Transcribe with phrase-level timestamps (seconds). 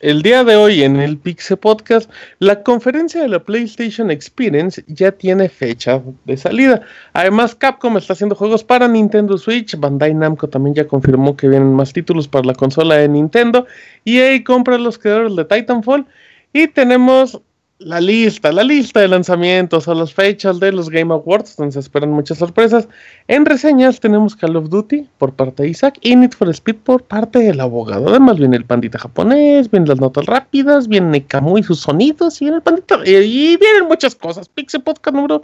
[0.00, 5.10] El día de hoy en el Pixel Podcast, la conferencia de la PlayStation Experience ya
[5.10, 6.82] tiene fecha de salida.
[7.12, 9.76] Además, Capcom está haciendo juegos para Nintendo Switch.
[9.76, 13.66] Bandai Namco también ya confirmó que vienen más títulos para la consola de Nintendo.
[14.04, 16.06] EA compra los creadores de Titanfall.
[16.52, 17.42] Y tenemos
[17.78, 21.80] la lista, la lista de lanzamientos o las fechas de los Game Awards, donde se
[21.80, 22.88] esperan muchas sorpresas.
[23.28, 27.04] En reseñas tenemos Call of Duty por parte de Isaac y Need for Speed por
[27.04, 28.08] parte del abogado.
[28.08, 32.46] Además viene el pandita japonés, vienen las notas rápidas, viene Camu y sus sonidos y
[32.46, 34.48] viene el pandita y vienen muchas cosas.
[34.48, 35.42] Pixel Podcast número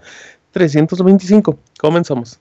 [0.52, 1.56] 325.
[1.78, 2.40] Comenzamos.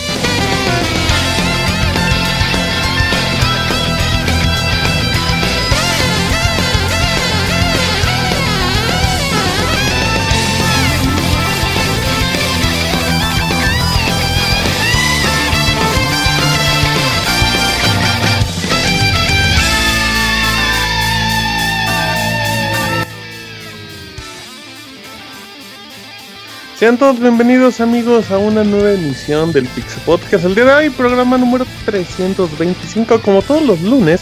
[26.81, 30.45] Sean todos bienvenidos amigos a una nueva emisión del Pixel Podcast.
[30.45, 33.21] El día de hoy, programa número 325.
[33.21, 34.21] Como todos los lunes,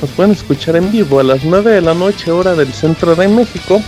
[0.00, 3.28] nos pueden escuchar en vivo a las 9 de la noche, hora del centro de
[3.28, 3.82] México,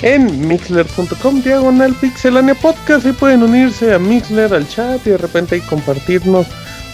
[0.00, 3.04] en mixler.com diagonal pixelania podcast.
[3.04, 6.46] Y pueden unirse a Mixler, al chat y de repente ahí compartirnos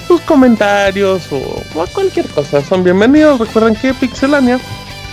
[0.09, 1.63] sus comentarios o,
[1.95, 2.65] cualquier cosa.
[2.65, 3.39] Son bienvenidos.
[3.39, 4.59] Recuerden que Pixelania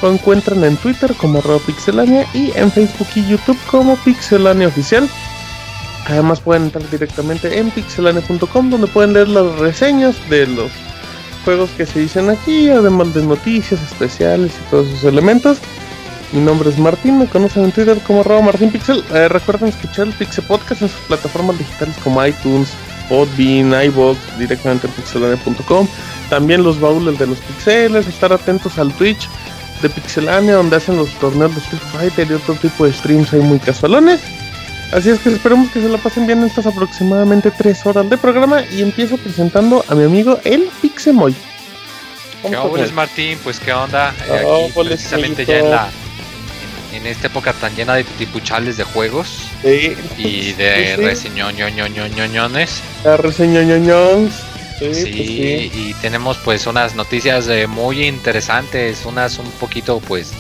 [0.02, 5.10] lo encuentran en Twitter como arroba pixelania y en Facebook y YouTube como pixelania oficial.
[6.08, 10.72] Además pueden entrar directamente en pixelania.com donde pueden leer las reseñas de los
[11.46, 15.60] juegos que se dicen aquí, además de noticias especiales y todos esos elementos.
[16.32, 19.04] Mi nombre es Martín, me conocen en Twitter como martinpixel.
[19.14, 22.70] Eh, recuerden escuchar el Pixel Podcast en sus plataformas digitales como iTunes,
[23.10, 25.88] Podbean, iVoox, directamente en pixelania.com.
[26.30, 29.28] También los baúles de los pixeles, estar atentos al Twitch
[29.82, 33.42] de Pixelania, donde hacen los torneos de Street Fighter y otro tipo de streams ahí
[33.42, 34.22] muy casualones.
[34.92, 38.64] Así es que esperemos que se la pasen bien estas aproximadamente 3 horas de programa
[38.72, 41.36] y empiezo presentando a mi amigo el Pixemoy.
[42.42, 43.38] ¿Qué onda, Martín?
[43.44, 45.90] Pues qué onda, eh, aquí precisamente ya en la
[46.94, 52.82] en, esta época tan llena de tipuchales de juegos y de sí, reseñoñoñoñoñones.
[53.04, 54.49] La reseñoñoñones.
[54.80, 60.34] Sí, y tenemos pues unas noticias eh, muy interesantes, unas un poquito pues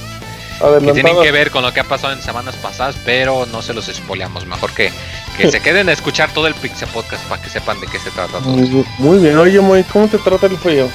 [0.82, 3.74] que tienen que ver con lo que ha pasado en semanas pasadas, pero no se
[3.74, 4.92] los spoileamos, mejor que,
[5.38, 8.12] que se queden a escuchar todo el Pixel Podcast para que sepan de qué se
[8.12, 8.52] trata todo.
[8.98, 10.90] Muy, bien, oye muy, ¿cómo te trata el frío?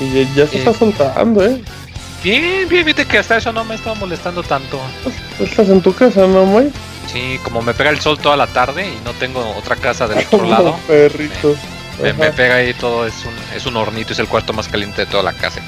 [0.00, 1.62] Y ya, se está eh, soltando, ¿eh?
[2.22, 4.80] Bien, bien, viste que hasta eso no me estaba molestando tanto.
[5.38, 6.72] ¿Estás en tu casa, no, muy?
[7.12, 10.26] Sí, como me pega el sol toda la tarde y no tengo otra casa del
[10.32, 10.78] otro lado.
[10.86, 11.48] Perrito.
[11.48, 11.73] Me,
[12.36, 15.22] pega ahí todo, es un, es un hornito, es el cuarto más caliente de toda
[15.22, 15.60] la casa.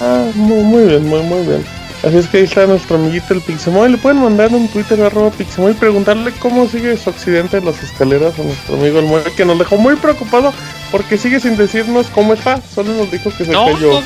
[0.00, 1.64] Ah, muy, muy bien, muy, muy bien.
[2.04, 3.90] Así es que ahí está nuestro amiguito el Pixemoy.
[3.90, 7.82] Le pueden mandar un Twitter arroba Pixemoy y preguntarle cómo sigue su accidente en las
[7.82, 10.52] escaleras a nuestro amigo el Moy, que nos dejó muy preocupado
[10.90, 12.60] porque sigue sin decirnos cómo está.
[12.60, 14.02] Solo nos dijo que se cayó.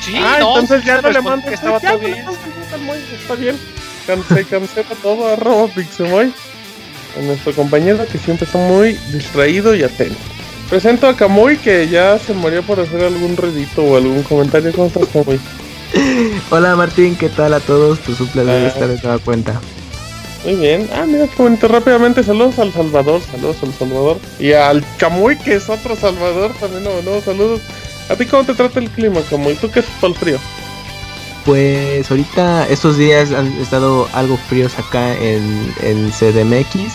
[0.00, 1.54] Sí, ah, entonces ya no le mandas.
[1.54, 2.26] Estaba todo bien.
[3.18, 3.56] está bien.
[4.28, 6.30] Se cancela todo arroba Pixemoy.
[7.18, 10.37] A nuestro compañero que siempre está muy distraído y atento.
[10.68, 14.70] Presento a Kamui que ya se murió por hacer algún ruidito o algún comentario.
[14.72, 15.40] ¿Cómo estás, Kamui?
[16.50, 17.98] Hola Martín, ¿qué tal a todos?
[18.00, 19.58] Tu suple de estar de toda cuenta.
[20.44, 20.86] Muy bien.
[20.92, 22.22] Ah, mira, comento rápidamente.
[22.22, 24.18] Saludos al Salvador, saludos al Salvador.
[24.38, 27.62] Y al Camuy, que es otro Salvador, también no, no, saludos.
[28.10, 29.54] ¿A ti cómo te trata el clima, Camuy?
[29.54, 30.38] ¿Tú qué es para el frío?
[31.46, 36.92] Pues ahorita estos días han estado algo fríos acá en, en CDMX,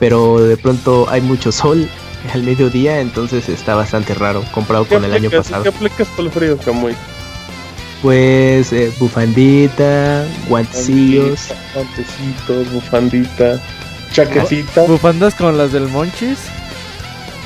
[0.00, 1.88] pero de pronto hay mucho sol
[2.32, 5.62] al mediodía, entonces está bastante raro comparado con el año pasado.
[5.62, 6.94] ¿Qué aplicas para el frío, Camuy?
[8.02, 11.48] Pues eh, bufandita, guantecillos.
[11.74, 13.60] Guantecitos, bufandita.
[14.12, 14.82] chaquecita.
[14.82, 16.38] ¿Bufandas con las del Monchis?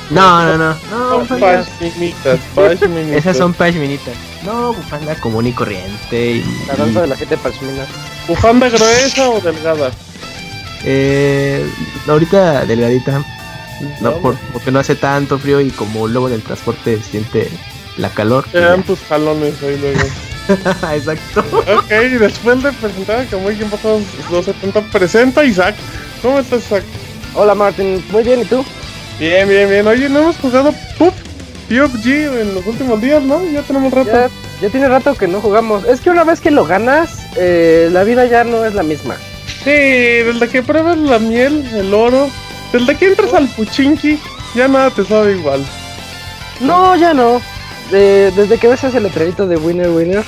[0.09, 0.75] No, no, no.
[0.89, 2.39] No, pashminitas,
[3.13, 4.15] Esas son pashminitas.
[4.43, 6.31] No, bufanda común y corriente.
[6.31, 6.65] Y...
[6.67, 7.85] La danza de la gente pashmina.
[8.27, 9.91] ¿Bufanda gruesa o delgada?
[10.83, 11.65] Eh,
[12.07, 13.23] ahorita delgadita.
[14.01, 14.13] No,
[14.53, 17.49] porque no hace tanto frío y como luego en el transporte siente
[17.97, 18.45] la calor.
[18.51, 19.99] Te dan tus jalones ahí luego.
[20.93, 21.43] Exacto.
[21.53, 21.89] ok,
[22.19, 25.75] después de presentar que muy bien pasados los 70, presenta Isaac.
[26.21, 26.83] ¿Cómo estás, Isaac?
[27.35, 28.03] Hola, Martín.
[28.11, 28.65] Muy bien, ¿y tú?
[29.19, 29.87] Bien, bien, bien.
[29.87, 31.13] Oye, no hemos jugado Pup,
[31.67, 32.07] PUBG
[32.39, 33.43] en los últimos días, ¿no?
[33.51, 34.29] Ya tenemos rato.
[34.61, 35.85] Ya, tiene rato que no jugamos.
[35.85, 39.15] Es que una vez que lo ganas, eh, la vida ya no es la misma.
[39.63, 42.29] Sí, desde que pruebas la miel, el oro,
[42.71, 44.19] desde que entras al Puchinki,
[44.55, 45.65] ya nada te sabe igual.
[46.59, 47.41] No, ya no.
[47.91, 50.23] desde que ves ese letrerito de Winner Winner.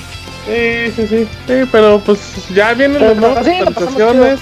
[0.46, 2.18] Sí, sí, sí, sí, pero pues
[2.52, 4.40] ya vienen las nuevas actualizaciones.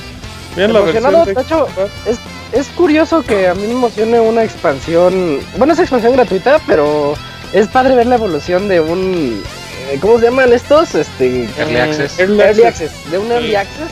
[0.56, 1.68] Bien la versión de hecho,
[2.06, 2.18] es,
[2.52, 5.40] es curioso que a mí me emocione una expansión.
[5.56, 7.14] Bueno, es expansión gratuita, pero
[7.52, 9.42] es padre ver la evolución de un.
[9.90, 10.94] Eh, ¿Cómo se llaman estos?
[10.94, 12.18] Este, early Access.
[12.18, 13.10] Early, access.
[13.10, 13.88] De un Early Access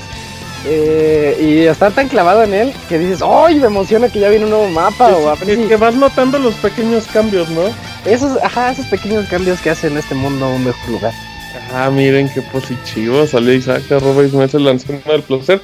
[0.67, 3.57] eh, y estar tan clavado en él que dices, ¡ay!
[3.57, 5.09] Me emociona que ya viene un nuevo mapa.
[5.09, 7.63] o que vas notando los pequeños cambios, ¿no?
[8.05, 11.13] Esos, ajá, esos pequeños cambios que hacen este mundo un mejor lugar.
[11.73, 13.27] Ah, miren qué positivo.
[13.27, 15.63] Salió Isaac, arroba Ismael, el lanzó del placer.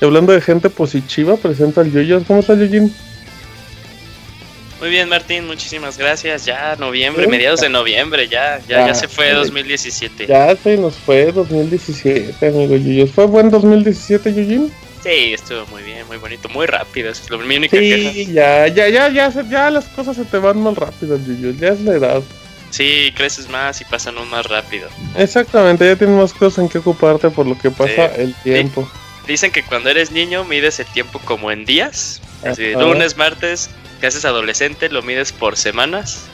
[0.00, 2.22] Y hablando de gente positiva, presenta al Yoyo.
[2.24, 2.92] ¿Cómo está, Yoyin?
[4.80, 6.44] Muy bien, Martín, muchísimas gracias.
[6.44, 10.26] Ya noviembre, mediados de noviembre, ya, ya, ya, se fue 2017.
[10.26, 13.10] Ya se nos fue 2017, amigo Yuyos.
[13.10, 14.72] ¿Fue buen 2017, Yujin?
[15.02, 17.10] Sí, estuvo muy bien, muy bonito, muy rápido.
[17.10, 20.76] Es lo único sí, ya, ya, ya, ya, ya las cosas se te van más
[20.76, 21.58] rápido, Yuyos.
[21.58, 22.22] Ya es la edad.
[22.70, 24.88] Sí, creces más y pasan aún más rápido.
[25.16, 28.88] Exactamente, ya tienes más cosas en que ocuparte por lo que pasa el tiempo.
[29.26, 32.20] Dicen que cuando eres niño mides el tiempo como en días.
[32.44, 36.24] Así, lunes, martes, que haces adolescente lo mides por semanas,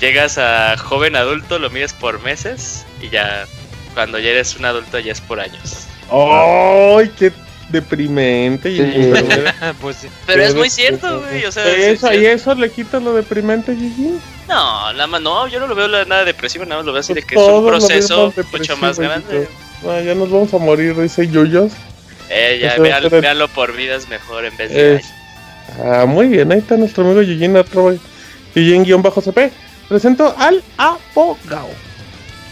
[0.00, 3.46] llegas a joven adulto lo mides por meses y ya
[3.94, 5.86] cuando ya eres un adulto ya es por años.
[6.10, 7.32] ¡Ay, qué
[7.70, 8.70] deprimente!
[9.80, 11.44] pues, pero es muy cierto, güey.
[11.44, 14.18] O sea, ¿Y eso le quita lo deprimente, Gigi?
[14.48, 17.12] No, nada más, no, yo no lo veo nada depresivo, nada más lo veo así
[17.14, 19.48] pues de que es un proceso mucho más grande.
[19.86, 21.72] Ah, ya nos vamos a morir, dice Yuyos.
[22.30, 22.76] Eh, ya,
[23.08, 25.02] véanlo, por vidas mejor en vez de...
[25.82, 27.54] Ah, muy bien, ahí está nuestro amigo Yujin,
[28.54, 29.50] Yujin-CP.
[29.88, 31.68] Presento al abogado.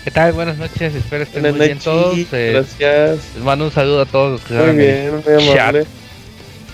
[0.05, 0.33] ¿Qué tal?
[0.33, 2.19] Buenas noches, espero estén muy bien todos.
[2.33, 3.35] Eh, gracias.
[3.35, 5.87] Les mando un saludo a todos los que Muy bien, muy amable.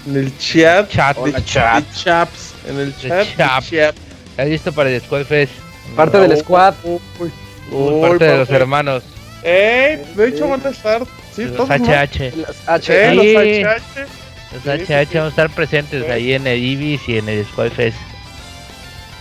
[0.07, 0.89] En el chat.
[0.89, 1.85] Chat, de, chat.
[1.95, 2.55] chaps.
[2.67, 3.27] En el chat.
[3.37, 3.95] chat.
[4.31, 5.53] ¿Estás listo para el Squad Fest?
[5.95, 6.75] Parte del squad.
[6.85, 9.03] Uy, parte de los hermanos.
[9.43, 11.03] Eh, de hecho van a estar.
[11.35, 11.71] Sí, los todos.
[11.71, 12.33] HH.
[12.37, 13.15] Los HH.
[13.15, 14.28] Los HH.
[14.53, 17.99] Los HH vamos a estar presentes ahí en el Ibis y en el Squad Fest.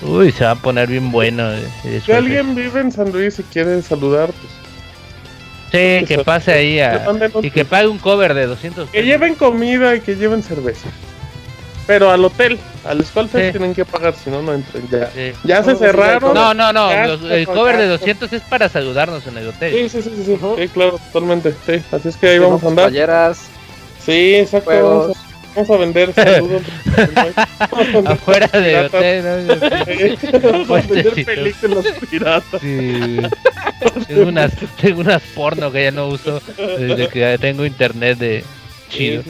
[0.01, 1.49] Uy, se va a poner bien bueno.
[2.05, 4.51] Si alguien vive en San Luis y quiere saludar, pues.
[5.71, 6.79] Sí, que pase ahí
[7.41, 10.87] y que pague un cover de 200 Que lleven comida y que lleven cerveza.
[11.85, 14.87] Pero al hotel, al Skull Fest tienen que pagar, si no, no entran.
[14.89, 15.09] Ya,
[15.43, 16.33] ya se cerraron.
[16.33, 16.91] No, no, no.
[16.91, 19.73] el cover de 200 es para saludarnos en el hotel.
[19.73, 21.53] Sí, sí, sí, sí, sí, claro, totalmente.
[21.65, 23.35] Sí, así es que ahí vamos a andar.
[24.05, 25.13] Sí, exacto.
[25.57, 26.61] Vamos a, vender saludos.
[28.05, 29.25] Afuera de hotel.
[30.43, 32.61] Vamos a vender películas piratas.
[32.61, 33.17] Sí.
[34.07, 38.43] tengo, unas, tengo unas porno que ya no uso desde que tengo internet de
[38.87, 39.23] chido.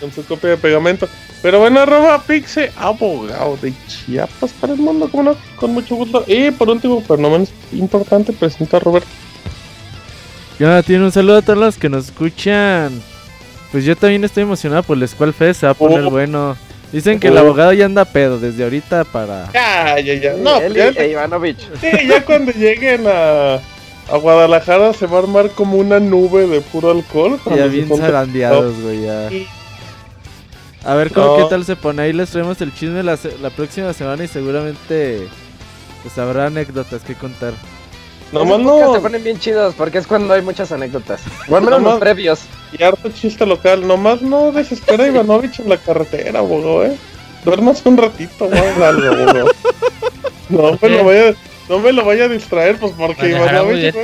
[0.00, 1.06] con su copia de pegamento.
[1.42, 6.24] Pero bueno, arroba Pixe, abogado de Chiapas para el mundo, como no, con mucho gusto.
[6.26, 9.08] Y por último, pero no menos importante, presenta a Roberto.
[10.58, 13.02] Ya, tiene un saludo a todos los que nos escuchan
[13.74, 16.10] pues yo también estoy emocionado por el Squall Fest, se va a poner oh.
[16.10, 16.56] bueno.
[16.92, 17.40] Dicen que el oh.
[17.40, 19.50] abogado ya anda pedo desde ahorita para.
[19.52, 20.34] Ya, ya, ya.
[20.34, 21.58] No, ya, e Ivanovich.
[21.80, 26.60] Sí, ya cuando lleguen a, a Guadalajara se va a armar como una nube de
[26.60, 27.40] puro alcohol.
[27.52, 29.28] Ya bien zarandeados, güey, ya.
[30.84, 32.00] A ver cómo qué tal se pone.
[32.00, 35.26] Ahí les traemos el chisme la, la próxima semana y seguramente
[36.02, 37.54] pues habrá anécdotas que contar.
[38.34, 38.94] Nomás no.
[38.94, 41.22] se ponen bien chidos porque es cuando hay muchas anécdotas.
[41.48, 42.40] O al menos los previos.
[42.76, 43.86] Y harto chiste local.
[43.86, 46.96] Nomás no desespera Ivanovich en la carretera, bogo, eh.
[47.44, 48.50] Duermas un ratito,
[48.82, 49.50] algo,
[50.48, 51.34] No me lo vaya,
[51.68, 53.94] no me lo vaya a distraer, pues porque Ivanovich.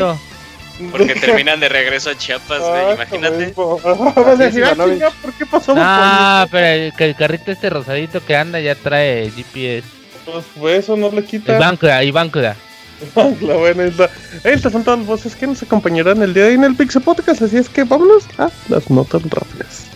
[0.91, 3.55] Porque terminan de regreso a Chiapas, güey, imagínate.
[3.85, 9.31] Ah, ¿por qué pasó Ah, pero el, el, carrito este rosadito que anda ya trae
[9.31, 9.87] GPS.
[10.59, 11.57] Pues eso no le quita.
[12.03, 12.57] Y Báncora,
[13.41, 13.85] la buena.
[14.45, 17.03] Estas son todas las voces que nos acompañarán el día de hoy en el Pixel
[17.03, 19.87] Podcast, así es que vámonos a las notas rápidas.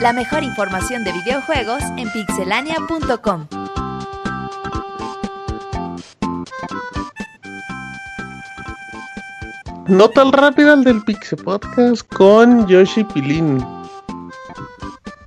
[0.00, 3.59] La mejor información de videojuegos en pixelania.com.
[9.90, 13.58] Nota rápida del Pixel Podcast con Yoshi Pilín.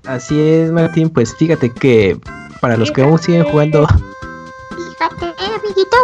[0.06, 1.10] Así es, Martín.
[1.10, 2.18] Pues fíjate que
[2.62, 3.86] para los que aún siguen jugando.
[4.70, 5.98] Fíjate, amiguito.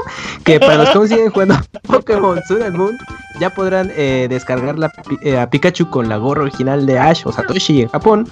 [0.44, 2.98] Que para los que aún siguen jugando Pokémon Sun and Moon,
[3.40, 7.32] ya podrán eh, descargar la, eh, a Pikachu con la gorra original de Ash o
[7.32, 8.30] Satoshi en Japón.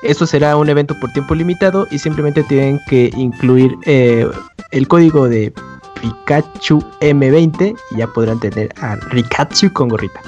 [0.00, 4.26] Esto será un evento por tiempo limitado y simplemente tienen que incluir eh,
[4.70, 5.52] el código de
[6.00, 10.20] Pikachu M20 y ya podrán tener a Rikachu con gorrita.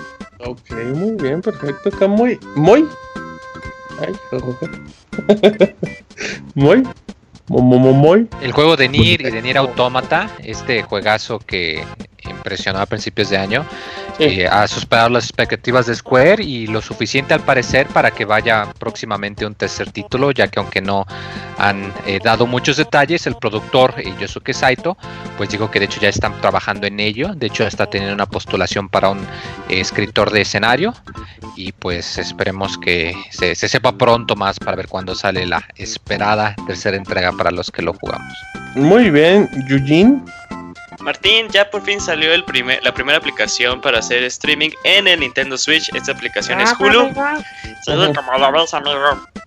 [0.44, 1.88] Ok, muy bien, perfecto.
[1.88, 2.86] Está muy, muy.
[4.00, 4.14] Ay,
[6.54, 6.82] muy.
[7.48, 8.28] Muy.
[8.42, 11.82] El juego de Nier y de Nier Automata, este juegazo que
[12.38, 13.64] impresionó a principios de año,
[14.18, 18.72] eh, ha superado las expectativas de Square y lo suficiente al parecer para que vaya
[18.78, 21.06] próximamente un tercer título, ya que aunque no
[21.58, 24.96] han eh, dado muchos detalles, el productor eh, Yosuke Saito,
[25.36, 28.26] pues dijo que de hecho ya están trabajando en ello, de hecho está teniendo una
[28.26, 29.20] postulación para un
[29.68, 30.94] escritor de escenario
[31.56, 36.56] y pues esperemos que se, se sepa pronto más para ver cuándo sale la esperada
[36.66, 38.32] tercera entrega para los que lo jugamos.
[38.74, 40.24] Muy bien, Yujin.
[41.00, 45.20] Martín, ya por fin salió el primer, la primera aplicación para hacer streaming en el
[45.20, 45.88] Nintendo Switch.
[45.94, 47.12] Esta aplicación es Hulu.
[47.14, 48.98] como lo ves, amigo.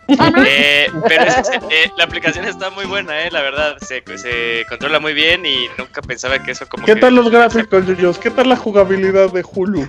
[0.08, 1.24] Eh, pero
[1.70, 3.78] eh, la aplicación está muy buena, eh, la verdad.
[3.80, 6.86] Se, se, controla muy bien y nunca pensaba que eso como.
[6.86, 8.18] ¿Qué tal los gráficos, Yuyos?
[8.18, 9.88] ¿Qué tal la jugabilidad de Hulu?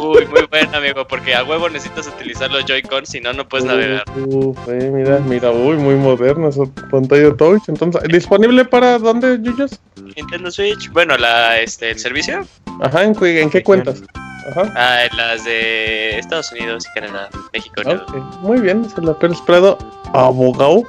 [0.00, 3.66] Uy, muy buena, amigo, porque a huevo necesitas utilizar los Joy-Con, si no, no puedes
[3.66, 4.04] navegar.
[4.16, 7.62] Uf, eh, mira, mira, uy, muy moderna esa pantalla touch.
[7.68, 9.80] Entonces, ¿disponible para dónde, Yuyos?
[10.16, 10.90] Nintendo Switch.
[10.90, 12.46] Bueno, la, este, el servicio.
[12.80, 14.02] Ajá, ¿en, en qué cuentas?
[14.50, 14.72] Ajá.
[14.76, 17.74] Ah, en las de Estados Unidos y Canadá, México.
[17.80, 18.20] Okay.
[18.40, 19.78] Muy bien, se la esperado
[20.12, 20.82] abogado.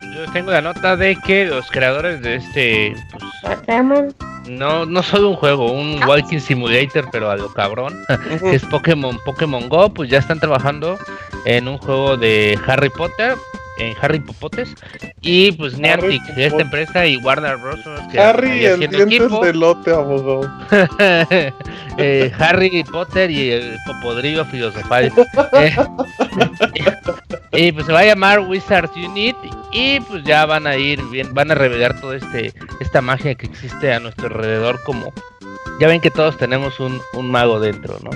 [0.00, 4.14] Yo tengo la nota de que los creadores de este pues,
[4.48, 7.94] no, no solo un juego, un walking simulator, pero a lo cabrón,
[8.40, 10.98] que es Pokémon, Pokémon Go, pues ya están trabajando
[11.44, 13.36] en un juego de Harry Potter,
[13.80, 14.74] en Harry Popotes
[15.22, 17.80] y pues Niantic, esta empresa y Warner Bros.
[18.18, 20.50] Harry el dientes de lote, abogado.
[21.98, 25.12] eh, Harry Potter y el popodrillo filosofal.
[25.52, 25.76] eh,
[27.52, 29.36] y pues se va a llamar Wizards Unit
[29.72, 33.46] y pues ya van a ir bien, van a revelar todo este esta magia que
[33.46, 35.12] existe a nuestro alrededor como
[35.80, 38.10] ya ven que todos tenemos un, un mago dentro, ¿no?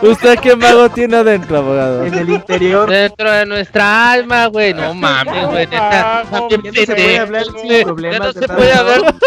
[0.00, 2.06] ¿Usted qué mago tiene adentro, abogado?
[2.06, 2.88] En el interior.
[2.88, 4.72] Dentro de nuestra alma, güey.
[4.72, 5.66] No mames, güey.
[5.66, 8.34] Neta, también no se puede hablar sin problemas.
[8.34, 9.14] No se puede hablar.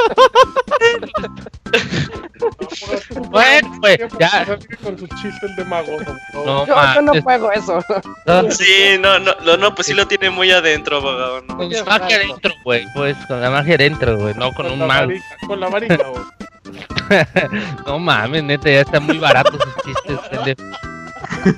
[3.30, 4.58] bueno, güey, ya.
[4.84, 5.98] Con sus chistes de mago.
[6.34, 7.80] No, yo, yo, no juego eso.
[8.50, 11.42] Sí, no, no, no, no, pues sí lo tiene muy adentro, abogado.
[11.42, 11.58] ¿no?
[11.84, 12.86] Con la magia adentro, güey.
[12.94, 14.34] Pues con la magia adentro, güey.
[14.36, 15.12] No con, con un mago.
[15.48, 16.24] Con la varita, güey.
[17.86, 20.64] no mames, neta, ya están muy baratos sus chistes, pendejo.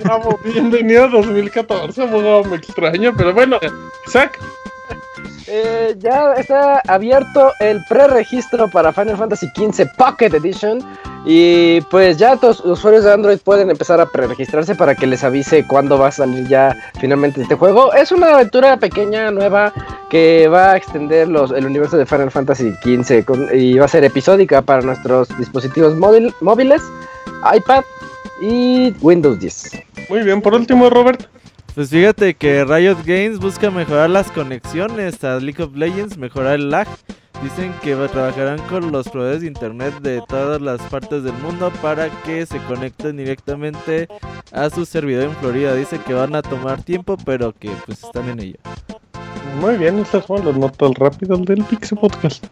[0.03, 3.59] Bravo, bienvenido a 2014, abogado, me extraña, pero bueno,
[4.07, 4.39] Isaac.
[5.47, 10.79] Eh, ya está abierto el preregistro para Final Fantasy XV Pocket Edition
[11.23, 15.65] y pues ya los usuarios de Android pueden empezar a preregistrarse para que les avise
[15.67, 17.93] cuándo va a salir ya finalmente este juego.
[17.93, 19.71] Es una aventura pequeña, nueva,
[20.09, 23.89] que va a extender los, el universo de Final Fantasy XV con, y va a
[23.89, 26.81] ser episódica para nuestros dispositivos móvil, móviles,
[27.55, 27.83] iPad
[28.41, 29.83] y Windows 10.
[30.09, 31.27] Muy bien, por último, Robert.
[31.75, 36.69] Pues fíjate que Riot Games busca mejorar las conexiones a League of Legends, mejorar el
[36.69, 36.87] lag.
[37.43, 42.09] Dicen que trabajarán con los proveedores de internet de todas las partes del mundo para
[42.21, 44.07] que se conecten directamente
[44.53, 45.75] a su servidor en Florida.
[45.75, 48.57] Dicen que van a tomar tiempo, pero que pues están en ello.
[49.59, 52.45] Muy bien, estas son las notas rápidas del Pixel Podcast.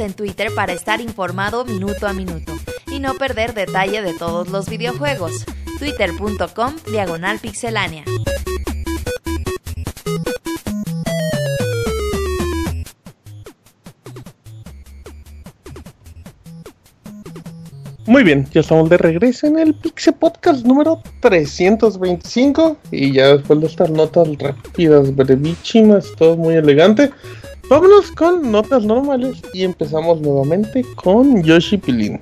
[0.00, 2.52] En Twitter para estar informado minuto a minuto
[2.86, 5.44] y no perder detalle de todos los videojuegos.
[5.78, 8.04] Twitter.com Diagonal Pixelánea.
[18.06, 23.60] Muy bien, ya estamos de regreso en el Pixel Podcast número 325 y ya después
[23.60, 27.10] de estas notas rápidas, brevísimas, todo muy elegante,
[27.68, 32.20] Vámonos con notas normales y empezamos nuevamente con Yoshi Pilín.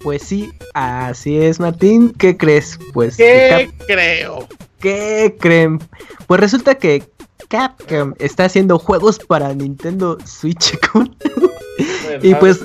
[0.00, 2.12] Pues sí, así es, Martín.
[2.12, 2.78] ¿Qué crees?
[2.92, 3.16] Pues.
[3.16, 4.46] ¿Qué creo?
[4.78, 5.80] ¿Qué creen?
[6.28, 7.02] Pues resulta que
[7.48, 10.78] Capcom está haciendo juegos para Nintendo Switch
[12.22, 12.64] y pues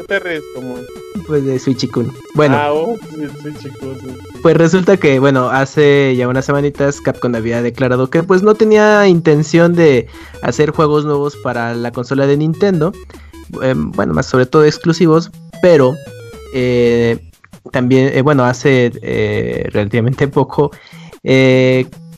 [1.28, 1.88] pues de Switch
[2.36, 2.98] Bueno, ah, oh,
[4.42, 9.08] pues resulta que bueno, hace ya unas semanitas Capcom había declarado que pues no tenía
[9.08, 10.08] intención de
[10.42, 12.94] hacer juegos nuevos para la consola de Nintendo.
[13.62, 15.30] Em, bueno, más sobre todo exclusivos,
[15.62, 15.94] pero
[16.54, 17.20] eh,
[17.72, 20.72] también, eh, bueno, hace eh, relativamente poco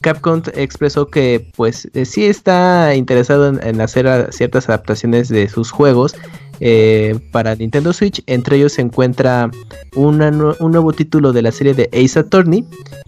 [0.03, 6.13] Capcom expresó que pues eh, sí está interesado en, hacer ciertas adaptaciones de sus juegos
[6.59, 8.21] eh, para Nintendo Switch.
[8.27, 9.49] Entre ellos se encuentra
[9.95, 12.65] un nuevo título de la serie de Ace Attorney,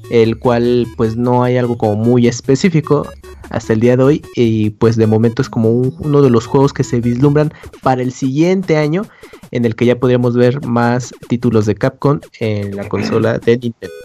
[0.09, 3.07] el cual pues no hay algo como muy específico
[3.49, 6.73] hasta el día de hoy y pues de momento es como uno de los juegos
[6.73, 9.03] que se vislumbran para el siguiente año
[9.51, 13.95] en el que ya podríamos ver más títulos de Capcom en la consola de Nintendo.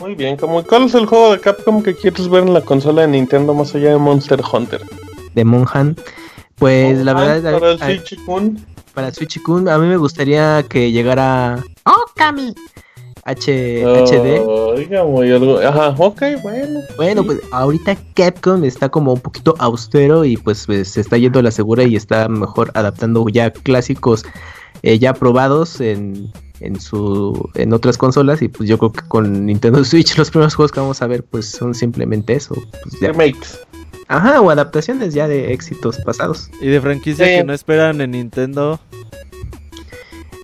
[0.00, 3.02] Muy bien, como ¿cuál es el juego de Capcom que quieres ver en la consola
[3.02, 4.80] de Nintendo más allá de Monster Hunter?
[5.34, 5.96] De Monhan.
[6.60, 7.58] Pues la verdad.
[7.58, 8.64] Para el Switch Kun.
[8.94, 11.64] Para Switch Kun, a mí me gustaría que llegara.
[11.84, 12.54] ¡Oh, Kami!
[13.24, 14.40] H HD.
[14.46, 15.58] Oiga, muy algo.
[15.58, 16.80] Ajá, ok, bueno.
[16.96, 21.38] Bueno, pues ahorita Capcom está como un poquito austero y pues, pues, se está yendo
[21.38, 24.24] a la segura y está mejor adaptando ya clásicos
[24.82, 29.46] eh, ya probados en en su en otras consolas y pues yo creo que con
[29.46, 33.58] Nintendo Switch los primeros juegos que vamos a ver pues son simplemente eso pues remakes
[34.10, 38.80] ajá o adaptaciones ya de éxitos pasados y de franquicia que no esperan en Nintendo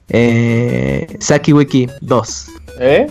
[0.09, 2.47] eh Saki Wiki 2
[2.79, 3.09] eh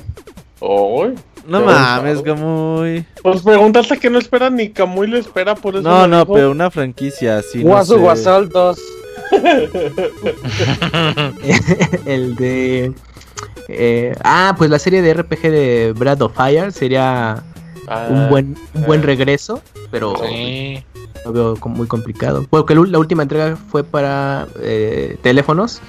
[0.62, 1.10] oh,
[1.48, 3.06] no mames, Kamui.
[3.22, 5.88] Pues preguntaste que no esperan ni Kamui lo espera, por eso.
[5.88, 7.62] No, no, pero una franquicia así.
[7.62, 8.80] Guasu no 2.
[12.08, 12.92] el de.
[13.68, 17.44] Eh, ah, pues la serie de RPG de Brad of Fire sería
[17.88, 19.04] un ah, buen un buen eh.
[19.04, 20.16] regreso, pero
[21.26, 22.46] lo veo muy complicado.
[22.50, 25.82] Porque la última entrega fue para eh, teléfonos,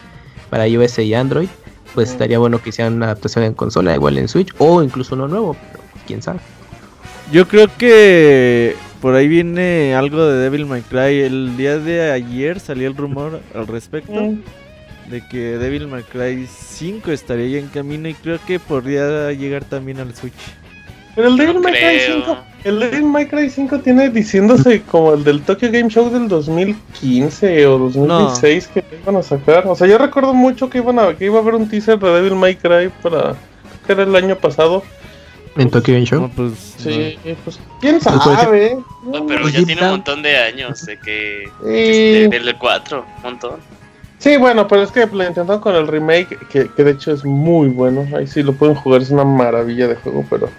[0.51, 1.49] para iOS y Android.
[1.95, 5.29] Pues estaría bueno que hicieran una adaptación en consola, igual en Switch, o incluso uno
[5.29, 6.41] nuevo, pero quién sabe.
[7.33, 11.23] Yo creo que por ahí viene algo de Devil May Cry.
[11.23, 14.43] El día de ayer salió el rumor al respecto mm.
[15.11, 19.65] de que Devil May Cry 5 estaría ya en camino y creo que podría llegar
[19.65, 20.35] también al Switch.
[21.17, 25.25] Pero el Devil May Cry 5, el Devil May Cry 5 tiene diciéndose como el
[25.25, 29.67] del Tokyo Game Show del 2015 o 2016 que iban a sacar.
[29.67, 32.11] O sea, yo recuerdo mucho que iban a que iba a haber un teaser de
[32.11, 33.35] Devil May Cry para
[33.87, 34.83] que era el año pasado
[35.57, 36.31] en Tokyo Game Show.
[36.37, 38.77] pues, sí, pues quién sabe.
[39.05, 42.29] No, pero ya tiene un montón de años de que sí.
[42.29, 43.61] del 4, un montón.
[44.19, 47.25] Sí, bueno, pero es que lo intentaron con el remake, que, que, de hecho es
[47.25, 48.07] muy bueno.
[48.17, 50.51] Ahí sí lo pueden jugar, es una maravilla de juego, pero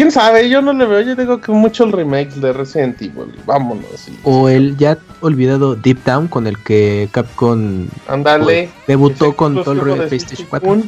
[0.00, 3.34] quién sabe, yo no le veo, yo digo que mucho el remake de Resident Evil,
[3.44, 4.08] vámonos.
[4.22, 9.72] o el ya olvidado Deep Down con el que Capcom Andale, pues, debutó con todo
[9.72, 10.82] el de PlayStation 4.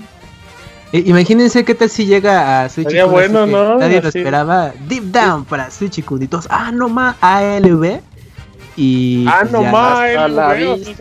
[0.93, 3.77] Imagínense qué tal si llega a Switch Sería bueno, ¿no?
[3.77, 4.73] Nadie lo esperaba.
[4.89, 8.01] Deep Down para Switch y todos, ah, no más ALV.
[8.79, 9.27] Y.
[9.29, 10.97] Ah, no más ALV.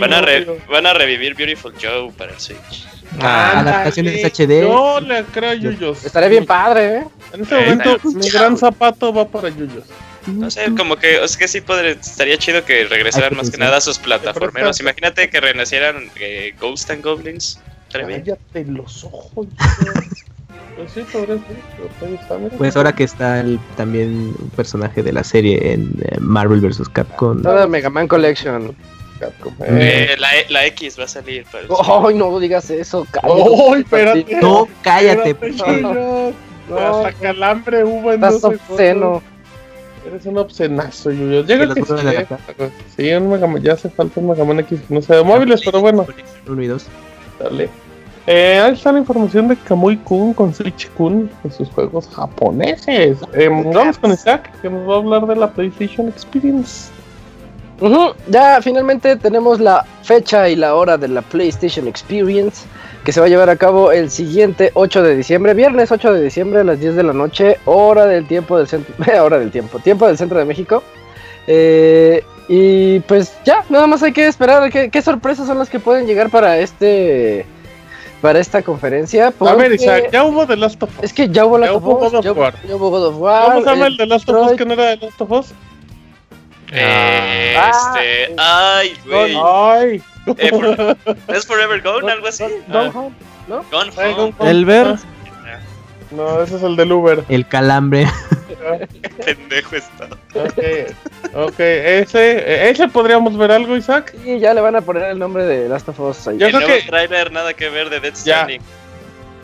[0.00, 0.22] Van a,
[0.68, 2.87] van a revivir Beautiful Joe para el Switch.
[3.20, 4.62] Ah, adaptaciones HD.
[4.62, 6.04] No le creo a Yuyos.
[6.04, 7.04] Estaría bien padre, ¿eh?
[7.32, 9.84] En este momento, mi gran zapato va para Yuyos.
[10.26, 13.78] No sé, como que es que sí podría, estaría chido que regresaran más que nada
[13.78, 14.78] a sus plataformeros.
[14.80, 17.60] Imagínate que renacieran eh, Ghost and Goblins.
[17.90, 19.46] Cállate los ojos.
[20.78, 20.92] Pues,
[22.56, 26.88] pues ahora que está el, también un personaje de la serie en eh, Marvel vs.
[26.88, 27.42] Capcom.
[27.42, 28.76] Toda Mega Man Collection.
[29.18, 29.54] Capcom.
[29.60, 31.44] Eh, la, e, la, X va a salir.
[31.52, 33.06] Ay, no digas eso.
[33.10, 34.38] Cállate.
[34.40, 35.36] No, cállate.
[36.68, 39.22] No, Hasta calambre hubo en Estás obsceno.
[40.06, 41.42] Eres un obscenazo, Yuyo.
[41.44, 41.92] Llega que sí,
[42.96, 46.06] sí, un ya hace falta un Mega Man X no sea de móviles, pero bueno.
[46.46, 46.86] Uno y dos.
[47.38, 47.68] Dale.
[48.26, 53.18] Eh, ahí está la información de Kamui Kun con Switch Kun en sus juegos japoneses.
[53.32, 56.90] Eh, vamos con Isaac, que nos va a hablar de la PlayStation Experience.
[58.28, 62.66] Ya finalmente tenemos la fecha y la hora de la PlayStation Experience
[63.04, 66.22] que se va a llevar a cabo el siguiente 8 de diciembre, viernes 8 de
[66.22, 69.78] diciembre a las 10 de la noche, hora del tiempo del centro, hora del tiempo,
[69.78, 70.82] tiempo del centro de México.
[71.46, 76.06] Eh, y pues ya, nada más hay que esperar qué, sorpresas son las que pueden
[76.06, 77.46] llegar para este
[78.20, 79.32] para esta conferencia.
[79.40, 81.04] A ver, Isaac, ya hubo The Last of Us.
[81.04, 81.62] Es que ya hubo of.
[81.62, 82.32] Ya,
[82.74, 83.44] hubo God of War.
[83.44, 85.54] ¿Cómo se llama el The Last of Us que no era The Last of Us?
[86.70, 88.34] Eh, ah, este.
[88.36, 89.36] Ay, güey.
[89.42, 90.02] Ay.
[90.36, 90.94] Eh,
[91.28, 92.12] ¿Es Forever Gone?
[92.12, 92.44] Algo así.
[92.68, 93.14] Gone Home,
[93.46, 93.64] ¿no?
[93.70, 94.34] Gone Home.
[94.40, 94.96] El ver.
[96.10, 97.24] No, ese es el del Uber.
[97.28, 98.06] El calambre.
[98.48, 100.06] Qué pendejo está.
[100.34, 104.14] Ok, ok, ese, ese podríamos ver algo, Isaac.
[104.24, 106.38] Sí, ya le van a poner el nombre de Last of Us ahí.
[106.38, 106.88] Yo el creo nuevo que...
[106.88, 108.62] trailer nada que ver de Dead Stranding.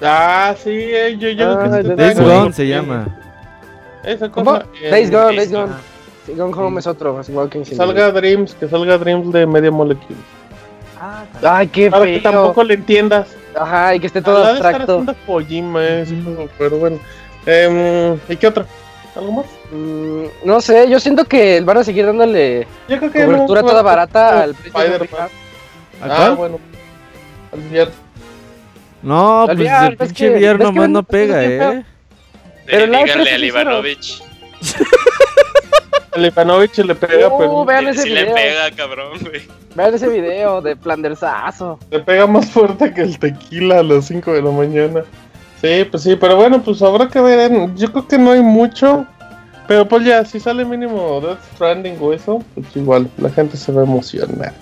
[0.03, 3.07] Ah, sí, eh, yo, yo ah, creo que Days Gone se llama.
[4.03, 4.67] Esa cosa.
[4.83, 5.73] Eh, Days Gone, Days Gone.
[6.29, 10.19] Gone Home es otro, es igual que Salga Dreams, que salga Dreams de Media Molecule.
[11.01, 13.29] Ah, Ay, qué Para que tampoco le entiendas.
[13.55, 15.05] Ajá, y que esté todo abstracto.
[15.27, 16.17] Kojima, ese
[16.59, 16.99] pero bueno.
[17.47, 18.65] Eh, ¿Y qué otro?
[19.15, 19.47] ¿Algo más?
[19.71, 23.83] Mm, no sé, yo siento que van a seguir dándole yo creo que cobertura toda
[23.83, 25.29] barata al Spider-Man.
[26.03, 26.59] Ah, bueno.
[27.53, 27.93] Al
[29.03, 31.85] No, pues el pinche VR nomás no pega, eh.
[32.67, 34.23] Pero díganle a Ivanovich.
[36.14, 37.64] El Ivanovich le pega, uh, pero.
[37.64, 38.27] Vean ese sí video.
[38.27, 39.42] le pega, cabrón, güey.
[39.74, 41.79] Vean ese video de Plandersazo.
[41.90, 45.03] Le pega más fuerte que el tequila a las 5 de la mañana.
[45.61, 47.50] Sí, pues sí, pero bueno, pues habrá que ver.
[47.74, 49.07] Yo creo que no hay mucho.
[49.66, 53.72] Pero pues ya, si sale mínimo Death Stranding o eso, pues igual, la gente se
[53.72, 54.53] va a emocionar.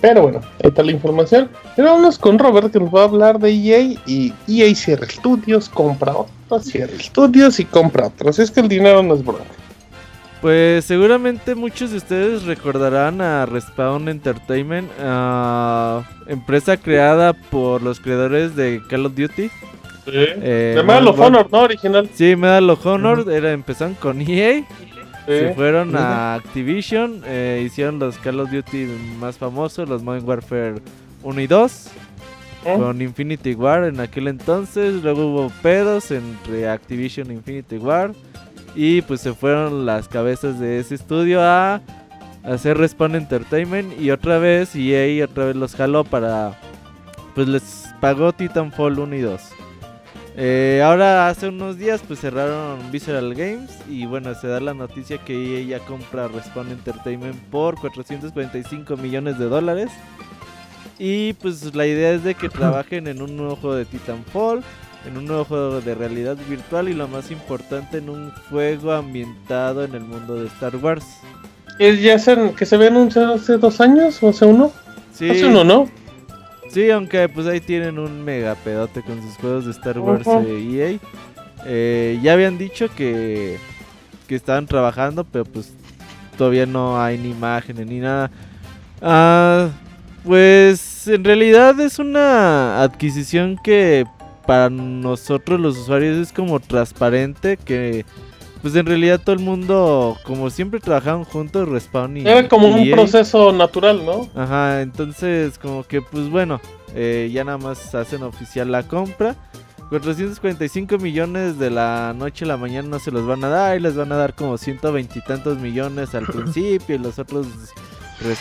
[0.00, 1.50] Pero bueno, ahí está la información.
[1.74, 5.68] Pero vamos con Robert que nos va a hablar de EA y EA cierra estudios,
[5.68, 8.38] compra otros, cierra estudios y compra otros.
[8.38, 9.44] Es que el dinero no es broma.
[10.44, 14.90] Pues seguramente muchos de ustedes recordarán a Respawn Entertainment,
[16.26, 19.44] empresa creada por los creadores de Call of Duty.
[19.44, 19.50] Sí.
[20.04, 21.60] Eh, de Medal of Honor, ¿no?
[21.60, 22.10] Original.
[22.12, 23.24] Sí, Medal of Honor.
[23.32, 24.62] era, empezaron con EA.
[25.24, 27.22] Se fueron a Activision.
[27.24, 28.86] Eh, hicieron los Call of Duty
[29.18, 30.74] más famosos, los Modern Warfare
[31.22, 31.90] 1 y 2.
[32.64, 35.02] Con Infinity War en aquel entonces.
[35.02, 38.12] Luego hubo pedos entre Activision e Infinity War.
[38.74, 41.80] Y pues se fueron las cabezas de ese estudio a
[42.42, 44.00] hacer Respawn Entertainment.
[44.00, 46.58] Y otra vez EA otra vez los jaló para...
[47.34, 49.40] Pues les pagó Titanfall 1 y 2.
[50.36, 55.18] Eh, ahora hace unos días pues cerraron Visceral Games y bueno se da la noticia
[55.18, 59.92] que EA ya compra Respawn Entertainment por 445 millones de dólares
[60.98, 64.62] y pues la idea es de que trabajen en un nuevo juego de Titanfall,
[65.06, 69.84] en un nuevo juego de realidad virtual y lo más importante en un juego ambientado
[69.84, 71.04] en el mundo de Star Wars.
[71.78, 74.72] ¿Ya se, que se había anunciado hace dos años o hace uno?
[75.12, 75.28] Sí.
[75.28, 75.88] Hace uno, ¿no?
[76.70, 80.90] Sí, aunque pues ahí tienen un mega pedote con sus juegos de Star Wars EA.
[80.90, 81.00] E
[81.66, 83.58] eh, ya habían dicho que,
[84.26, 85.72] que estaban trabajando, pero pues
[86.36, 88.30] todavía no hay ni imágenes ni nada.
[89.00, 89.68] Ah,
[90.24, 94.06] pues en realidad es una adquisición que
[94.46, 98.04] para nosotros los usuarios es como transparente que
[98.64, 102.20] pues en realidad todo el mundo, como siempre trabajaban juntos, Respawn y.
[102.26, 104.30] Era como un proceso natural, ¿no?
[104.34, 106.62] Ajá, entonces, como que, pues bueno,
[106.94, 109.36] eh, ya nada más hacen oficial la compra.
[109.90, 113.80] 445 millones de la noche a la mañana no se los van a dar, y
[113.80, 117.46] les van a dar como 120 y tantos millones al principio y los otros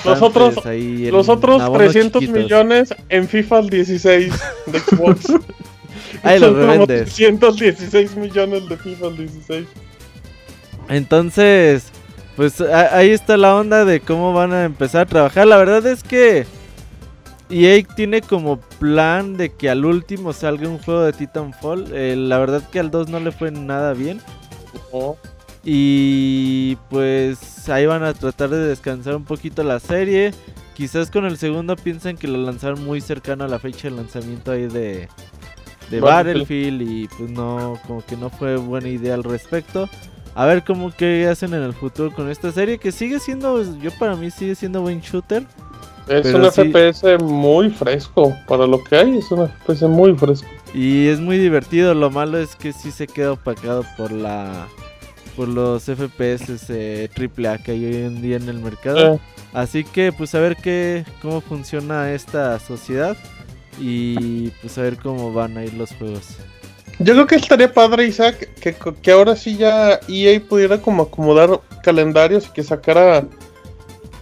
[0.05, 4.33] los otros, ahí los otros 300 millones en FIFA 16
[4.67, 5.33] de Xbox.
[6.21, 7.13] ahí los revendes.
[7.13, 9.67] 316 millones de FIFA 16.
[10.89, 11.85] Entonces,
[12.35, 15.47] pues ahí está la onda de cómo van a empezar a trabajar.
[15.47, 16.45] La verdad es que
[17.49, 21.87] EA tiene como plan de que al último salga un juego de Titanfall.
[21.93, 24.21] Eh, la verdad que al 2 no le fue nada bien.
[25.63, 30.33] Y pues ahí van a tratar de descansar un poquito la serie.
[30.73, 34.51] Quizás con el segundo piensan que lo lanzaron muy cercano a la fecha de lanzamiento
[34.51, 35.07] ahí de,
[35.93, 36.81] de Battlefield.
[36.81, 39.89] Y pues no, como que no fue buena idea al respecto.
[40.35, 43.91] A ver cómo que hacen en el futuro con esta serie que sigue siendo, yo
[43.99, 45.45] para mí sigue siendo buen shooter.
[46.07, 50.47] Es un FPS muy fresco, para lo que hay es un FPS muy fresco.
[50.73, 54.67] Y es muy divertido, lo malo es que sí se queda opacado por la
[55.35, 59.19] por los FPS eh, AAA que hay hoy en día en el mercado.
[59.53, 63.15] Así que pues a ver qué cómo funciona esta sociedad
[63.79, 66.37] y pues a ver cómo van a ir los juegos.
[66.99, 71.59] Yo creo que estaría padre, Isaac, que, que ahora sí ya EA pudiera como acomodar
[71.83, 73.25] calendarios y que sacara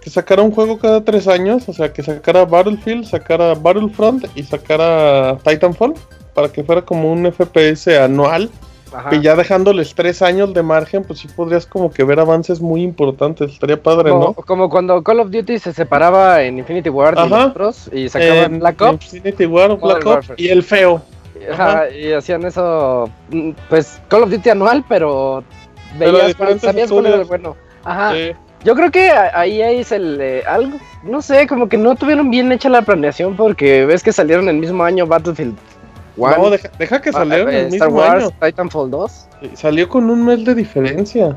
[0.02, 4.44] que sacara un juego cada tres años, o sea, que sacara Battlefield, sacara Battlefront y
[4.44, 5.94] sacara Titanfall,
[6.34, 8.50] para que fuera como un FPS anual.
[9.10, 12.84] Que ya dejándoles tres años de margen, pues sí podrías como que ver avances muy
[12.84, 13.52] importantes.
[13.52, 14.34] Estaría padre, ¿no?
[14.34, 17.16] Como cuando Call of Duty se separaba en Infinity War
[17.92, 19.14] y, y sacaban Black Ops.
[19.14, 21.02] Infinity War, Black Ops y el feo
[21.98, 25.44] y hacían eso, mm, pues Call of Duty anual, pero
[25.98, 27.56] veías cuál, sabías cuál era el bueno.
[27.84, 28.14] Ajá.
[28.64, 32.70] Yo creo que ahí es el algo, no sé, como que no tuvieron bien hecha
[32.70, 35.58] la planeación porque ves que salieron el mismo año Battlefield
[36.18, 39.28] No, deja, que ah, salió en el Star mismo Wars, Titanfall 2.
[39.54, 41.36] Salió con un mes de diferencia.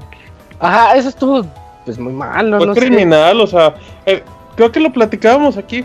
[0.59, 1.45] Ajá, eso estuvo
[1.85, 2.59] pues muy malo.
[2.59, 3.75] Fue criminal, o sea,
[4.07, 4.23] eh,
[4.57, 5.85] creo que lo platicábamos aquí.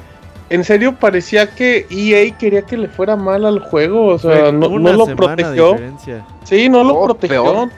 [0.50, 4.68] En serio parecía que EA quería que le fuera mal al juego, o sea, no,
[4.78, 5.78] lo protegió.
[6.44, 7.70] Sí, no lo oh, protegió.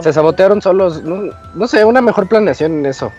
[0.00, 3.10] Se sabotearon solos, no, sé, una mejor planeación en eso.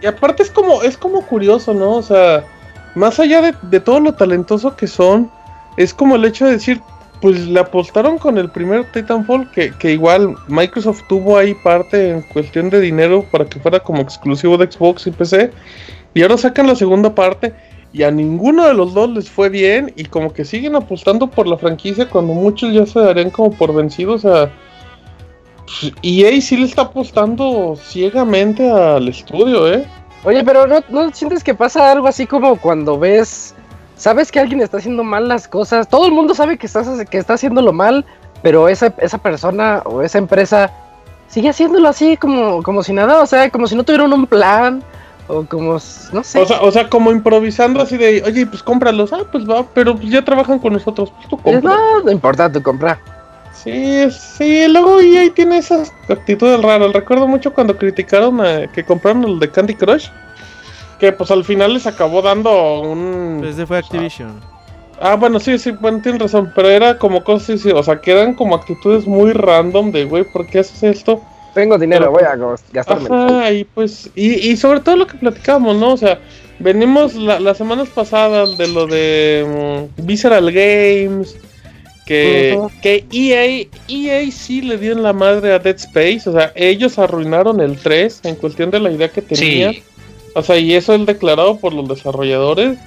[0.00, 1.92] Y aparte es como, es como curioso, ¿no?
[1.92, 2.44] O sea,
[2.96, 5.30] más allá de, de todo lo talentoso que son,
[5.78, 6.80] es como el hecho de decir,
[7.22, 12.22] pues le apostaron con el primer Titanfall, que, que igual Microsoft tuvo ahí parte en
[12.22, 15.52] cuestión de dinero para que fuera como exclusivo de Xbox y PC.
[16.14, 17.54] Y ahora sacan la segunda parte
[17.92, 21.46] y a ninguno de los dos les fue bien y como que siguen apostando por
[21.46, 24.24] la franquicia cuando muchos ya se darían como por vencidos.
[24.24, 24.52] O sea,
[26.02, 29.86] EA pues, sí le está apostando ciegamente al estudio, ¿eh?
[30.24, 33.54] Oye, pero ¿no, ¿no sientes que pasa algo así como cuando ves
[33.98, 37.18] sabes que alguien está haciendo mal las cosas, todo el mundo sabe que, estás, que
[37.18, 38.06] está haciéndolo mal,
[38.42, 40.72] pero esa, esa persona o esa empresa
[41.28, 44.82] sigue haciéndolo así como, como si nada, o sea, como si no tuvieran un plan,
[45.26, 46.40] o como, no sé.
[46.40, 49.94] O sea, o sea como improvisando así de, oye, pues cómpralos, ah, pues va, pero
[49.94, 51.62] pues ya trabajan con nosotros, pues tú compras.
[51.62, 52.98] No, no importa, tú compra.
[53.52, 56.92] Sí, sí, luego ahí tiene esas actitudes raras.
[56.92, 60.08] Recuerdo mucho cuando criticaron a, que compraron el de Candy Crush
[60.98, 63.44] que pues al final les acabó dando un...
[63.44, 64.40] Ese fue Activision.
[65.00, 68.34] Ah, bueno, sí, sí, bueno, tienes razón, pero era como cosas, o sea, que eran
[68.34, 71.22] como actitudes muy random de, güey, ¿por qué haces esto?
[71.54, 72.36] Tengo dinero, voy a
[72.72, 73.08] gastarme.
[73.10, 75.92] Ajá, y pues, y, y sobre todo lo que platicamos, ¿no?
[75.92, 76.18] O sea,
[76.58, 81.36] venimos las semanas pasadas de lo de mm, Visceral Games,
[82.04, 86.52] que, que EA, EA sí le dio en la madre a Dead Space, o sea,
[86.56, 89.74] ellos arruinaron el 3 en cuestión de la idea que tenían.
[89.74, 89.82] Sí.
[90.34, 92.78] O sea, y eso es declarado por los desarrolladores.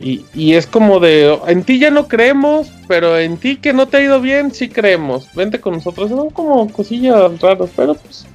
[0.00, 3.96] Y, es como de, en ti ya no creemos, pero en ti que no te
[3.96, 5.26] ha ido bien, sí creemos.
[5.34, 6.10] Vente con nosotros.
[6.10, 8.26] Son como cosillas raras, pero pues,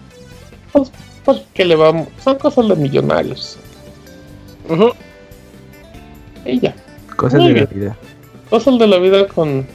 [0.71, 0.91] pues,
[1.23, 2.07] pues que le vamos.
[2.23, 3.57] Son cosas de millonarios.
[6.45, 6.75] Y ya.
[7.15, 7.97] Cosas de la vida.
[8.49, 9.67] Cosas de la vida con,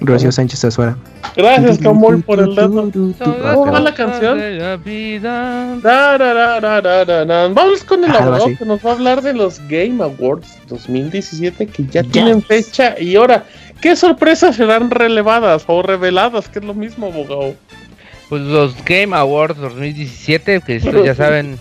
[0.00, 0.96] Rocío Sánchez Azuara.
[1.36, 2.90] Gracias, Camoy, por el dato.
[3.18, 4.38] ¿Cómo va la canción?
[7.54, 11.86] Vamos con el abogado que nos va a hablar de los Game Awards 2017 que
[11.86, 13.44] ya tienen fecha y hora.
[13.80, 16.48] ¿Qué sorpresas serán relevadas o reveladas?
[16.48, 17.54] Que es lo mismo, abogado.
[18.28, 21.58] Pues los Game Awards 2017, que esto ya saben,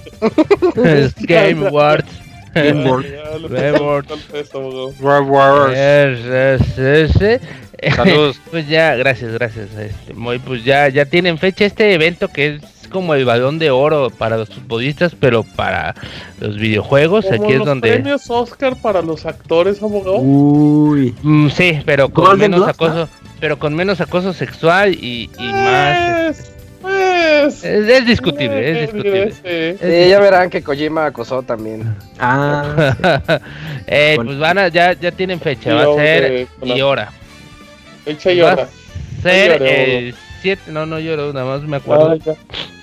[0.76, 2.06] los Game Awards
[7.96, 8.40] Saludos.
[8.52, 9.70] Pues ya, gracias, gracias.
[9.76, 10.14] Este,
[10.46, 12.62] pues ya, ya tienen fecha este evento que es
[12.92, 15.96] como el balón de oro para los futbolistas, pero para
[16.40, 17.26] los videojuegos.
[17.32, 17.92] Aquí es donde.
[17.92, 20.18] premios Oscar para los actores, abogado?
[20.18, 21.16] Uy.
[21.24, 23.10] Mm, sí, pero con menos acoso.
[23.40, 26.40] Pero con menos acoso sexual y, más.
[26.40, 29.78] Este, pues, es, discutible, es discutible.
[29.80, 31.96] Sí, ya verán que Kojima acosó también.
[32.20, 32.96] Ah.
[33.88, 37.12] eh, Pues van a, ya, ya tienen fecha, va a ser y hora.
[38.04, 38.56] Fecha y hora.
[38.56, 42.18] Va a ser el 7, no, no lloro, nada más me acuerdo.
[42.26, 42.34] Ah,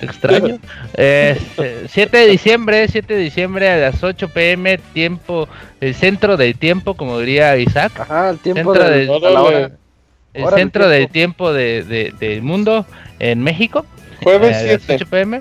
[0.00, 0.58] Extraño.
[0.94, 5.48] eh, 7 de diciembre, 7 de diciembre a las 8 pm, tiempo,
[5.80, 7.92] el centro del tiempo, como diría Isaac.
[7.98, 9.70] Ajá, el tiempo centro de, la hora.
[10.38, 12.87] El centro del tiempo de, de, del mundo
[13.18, 13.85] en México.
[14.22, 14.94] Jueves 7.
[14.94, 15.40] Eh, pm.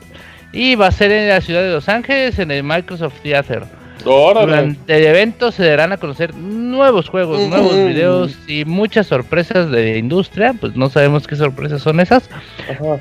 [0.54, 3.64] Y va a ser en la ciudad de Los Ángeles, en el Microsoft Theater.
[4.04, 9.92] Durante el evento se darán a conocer nuevos juegos, nuevos videos y muchas sorpresas de
[9.92, 10.54] la industria.
[10.60, 12.30] Pues no sabemos qué sorpresas son esas.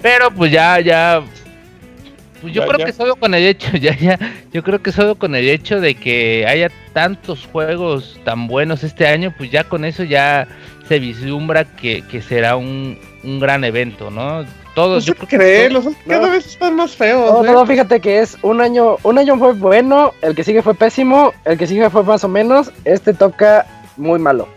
[0.02, 1.22] Pero pues ya, ya.
[2.40, 4.18] Pues yo creo que solo con el hecho, ya, ya.
[4.52, 9.06] Yo creo que solo con el hecho de que haya tantos juegos tan buenos este
[9.06, 10.48] año, pues ya con eso ya
[10.88, 14.44] se vislumbra que, que será un, un gran evento, ¿no?
[14.74, 15.06] Todos.
[15.06, 17.44] No yo creo los cada vez están más feos.
[17.44, 17.66] No, ¿eh?
[17.66, 21.56] fíjate que es un año, un año fue bueno, el que sigue fue pésimo, el
[21.56, 24.48] que sigue fue más o menos, este toca muy malo.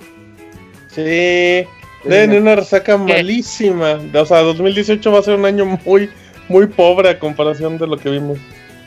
[0.87, 1.65] Sí,
[2.03, 3.99] deben una resaca malísima.
[4.13, 6.09] O sea, 2018 va a ser un año muy,
[6.49, 8.39] muy pobre a comparación de lo que vimos.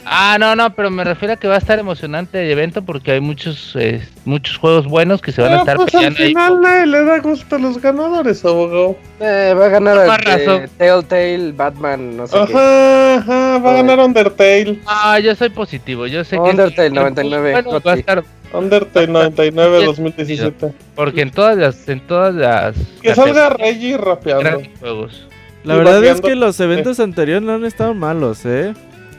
[0.05, 3.12] Ah, no, no, pero me refiero a que va a estar emocionante el evento porque
[3.12, 6.91] hay muchos eh, muchos juegos buenos que se van a ah, estar pues al final
[6.91, 8.97] le da gusto a los ganadores, abogado.
[9.21, 13.15] Eh, va a ganar el, Telltale, Batman, no sé ajá, qué.
[13.19, 14.81] Ajá, va a ganar Undertale.
[14.87, 16.43] Ah, yo soy positivo, yo sé que...
[16.43, 17.53] Undertale 99.
[17.53, 18.25] Bueno, va a estar...
[18.53, 20.73] Undertale 99 2017.
[20.97, 21.88] Porque en todas las...
[21.88, 24.62] En todas las que salga Reggie rapeando.
[24.81, 25.29] Juegos.
[25.65, 28.75] La verdad es que los eventos anteriores no han estado malos, ¿eh?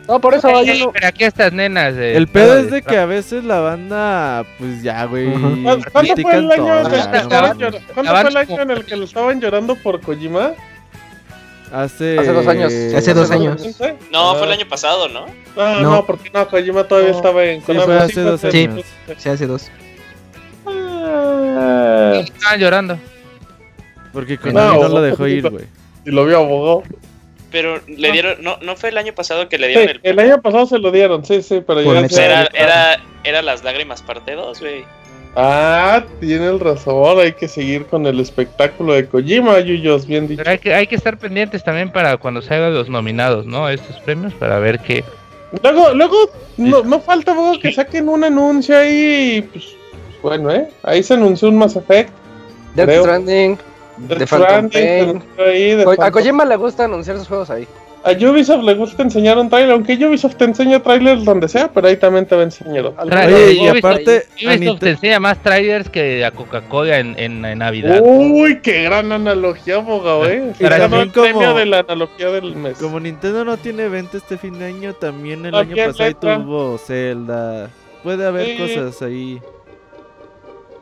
[0.07, 1.95] No, por eso yo Pero aquí estas nenas.
[1.95, 5.31] el pedo es de que a veces la banda, pues ya, güey.
[5.91, 6.51] ¿Cuándo fue el
[8.37, 10.51] año, en el que lo estaban llorando por Kojima?
[11.71, 12.19] Hace...
[12.19, 12.73] hace dos años.
[12.95, 13.63] Hace dos años.
[14.11, 15.25] No, fue el año pasado, ¿no?
[15.55, 18.85] No, no, porque no, Kojima todavía estaba en sí, fue hace dos años.
[19.07, 19.71] Sí, sí, hace dos.
[20.67, 22.13] Ah.
[22.15, 22.99] Estaban llorando.
[24.11, 25.65] Porque Konami no, no lo dejó ir, güey.
[26.05, 26.83] Y lo vio abogado.
[27.53, 29.99] Pero le dieron, no, no fue el año pasado que le dieron el.
[30.01, 32.25] El año pasado se lo dieron, sí, sí, pero ya.
[32.25, 34.83] Era, era, era las lágrimas parte 2, güey.
[35.35, 40.39] Ah, tiene razón, hay que seguir con el espectáculo de Kojima, Yuyos, bien dicho.
[40.39, 43.67] Pero hay que, hay que estar pendientes también para cuando se hagan los nominados, ¿no?
[43.67, 45.03] A estos premios, para ver qué.
[45.61, 46.17] Luego, luego,
[46.57, 49.75] no, no falta luego que saquen un anuncio ahí, pues,
[50.23, 50.67] bueno, ¿eh?
[50.81, 52.09] Ahí se anunció un Mass Effect.
[52.73, 53.59] Death Stranding.
[53.97, 55.21] De Phantom Pain.
[55.99, 57.67] a Kojima le gusta anunciar sus juegos ahí.
[58.05, 61.87] A Ubisoft le gusta enseñar un trailer, aunque Ubisoft te enseña trailers donde sea, pero
[61.87, 62.87] ahí también te va a enseñar.
[62.97, 68.01] Oye, y aparte, Ubisoft te enseña más trailers que a Coca-Cola en, en, Navidad.
[68.03, 70.51] Uy, qué gran analogía, abogado, eh.
[70.59, 72.77] Ganó el premio de la analogía del mes.
[72.77, 77.69] Como Nintendo no tiene evento este fin de año, también el año pasado tuvo Zelda.
[78.03, 79.39] Puede haber cosas ahí.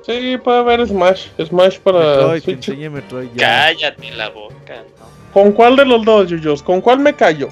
[0.05, 1.27] Sí, puede haber Smash.
[1.43, 2.69] Smash para Metroid, Switch.
[2.69, 5.11] Metroid Cállate la boca, no.
[5.33, 6.61] ¿Con cuál de los dos, Yuyos?
[6.61, 7.49] ¿Con cuál me callo?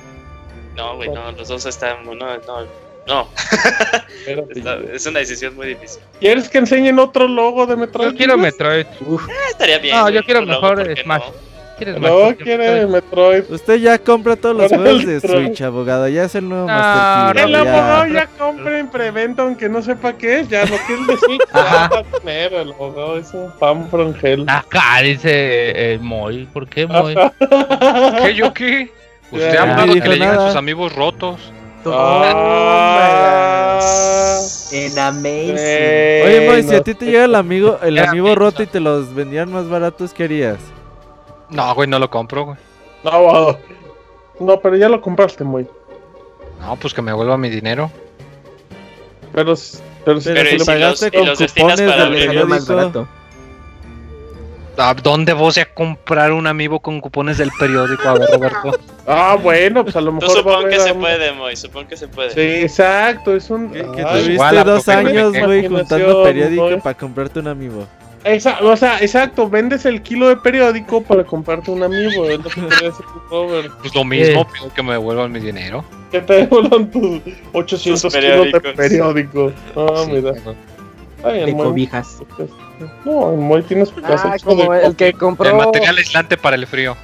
[0.76, 2.06] No, güey, no, los dos están.
[2.06, 2.90] No, no.
[3.08, 3.28] No.
[4.94, 6.02] es una decisión muy difícil.
[6.20, 8.12] ¿Quieres que enseñen otro logo de Metroid?
[8.12, 8.86] Yo quiero Metroid.
[9.02, 9.28] Uf.
[9.28, 9.96] Eh, estaría bien.
[9.96, 11.24] No, yo quiero mejor Smash.
[11.24, 11.34] No,
[11.80, 13.44] quiere Metroid.
[13.50, 16.08] Usted ya compra todos los juegos de Switch, abogado.
[16.08, 17.46] Ya es el nuevo Master Chief.
[17.46, 20.50] El abogado ya compra en preventa, aunque no sepa qué es.
[20.50, 22.54] Ya lo que es de Switch va a tener.
[22.54, 24.46] El abogado es un fan from hell.
[24.48, 26.46] Acá dice eh, Moy.
[26.54, 27.16] ¿Por qué Moy?
[28.24, 28.92] ¿Qué yo qué?
[29.32, 31.54] Usted ha hablado que le llegan sus amigos rotos.
[31.86, 33.80] Ah,
[34.72, 36.26] en Amazing.
[36.26, 39.14] Oye, Moy, si a ti te llega el amigo, el amigo roto y te los
[39.14, 40.58] vendían más baratos, ¿qué harías?
[41.50, 42.58] No, güey, no lo compro, güey.
[43.04, 43.58] No,
[44.40, 45.68] no, pero ya lo compraste, muy.
[46.62, 47.92] No, pues que me vuelva mi dinero.
[49.34, 49.56] Pero,
[50.06, 53.08] pero, si pero pagaste con cupones del más barato.
[54.78, 58.08] ¿A dónde vos a comprar un amigo con cupones del periódico?
[58.08, 58.80] A ver, Roberto.
[59.06, 60.30] Ah, bueno, pues a lo mejor.
[60.30, 61.56] supongo que se puede, Moy.
[61.58, 62.30] Supongo que se puede.
[62.30, 63.36] Sí, exacto.
[63.36, 63.72] Es un.
[63.72, 67.86] Que, tuviste dos años, güey, juntando periódico para comprarte un amigo.
[68.24, 72.26] Esa, o sea, exacto, vendes el kilo de periódico para comprarte un amigo.
[72.26, 72.62] Es lo que
[73.82, 75.86] Pues lo mismo, pido que me devuelvan mi dinero.
[76.12, 77.22] Que te devuelvan tus
[77.54, 79.54] 800 kilos de periódico.
[79.76, 80.34] Ah, mira.
[80.34, 82.22] de cobijas.
[83.06, 85.50] No, en Moy tienes ah, como el que compró.
[85.50, 86.96] El material aislante para el frío.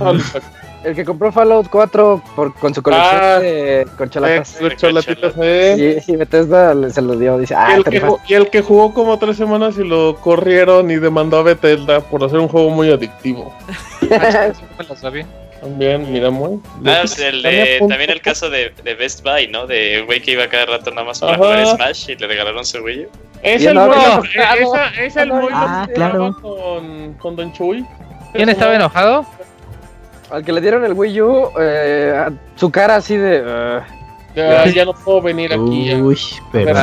[0.00, 0.14] Ah,
[0.84, 4.58] el que compró Fallout 4 por, con su colección ah, de corcholatas.
[4.60, 8.62] Eh, Y, Bethesda se lo dio, dice, ah, y, el que jugó, y el que
[8.62, 12.70] jugó como tres semanas y lo corrieron y demandó a Bethesda por hacer un juego
[12.70, 13.54] muy adictivo.
[15.64, 16.60] También, mira, muy.
[16.84, 17.42] Ah, el
[17.88, 19.66] también el caso de, de, Best Buy, ¿no?
[19.66, 22.82] De güey que iba cada rato nada más para jugar Smash y le regalaron su
[22.82, 23.06] Wii
[23.42, 26.36] Es el, muy, esa, es el muy ah, claro.
[26.42, 27.82] con, con Don Chuy.
[28.34, 29.24] ¿Quién estaba enojado?
[30.30, 33.42] Al que le dieron el Wii U, eh, su cara así de.
[33.42, 35.94] Uh, ya, ya, no puedo venir aquí.
[35.94, 36.18] Uy,
[36.50, 36.74] pero.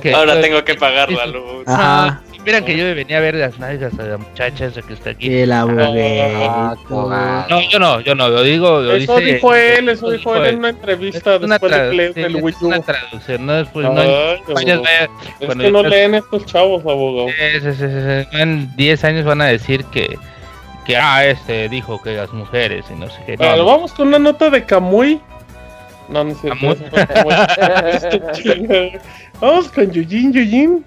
[0.00, 1.66] que, Ahora tengo que pagar la luz.
[1.66, 2.20] Ajá.
[2.36, 5.34] Supieran que yo venía a ver las nalgas a la muchacha esa que está aquí.
[5.34, 5.94] El abogado.
[7.48, 8.82] No, yo no, yo no, lo digo.
[8.82, 12.20] Lo eso dice, dijo él, eso dijo él en una entrevista una después de sí,
[12.20, 12.66] del Wii U.
[12.68, 13.86] una traducción, no después.
[13.86, 17.28] no, es que no leen estos chavos, abogado.
[17.30, 20.16] Sí, sí, sí, En 10 años van a decir que
[20.86, 23.36] que ah, este dijo que las mujeres y no sé qué.
[23.36, 25.20] Bueno, vamos con una nota de Kamui.
[26.08, 26.48] No, no sé.
[29.40, 30.84] vamos con Yujin Yujin.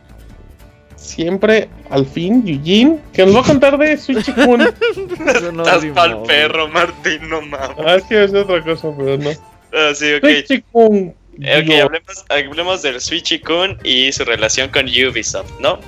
[0.95, 4.61] Siempre, al fin, Yujin, que nos va a contar de Switch Kun.
[4.61, 7.77] Estás pa'l perro, Martín, no mames.
[7.85, 9.29] Ah, es que es otra cosa, pero no.
[9.73, 10.25] Ah, sí, ok.
[10.45, 11.13] Switch Kun.
[11.37, 15.79] Ok, hablemos, hablemos del Switch Kun y su relación con Ubisoft, ¿no?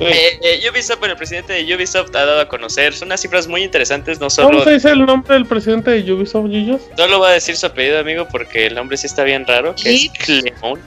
[0.00, 3.62] Eh, eh, Ubisoft, bueno, el presidente de Ubisoft ha dado a conocer unas cifras muy
[3.62, 4.48] interesantes, no solo...
[4.48, 6.82] ¿Cómo se dice el nombre del presidente de Ubisoft, Gillos?
[6.96, 9.74] No lo voy a decir su apellido, amigo, porque el nombre sí está bien raro,
[9.74, 10.80] que es Clemon.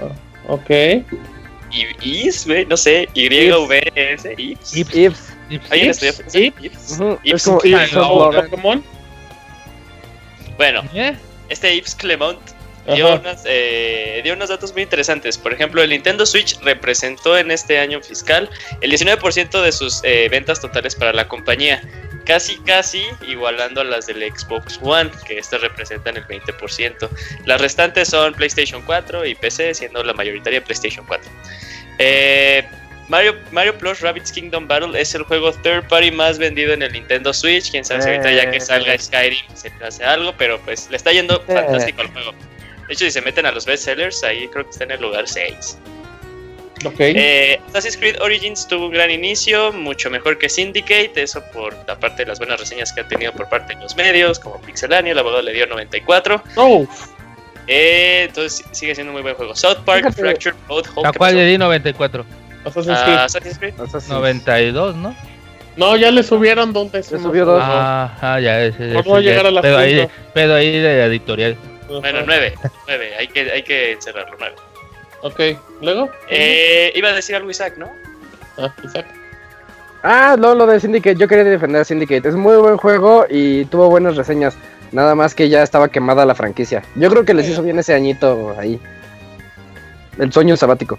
[0.00, 0.12] Ah,
[0.48, 0.70] ok.
[1.72, 4.76] Y Is, no sé, Y-V-S, Ips.
[4.76, 5.32] Ips.
[5.70, 6.98] ¿Alguien estudió Ips?
[7.22, 7.44] Ips.
[7.44, 8.84] Pokémon.
[10.56, 11.14] Bueno, ¿Eh?
[11.48, 12.38] este Ips Clemont
[12.94, 15.38] dio, eh, dio unos datos muy interesantes.
[15.38, 18.48] Por ejemplo, el Nintendo Switch representó en este año fiscal
[18.80, 21.82] el 19% de sus eh, ventas totales para la compañía.
[22.24, 27.08] casi casi igualando a las del Xbox One, que estas representan el 20%.
[27.44, 31.30] Las restantes son PlayStation 4 y PC, siendo la mayoritaria PlayStation 4.
[31.98, 32.68] Eh,
[33.08, 36.92] Mario, Mario Plus Rabbids Kingdom Battle es el juego third party más vendido en el
[36.92, 37.70] Nintendo Switch.
[37.70, 38.98] Quién sabe si ahorita ya que salga eh.
[38.98, 41.54] Skyrim se hace algo, pero pues le está yendo eh.
[41.54, 42.34] fantástico al juego.
[42.88, 45.26] De hecho, si se meten a los bestsellers, ahí creo que está en el lugar
[45.26, 45.78] 6.
[46.84, 47.14] Okay.
[47.16, 52.22] Eh, Assassin's Creed Origins tuvo un gran inicio, mucho mejor que Syndicate, eso por aparte
[52.22, 55.18] de las buenas reseñas que ha tenido por parte de los medios, como Pixelania, el
[55.18, 56.42] abogado le dio 94.
[56.56, 56.86] Oh.
[57.66, 59.56] Eh, entonces sigue siendo un muy buen juego.
[59.56, 62.24] South Park, Fractured Boat ¿A cuál le di 94?
[62.64, 63.16] Assassin's Creed.
[63.16, 63.74] Assassin's Creed.
[64.08, 65.16] 92, ¿no?
[65.76, 67.62] No, ya le subieron dos Se subió dos.
[67.62, 71.56] Ah, ah ya, ese, Vamos a llegar a la pero ahí, pero ahí de editorial.
[71.88, 72.54] Bueno, 9,
[72.86, 74.54] 9, hay que, hay que encerrarlo, 9.
[75.22, 75.40] Ok,
[75.80, 76.10] ¿luego?
[76.28, 77.90] Eh, iba a decir algo Isaac, ¿no?
[78.58, 79.06] Ah, Isaac.
[80.02, 82.28] Ah, no, lo de Syndicate, yo quería defender a Syndicate.
[82.28, 84.56] Es muy buen juego y tuvo buenas reseñas.
[84.92, 86.84] Nada más que ya estaba quemada la franquicia.
[86.94, 88.80] Yo creo que les hizo bien ese añito ahí.
[90.18, 90.98] El sueño sabático.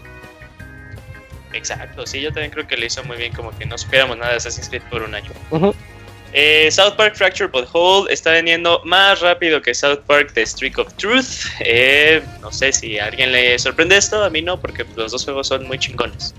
[1.53, 4.31] Exacto, sí, yo también creo que le hizo muy bien, como que no supiéramos nada
[4.31, 5.31] de Assassin's Creed por un año.
[6.39, 10.77] Eh, South Park Fracture But Hold está vendiendo más rápido que South Park The Streak
[10.77, 11.47] of Truth.
[11.61, 15.25] Eh, no sé si a alguien le sorprende esto, a mí no, porque los dos
[15.25, 16.35] juegos son muy chingones.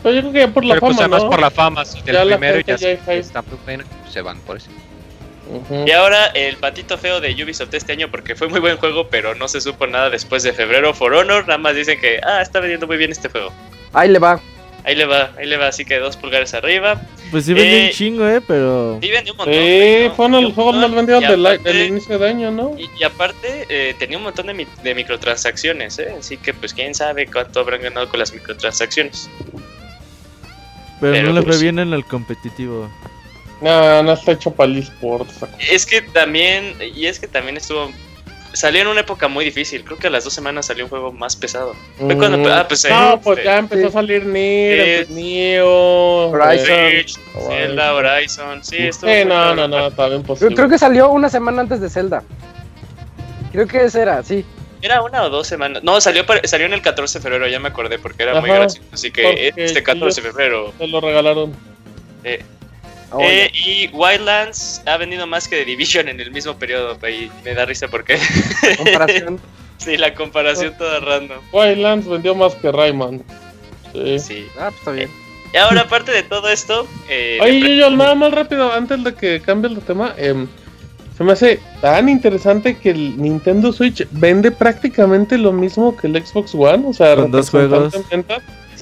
[0.00, 1.30] Pero yo creo que ya por la Pero, fama, pues, además ¿no?
[1.30, 4.70] por la fama, si Ya el la primero ya, está bueno, se van por eso.
[5.84, 9.34] Y ahora el patito feo de Ubisoft este año, porque fue muy buen juego, pero
[9.34, 10.94] no se supo nada después de febrero.
[10.94, 13.52] For Honor, nada más dicen que, ah, está vendiendo muy bien este juego.
[13.92, 14.40] Ahí le va.
[14.84, 17.00] Ahí le va, ahí le va, así que dos pulgares arriba.
[17.30, 18.98] Pues sí vendió Eh, un chingo, eh, pero...
[19.00, 19.54] Sí, vendió un montón.
[19.54, 22.74] Sí, vendió- fue de los un juegos más y del, del inicio de año, ¿no?
[22.76, 26.14] Y, y aparte, eh, tenía un montón de, mi- de microtransacciones, ¿eh?
[26.18, 29.30] Así que, pues, quién sabe cuánto habrán ganado con las microtransacciones.
[31.00, 32.90] Pero, pero no le pues- fue bien en el competitivo.
[33.60, 35.44] No, no está hecho para el eSports.
[35.70, 37.92] Es que también, y es que también estuvo.
[38.52, 39.84] Salió en una época muy difícil.
[39.84, 41.74] Creo que a las dos semanas salió un juego más pesado.
[41.98, 42.38] Fue cuando.
[42.38, 42.46] Mm.
[42.48, 42.84] Ah, pues.
[42.88, 43.86] No, eh, pues ya empezó sí.
[43.88, 45.14] a salir Nier, Sí.
[45.14, 47.16] Neo, Horizon.
[47.48, 48.64] Zelda, Horizon.
[48.64, 48.92] Sí.
[48.92, 50.54] Sí, muy no, no, no, está bien Yo posible.
[50.56, 52.22] creo que salió una semana antes de Zelda.
[53.52, 54.44] Creo que ese era, sí.
[54.80, 55.82] Era una o dos semanas.
[55.84, 58.86] No, salió, salió en el 14 de febrero, ya me acordé porque era muy gracioso.
[58.92, 60.72] Así que este 14 de febrero.
[60.78, 61.54] Se lo regalaron.
[62.24, 62.42] eh,
[63.12, 63.28] Bueno.
[63.30, 66.98] Eh, y Wildlands ha vendido más que The Division en el mismo periodo.
[67.08, 68.18] Y me da risa porque.
[68.76, 69.40] Comparación.
[69.78, 71.38] sí, la comparación toda random.
[71.52, 73.22] Wildlands vendió más que Rayman.
[73.92, 74.18] Sí.
[74.18, 74.46] Sí.
[74.58, 75.10] Ah, pues está bien.
[75.52, 76.86] Y ahora, aparte de todo esto.
[77.08, 80.48] Eh, Oye, yo, yo, nada más rápido, antes de que cambies de tema, em,
[81.16, 86.26] se me hace tan interesante que el Nintendo Switch vende prácticamente lo mismo que el
[86.26, 87.94] Xbox One, o sea, Con dos juegos.
[88.10, 88.24] en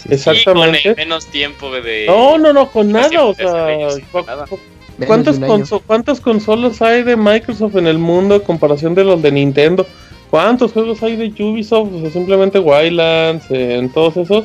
[0.04, 0.88] y con Exactamente.
[0.90, 2.06] el menos tiempo de.
[2.06, 4.46] No, no, no, con nada, o sea, desarrollo, sí, cu- con nada.
[4.46, 4.58] cu-
[4.98, 5.64] menos ¿cuántas, de un año.
[5.64, 9.86] conso- ¿cuántas consolas hay de Microsoft en el mundo en comparación de los de Nintendo?
[10.30, 11.88] ¿Cuántos juegos hay de Ubisoft?
[11.94, 14.44] O sea, simplemente Wildlands, eh, en todos esos.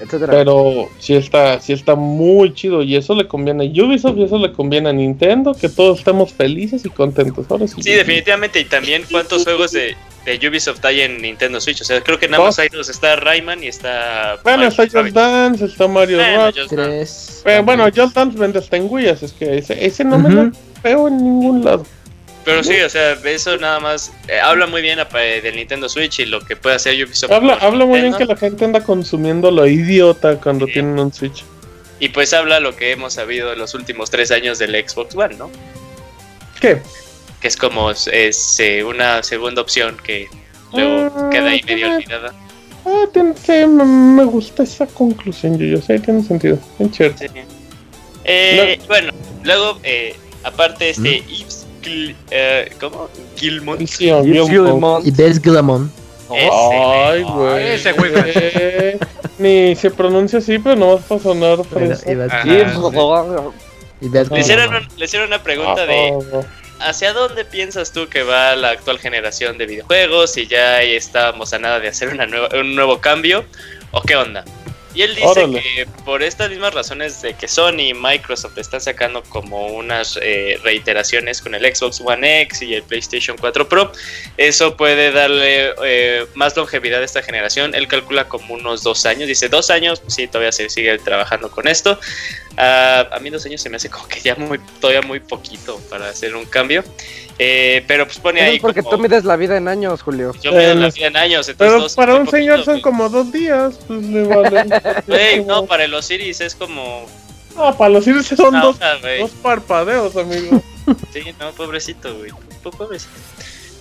[0.00, 0.32] Etcétera.
[0.32, 4.38] Pero sí está, sí está muy chido y eso le conviene a Ubisoft y eso
[4.38, 7.46] le conviene a Nintendo, que todos estemos felices y contentos.
[7.48, 7.82] Ahora sí.
[7.82, 8.60] Sí, definitivamente.
[8.60, 11.80] Y también, ¿cuántos juegos de, de Ubisoft hay en Nintendo Switch?
[11.80, 14.38] O sea, creo que nada más hay dos: está Rayman y está.
[14.42, 15.14] Bueno, Mario está Just.
[15.14, 16.46] Dance, está Mario Bueno.
[16.46, 16.74] Just Dance.
[16.74, 17.42] Tres.
[17.46, 20.30] Eh, bueno, Just Dance vende hasta en Wii, así es que ese, ese no me
[20.30, 20.50] lo
[20.82, 21.86] veo en ningún lado.
[22.44, 26.20] Pero sí, o sea, eso nada más eh, habla muy bien eh, del Nintendo Switch
[26.20, 27.32] y lo que puede hacer Ubisoft.
[27.32, 30.74] Habla, habla muy bien que la gente anda consumiendo lo idiota cuando Sí.
[30.74, 31.42] tienen un Switch.
[32.00, 35.36] Y pues habla lo que hemos sabido en los últimos tres años del Xbox One,
[35.36, 35.50] ¿no?
[36.60, 36.82] ¿Qué?
[37.40, 40.28] Que es como es, eh, una segunda opción que
[40.72, 42.34] luego Ah, queda ahí medio olvidada.
[42.84, 46.58] Ah, tiene- sí, me, me gusta esa conclusión, yo, yo sé, tiene sentido.
[46.78, 47.16] Bien chévere.
[47.16, 47.26] Sí.
[48.24, 53.08] Eh, Bueno, luego, eh, aparte este Yves Gil- eh, ¿Cómo?
[53.36, 53.86] Gilmont.
[53.86, 55.10] Sí, oh, Y
[55.40, 55.90] Glamon.
[56.30, 57.68] Ay, güey.
[57.68, 58.12] ese güey.
[58.14, 58.98] Eh,
[59.38, 61.58] Ni se pronuncia así, pero no vas a sonar
[64.30, 66.12] Le hicieron, le hicieron una pregunta de
[66.80, 70.32] Ah, ¿hacia dónde piensas tú que va la actual generación de videojuegos?
[70.32, 73.44] Si ya ahí estábamos a nada de hacer una nueva, un nuevo cambio,
[73.92, 74.44] ¿o qué onda?
[74.94, 75.60] Y él dice Órale.
[75.60, 80.58] que por estas mismas razones de que Sony y Microsoft están sacando como unas eh,
[80.62, 83.90] reiteraciones con el Xbox One X y el PlayStation 4 Pro,
[84.36, 87.74] eso puede darle eh, más longevidad a esta generación.
[87.74, 89.26] Él calcula como unos dos años.
[89.26, 91.98] Dice dos años, pues sí, todavía se sigue trabajando con esto.
[92.56, 95.80] Ah, a mí dos años se me hace como que ya muy, todavía muy poquito
[95.90, 96.84] para hacer un cambio.
[97.38, 100.02] Eh, pero pues pone Eso ahí es porque como- tú mides la vida en años,
[100.02, 100.32] Julio.
[100.40, 102.74] yo mido Eh, la vida en años, entonces Pero dos- para un señor poquito, son
[102.74, 102.82] güey.
[102.82, 104.64] como dos días, pues le vale.
[105.08, 107.06] Güey, no, para el Osiris es como
[107.56, 110.62] Ah, para los irse son dos, dos, parpadeos, amigo.
[111.12, 112.30] sí, no, pobrecito, güey.
[112.62, 113.12] Pobrecito.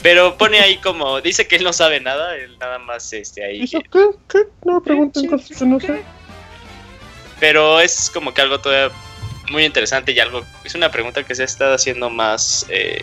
[0.04, 3.64] Pero pone ahí como, dice que él no sabe nada, él nada más este ahí.
[3.64, 4.10] ¿Eso qué?
[4.30, 4.40] ¿Qué?
[4.66, 6.02] No pregunten cosas que no sé.
[7.40, 8.94] Pero es como que algo todavía
[9.52, 13.02] muy interesante y algo, es una pregunta que se ha estado haciendo más, eh,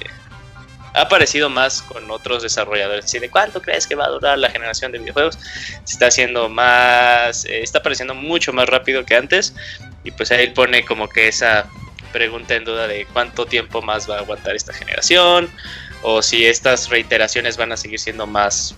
[0.95, 3.11] ha aparecido más con otros desarrolladores.
[3.11, 5.39] ¿De cuánto crees que va a durar la generación de videojuegos?
[5.85, 9.55] Se está haciendo más, eh, está apareciendo mucho más rápido que antes.
[10.05, 11.67] Y pues ahí pone como que esa
[12.13, 15.49] pregunta en duda de cuánto tiempo más va a aguantar esta generación.
[16.03, 18.75] O si estas reiteraciones van a seguir siendo más,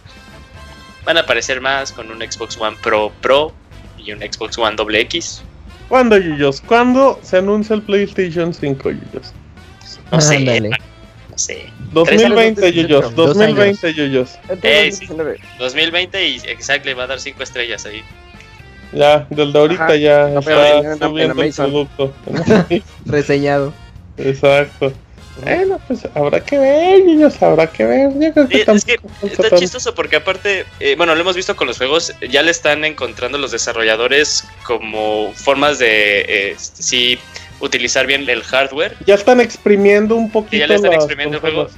[1.05, 3.55] van a aparecer más con un Xbox One Pro Pro
[3.97, 5.43] y un Xbox One Double X.
[5.89, 6.61] ¿Cuándo, Yuyos?
[6.61, 9.33] ¿Cuándo se anuncia el PlayStation 5, Yuyos?
[10.11, 10.71] No sé.
[11.33, 11.71] No sé.
[11.93, 13.15] 2020, Yuyos.
[13.15, 14.39] 2020, Yuyos.
[14.63, 14.93] Eh,
[15.59, 18.03] 2020 y exacto, le va a dar 5 estrellas ahí.
[18.93, 22.13] Ya, del de ahorita ya está subiendo el producto.
[23.07, 23.73] Reseñado.
[24.19, 24.93] Exacto.
[25.41, 28.11] Bueno, pues habrá que ver, niños, habrá que ver.
[28.51, 32.43] es que está chistoso porque aparte, eh, bueno, lo hemos visto con los juegos, ya
[32.43, 37.19] le están encontrando los desarrolladores como formas de, eh, sí,
[37.63, 38.97] utilizar bien el hardware.
[39.07, 40.57] Ya están exprimiendo un poquito.
[40.57, 41.69] ya le están exprimiendo el juego.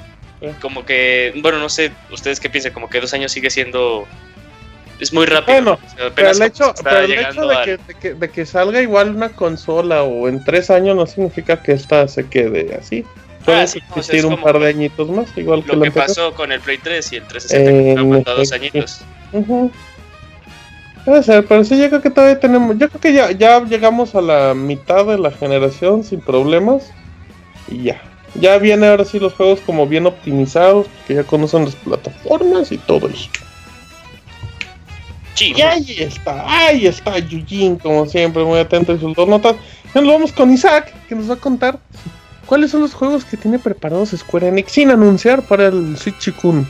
[0.61, 4.07] Como que, bueno, no sé, ustedes qué piensan, como que dos años sigue siendo
[5.01, 5.62] es muy rápido.
[5.62, 5.78] Bueno,
[6.14, 10.97] pero el hecho, de, que, de, que, salga igual una consola o en tres años
[10.97, 13.05] no significa que esta se quede así.
[13.45, 16.78] Puede ah, existir un par de añitos más, igual lo que, pasó con el Play
[16.78, 19.01] 3 y el 360 que aguantado dos añitos.
[21.05, 22.78] Puede ser, pero sí, yo creo que todavía tenemos.
[22.78, 26.90] Yo creo que ya, ya llegamos a la mitad de la generación sin problemas.
[27.68, 28.00] Y ya.
[28.40, 32.78] Ya viene ahora sí los juegos como bien optimizados, que ya conocen las plataformas y
[32.78, 33.28] todo eso.
[35.40, 39.57] Y ahí está, ahí está Yujin, como siempre, muy atento a sus dos notas.
[39.94, 41.78] Ya nos vamos con Isaac, que nos va a contar
[42.46, 46.66] cuáles son los juegos que tiene preparados Square Enix sin anunciar para el Switch Kun.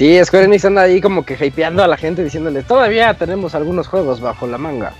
[0.00, 3.86] Sí, Square Enix anda ahí como que hypeando a la gente diciéndole, todavía tenemos algunos
[3.86, 4.94] juegos bajo la manga.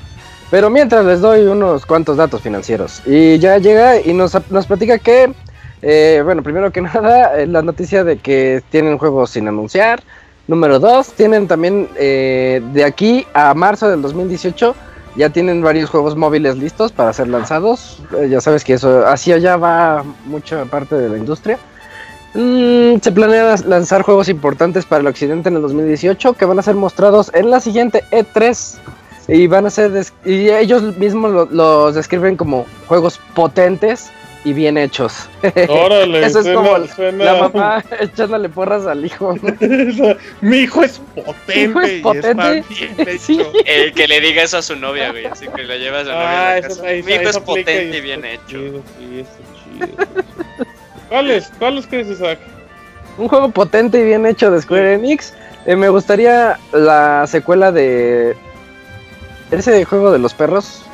[0.50, 3.00] Pero mientras les doy unos cuantos datos financieros.
[3.06, 5.32] Y ya llega y nos, nos platica que,
[5.80, 10.02] eh, bueno, primero que nada, eh, la noticia de que tienen juegos sin anunciar.
[10.46, 14.74] Número dos, tienen también eh, de aquí a marzo del 2018
[15.16, 18.02] ya tienen varios juegos móviles listos para ser lanzados.
[18.18, 21.58] Eh, ya sabes que eso así allá va mucha parte de la industria.
[22.34, 26.62] Mm, se planea lanzar juegos importantes para el occidente en el 2018 que van a
[26.62, 28.78] ser mostrados en la siguiente E3
[29.28, 29.92] y van a ser
[30.24, 34.10] y ellos mismos los describen como juegos potentes
[34.44, 35.28] y bien hechos.
[35.68, 39.34] Órale, Eso es como la mamá echándole porras al hijo.
[40.40, 41.96] Mi hijo es potente.
[41.96, 42.64] es potente.
[43.66, 45.26] El que le diga eso a su novia, güey.
[45.26, 46.56] Así que la lleva a su novia.
[46.56, 48.58] Ah, Mi hijo es potente y bien hecho.
[48.98, 49.24] Sí,
[49.78, 49.88] chido.
[51.10, 51.52] ¿Cuáles?
[51.58, 52.38] ¿Cuáles crees, Isaac?
[53.18, 55.34] Un juego potente y bien hecho de Square Enix.
[55.66, 58.34] Eh, me gustaría la secuela de.
[59.50, 60.84] Ese juego de los perros.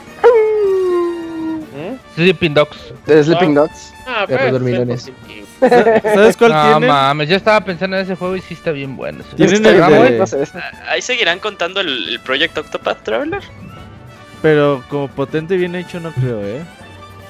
[2.17, 2.95] Sleeping Dogs.
[3.07, 3.61] De Sleeping ah.
[3.61, 3.93] Dogs.
[4.07, 4.27] Ah,
[6.03, 9.23] ¿Sabes cuál no, mames, yo estaba pensando en ese juego y sí está bien bueno.
[10.89, 13.43] Ahí seguirán contando el, el Project Octopath Traveler.
[14.41, 16.63] Pero como potente y bien hecho no creo, ¿eh?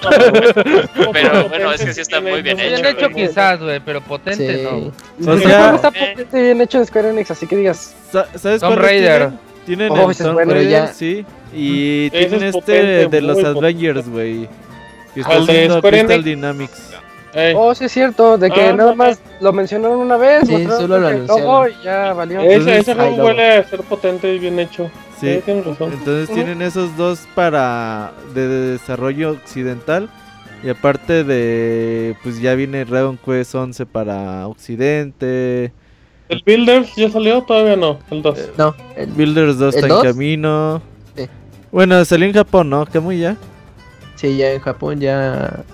[1.12, 2.82] pero bueno, es que sí está muy bien hecho.
[2.82, 5.32] Bien hecho quizás, güey, pero potente no.
[5.32, 7.94] O sea, está potente y bien hecho en Square Enix, así que digas.
[8.10, 9.30] ¿Sabes Tomb Raider.
[9.64, 11.24] Tienen, tienen oh, el Tomb Raider, sí.
[11.52, 14.48] Y tienen este de los Avengers, güey.
[15.14, 16.95] Que está haciendo Crystal Dynamics.
[17.54, 20.98] Oh, sí es cierto, de que ah, nada más lo mencionaron una vez, sí, solo
[20.98, 21.70] lo anunciaron.
[21.70, 22.40] y ya valió.
[22.40, 24.90] Ese, ese juego huele a ser potente y bien hecho.
[25.20, 30.10] Sí, entonces tienen esos dos para de, desarrollo occidental
[30.62, 35.72] y aparte de pues ya viene Dragon Quest 11 para occidente.
[36.28, 37.42] ¿El Builders ya salió?
[37.42, 38.38] Todavía no, el 2.
[38.38, 40.82] Eh, no, el Builders 2 está en camino.
[41.16, 41.28] Sí.
[41.70, 42.84] Bueno, salió en Japón, ¿no?
[42.84, 43.36] ¿Camuy ya?
[44.16, 45.64] Sí, ya en Japón ya.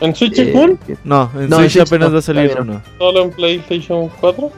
[0.00, 2.82] ¿En Switch eh, No, en Switch apenas va a salir uno.
[2.98, 4.52] ¿Solo en PlayStation 4?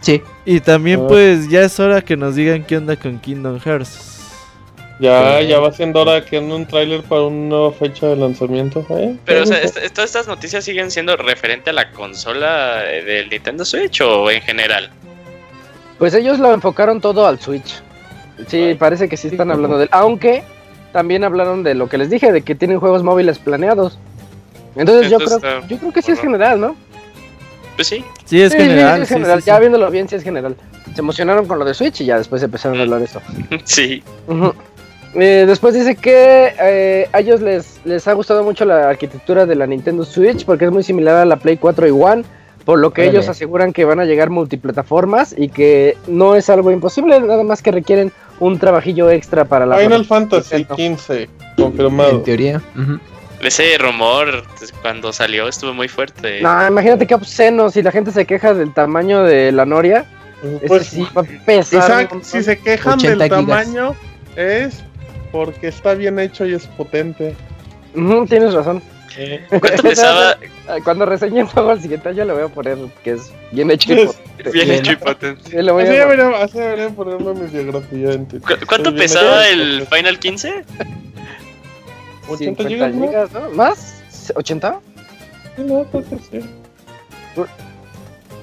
[0.00, 0.22] Sí.
[0.44, 1.08] Y también, ah.
[1.08, 4.14] pues, ya es hora que nos digan qué onda con Kingdom Hearts.
[5.00, 8.86] Ya, ya va siendo hora que ande un tráiler para una nueva fecha de lanzamiento.
[8.90, 9.16] ¿eh?
[9.24, 9.60] Pero, o sea,
[9.92, 14.90] ¿todas estas noticias siguen siendo referente a la consola del Nintendo Switch o en general?
[15.98, 17.82] Pues ellos lo enfocaron todo al Switch.
[18.46, 19.90] Sí, parece que sí están hablando de él.
[19.92, 20.44] Aunque
[20.92, 23.98] también hablaron de lo que les dije, de que tienen juegos móviles planeados.
[24.76, 26.76] Entonces, yo creo, yo creo que sí es general, ¿no?
[27.76, 28.04] Pues sí.
[28.24, 28.98] Sí, es general.
[28.98, 29.42] Sí, es general.
[29.42, 30.56] ya viéndolo bien, sí es general.
[30.94, 33.20] Se emocionaron con lo de Switch y ya después empezaron a hablar de eso.
[33.64, 34.02] Sí.
[35.14, 39.54] Eh, después dice que eh, a ellos les, les ha gustado mucho la arquitectura de
[39.54, 42.24] la Nintendo Switch porque es muy similar a la Play 4 y One,
[42.64, 46.70] por lo que ellos aseguran que van a llegar multiplataformas y que no es algo
[46.70, 48.10] imposible, nada más que requieren
[48.40, 52.10] un trabajillo extra para la Final Fantasy XV, confirmado.
[52.10, 52.62] En teoría.
[53.44, 54.44] Ese rumor
[54.80, 56.40] cuando salió estuvo muy fuerte.
[56.40, 60.06] No, imagínate qué obsceno si la gente se queja del tamaño de la Noria.
[60.66, 62.08] Pues sí va a pesar.
[62.22, 63.94] si se quejan del tamaño
[64.36, 64.82] es
[65.30, 67.34] porque está bien hecho y es potente.
[68.28, 68.82] tienes razón.
[69.48, 70.36] ¿Cuánto pesaba?
[70.82, 73.92] Cuando reseñe el juego al siguiente año le voy a poner que es bien hecho
[73.92, 74.50] y potente.
[74.50, 75.58] Bien hecho y potente.
[75.58, 78.18] así, debería, ponerme mi biografía.
[78.66, 80.64] ¿Cuánto pesaba el Final 15?
[82.28, 83.50] 80 gigas, ¿no?
[83.50, 84.02] ¿Más?
[84.34, 84.80] ¿80?
[85.58, 86.40] No, creo que sí.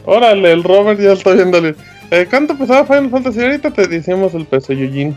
[0.06, 1.76] Órale, el Robert ya está viéndole.
[2.10, 3.42] Eh, ¿Cuánto pesaba Final Fantasy?
[3.42, 5.16] Ahorita te decimos el peso, Eugene.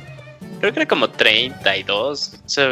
[0.61, 2.41] Creo que era como 32.
[2.45, 2.71] O sea,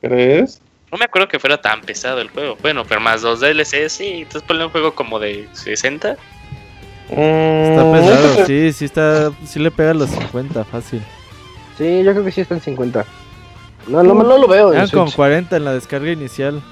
[0.00, 0.60] ¿Crees?
[0.90, 2.56] No me acuerdo que fuera tan pesado el juego.
[2.60, 4.22] Bueno, pero más dos DLC, sí.
[4.22, 6.16] Entonces ponle un juego como de 60.
[7.10, 11.02] Mm, está pesado, sí, sí está, sí le pega a los 50, fácil.
[11.78, 13.04] Sí, yo creo que sí está en 50.
[13.86, 14.72] No, no, no lo veo.
[14.72, 16.62] Eran con 40 en la descarga inicial.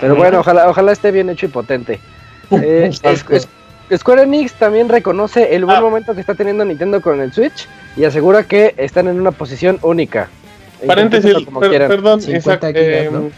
[0.00, 2.00] Pero bueno, ojalá, ojalá esté bien hecho y potente.
[2.52, 2.90] Eh,
[3.96, 5.80] Square Enix también reconoce el buen ah.
[5.80, 9.78] momento que está teniendo Nintendo con el Switch y asegura que están en una posición
[9.82, 10.28] única.
[10.86, 13.30] Paréntesis, perdón, eh,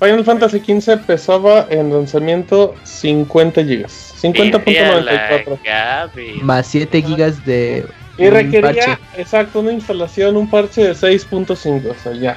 [0.00, 3.86] Final Fantasy XV pesaba en lanzamiento 50 GB.
[3.86, 6.42] 50.94.
[6.42, 7.84] Más 7 GB de.
[8.20, 11.90] Y requería, exacto, una instalación, un parche de 6.5.
[11.90, 12.36] O sea, ya.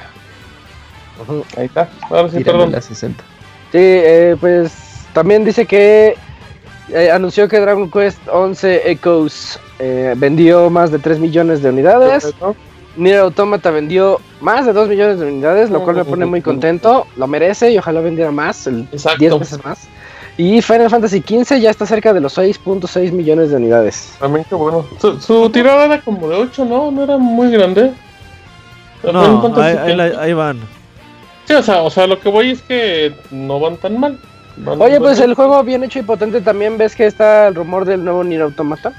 [1.56, 1.88] Ahí está.
[2.08, 2.72] Ahora sí, perdón.
[2.72, 3.22] La 60.
[3.72, 4.72] Sí, eh, pues
[5.12, 6.16] también dice que
[6.88, 12.32] eh, anunció que Dragon Quest 11 Echoes eh, vendió más de 3 millones de unidades.
[12.96, 17.06] Nier Automata vendió más de 2 millones de unidades, lo cual me pone muy contento.
[17.16, 19.88] Lo merece y ojalá vendiera más, el 10 veces más.
[20.36, 24.16] Y Final Fantasy XV ya está cerca de los 6.6 millones de unidades.
[24.18, 24.84] También qué bueno.
[24.98, 26.90] Su, tirada era como de 8, ¿no?
[26.90, 27.92] No era muy grande.
[29.04, 30.58] No, ahí, van.
[31.44, 34.18] Sí, o sea, o sea, lo que voy es que no van tan mal.
[34.78, 38.04] Oye, pues el juego bien hecho y potente también ves que está el rumor del
[38.04, 38.92] nuevo Nier Automata.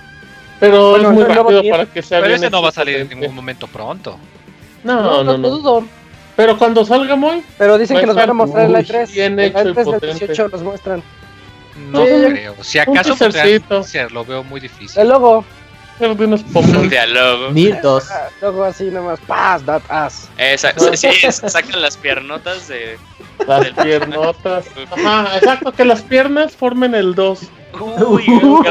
[0.59, 3.35] Pero es muy rápido para que sea Pero ese no va a salir en ningún
[3.35, 4.17] momento pronto.
[4.83, 5.37] No, no, no.
[5.37, 5.83] no, dudo.
[6.35, 7.43] Pero cuando salga muy.
[7.57, 9.99] Pero dicen que los van a mostrar en la 3 e en la 3 e
[9.99, 11.03] del 18 los muestran.
[11.75, 12.55] No creo.
[12.61, 13.15] Si acaso
[13.83, 15.01] ser, lo veo muy difícil.
[15.01, 15.43] El logo.
[15.97, 17.51] Pero de unos Un diálogo.
[17.51, 18.09] Nier 2.
[18.41, 19.19] Luego así nomás.
[19.21, 20.29] Paz, that ass.
[20.37, 20.95] Exacto.
[20.95, 22.97] Sí, sacan las piernotas de.
[23.47, 24.65] Las piernotas.
[24.91, 27.39] Ajá, exacto, que las piernas formen el 2.
[28.07, 28.63] Uy, uh,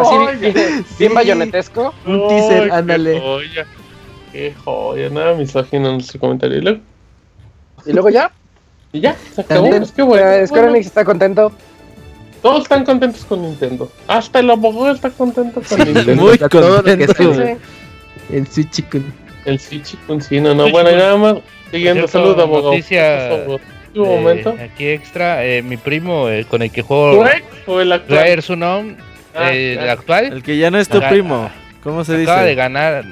[0.00, 1.94] así, bien, bayonetesco.
[2.04, 3.22] Un teaser, ándale.
[4.32, 6.58] Qué joya, nada misógino en nuestro comentario.
[6.58, 6.80] ¿Y luego?
[7.86, 8.30] ¿Y luego ya?
[8.92, 9.66] Y ya, se acabó.
[9.66, 10.46] Es que bueno.
[10.46, 11.52] Square Enix está contento.
[12.48, 13.92] Todos están contentos con Nintendo.
[14.06, 16.14] Hasta el abogado está contento con Nintendo.
[16.14, 17.12] Muy contento.
[18.30, 18.84] El Switch
[19.44, 20.70] El Switch sí, no, no.
[20.70, 21.34] Bueno, y nada más.
[21.70, 22.70] Siguiendo, saludos, abogado.
[22.70, 23.44] Noticia
[23.94, 24.56] un momento.
[24.58, 27.22] Aquí extra, eh, mi primo eh, con el que juego.
[27.66, 28.42] ¿O el actual?
[28.42, 28.96] su nombre.
[29.34, 30.32] Ah, eh, el actual.
[30.32, 31.50] El que ya no es tu primo.
[31.82, 32.30] ¿Cómo se dice?
[32.30, 33.04] Acaba de ganar.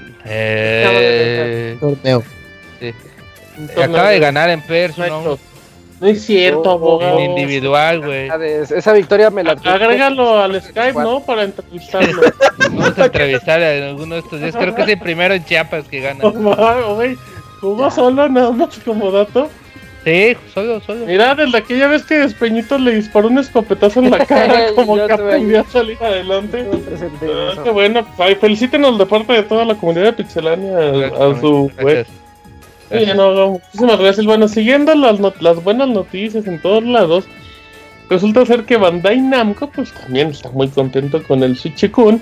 [1.78, 2.22] Torneo.
[2.80, 2.94] Sí.
[3.72, 5.36] Acaba de ganar en Persona.
[6.00, 7.18] No es cierto, abogado.
[7.18, 8.28] En individual, güey.
[8.70, 9.52] Esa victoria me la.
[9.52, 11.20] Agrégalo al Skype, ¿no?
[11.20, 12.22] Para entrevistarlo.
[12.58, 14.54] Vamos a entrevistar a alguno de estos días.
[14.54, 16.24] Creo que es el primero en Chiapas que gana.
[16.94, 17.16] güey.
[17.60, 18.28] ¿Cómo solo?
[18.28, 19.48] Nada más como dato.
[20.06, 21.04] Sí, solo, solo.
[21.04, 25.12] Mira, desde aquella vez que Despeñito le disparó un escopetazo en la cara, como que
[25.12, 26.64] aprendió a salir adelante.
[27.22, 28.06] Ah, qué bueno,
[28.38, 32.06] felicítenos de parte de toda la comunidad de Pixelania a, su web.
[32.90, 34.26] Sí, muchísimas gracias.
[34.26, 37.24] Bueno, siguiendo las, buenas noticias en todos lados,
[38.08, 42.20] resulta ser que Bandai Namco, pues también está muy contento con el Shichikun.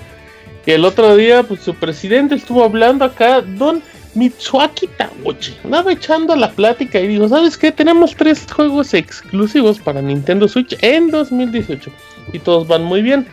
[0.65, 3.83] Que el otro día, pues su presidente estuvo hablando acá, Don
[4.15, 7.71] Mitsuaki Taguchi andaba echando la plática y dijo, ¿sabes qué?
[7.71, 11.91] Tenemos tres juegos exclusivos para Nintendo Switch en 2018
[12.33, 13.27] y todos van muy bien.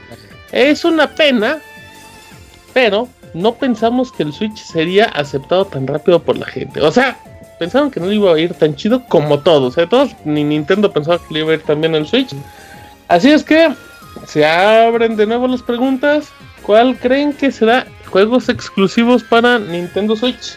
[0.51, 1.59] Es una pena,
[2.75, 6.81] pero no pensamos que el Switch sería aceptado tan rápido por la gente.
[6.81, 7.17] O sea,
[7.59, 9.73] pensaron que no iba a ir tan chido como todos.
[9.73, 12.35] O sea, todos, ni Nintendo pensaba que le iba a ir también el Switch.
[13.09, 13.73] Así es que
[14.27, 16.29] se abren de nuevo las preguntas.
[16.63, 20.57] ¿Cuál creen que será juegos exclusivos para Nintendo Switch?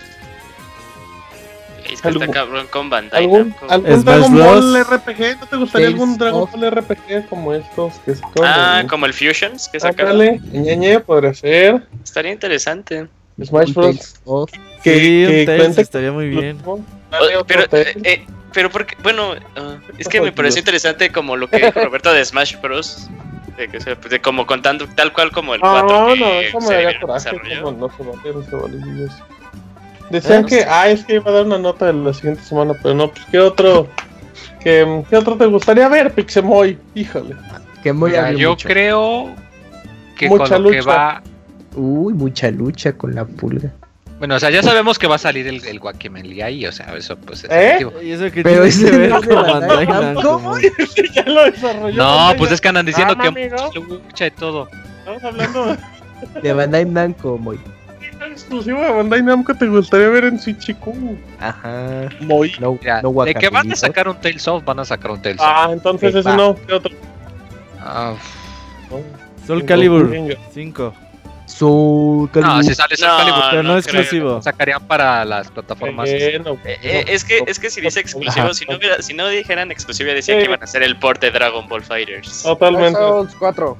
[1.96, 5.40] Es que está cabrón con Bandai ¿Algún, ¿algún Dragon Ball RPG?
[5.40, 7.94] ¿No te gustaría algún Dragon Ball RPG como estos?
[8.06, 10.18] Que ah, como el Fusions que sacaron.
[10.52, 11.88] Ñeñe, podría ser.
[12.04, 13.08] Estaría interesante.
[13.44, 14.16] Smash Bros.
[14.84, 16.58] Que, sí, que un estaría muy bien.
[17.48, 21.58] Pero, eh, eh, pero porque, bueno, uh, es que me pareció interesante como lo que
[21.58, 23.10] dijo Roberto de Smash Bros.
[23.58, 26.76] De, que, de como contando tal cual como el 4 no, que no, eso me
[26.76, 27.30] daría coraje,
[27.62, 29.10] como no se vale, no se vale.
[30.10, 32.94] Decían que, ah, es que iba a dar una nota de la siguiente semana, pero
[32.94, 33.88] no, pues qué otro,
[34.62, 37.36] qué, qué otro te gustaría ver, Pixemoy, híjole.
[37.82, 38.68] Que muy ya, yo mucho.
[38.68, 39.30] creo
[40.18, 40.80] que mucha con lo lucha.
[40.80, 41.24] que va,
[41.76, 43.72] uy, mucha lucha con la pulga.
[44.20, 46.96] Bueno, o sea, ya sabemos que va a salir el, el Guacamelee ahí, o sea,
[46.96, 47.86] eso pues es ¿Eh?
[48.02, 50.58] ¿Y eso que Pero ese de Bandai Namco.
[51.14, 51.98] ya lo desarrolló.
[51.98, 54.70] No, pues es que andan diciendo ah, que lucha y todo.
[55.00, 55.78] Estamos hablando
[56.42, 57.60] de Bandai Namco, muy.
[58.26, 60.76] ¿Qué exclusivo de Bandai Namco te gustaría ver en Switch
[61.40, 62.10] Ajá.
[62.22, 62.54] Muy.
[62.60, 65.40] No, no de que van a sacar un Tales of, van a sacar un Tales
[65.40, 65.46] of.
[65.48, 66.92] Ah, entonces ese no, ¿qué otro?
[67.80, 68.16] Ah.
[69.46, 70.10] Soul Calibur
[70.54, 70.94] 5.
[71.46, 72.56] Soul Calibur.
[72.56, 74.42] No, si sale Soul Calibur, pero no, es exclusivo.
[74.42, 76.10] Sacarían para las plataformas.
[76.10, 80.12] Eh, eh, es que es que si dice exclusivo, si no, si no dijeran exclusivo,
[80.12, 82.42] decía que iban a hacer el port de Dragon Ball Fighters.
[82.42, 83.00] Totalmente.
[83.00, 83.78] Souls 4.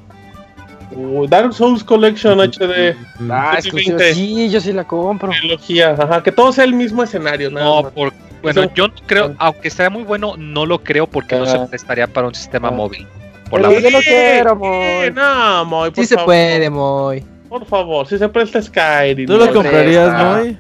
[0.96, 2.96] Uh, Dark Souls Collection HD.
[3.30, 3.58] Ah.
[3.62, 5.30] Sí, yo sí la compro.
[5.30, 9.90] Trilogía, ajá, que todo sea el mismo escenario, No, por, bueno, yo creo, aunque estaría
[9.90, 13.08] muy bueno, no lo creo porque no se prestaría para un sistema móvil.
[13.50, 15.12] Por la yo no quiero, Moy.
[15.14, 17.24] No, Moy, Sí se puede, Moy.
[17.50, 19.28] Por favor, si se presta Skyrim.
[19.28, 20.58] ¿Tú lo comprarías, Moy?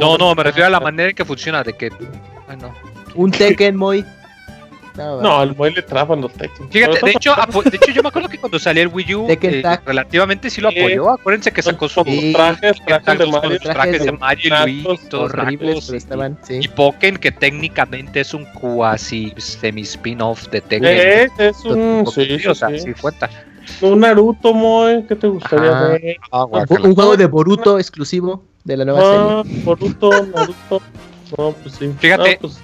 [0.00, 1.90] No, no, me refiero a la manera en que funciona, de que...
[2.46, 2.74] Bueno.
[3.14, 4.04] Un Tekken, Moy.
[4.98, 6.70] No, al Moy le traban los Tekken.
[6.70, 7.34] Fíjate, de hecho,
[7.64, 10.68] de hecho, yo me acuerdo que cuando salió el Wii U, eh, relativamente sí lo
[10.68, 11.10] apoyó.
[11.10, 15.90] Acuérdense que sacó sus trajes, trajes de Mario, trajes de Mario y Luigi, todos horribles,
[15.90, 16.60] estaban, sí.
[16.62, 20.96] Y Pokken, que técnicamente es un cuasi semi-spin-off de Tekken.
[20.96, 23.30] Es, es un, sí, o sea, sí cuenta.
[23.80, 26.16] Un Naruto, Moe, ¿qué te gustaría ver?
[26.32, 29.62] Ah, un, juego de Boruto exclusivo de la nueva ah, serie.
[29.62, 30.82] Boruto, Naruto.
[31.36, 31.92] No, pues sí.
[31.98, 32.60] Fíjate, pues,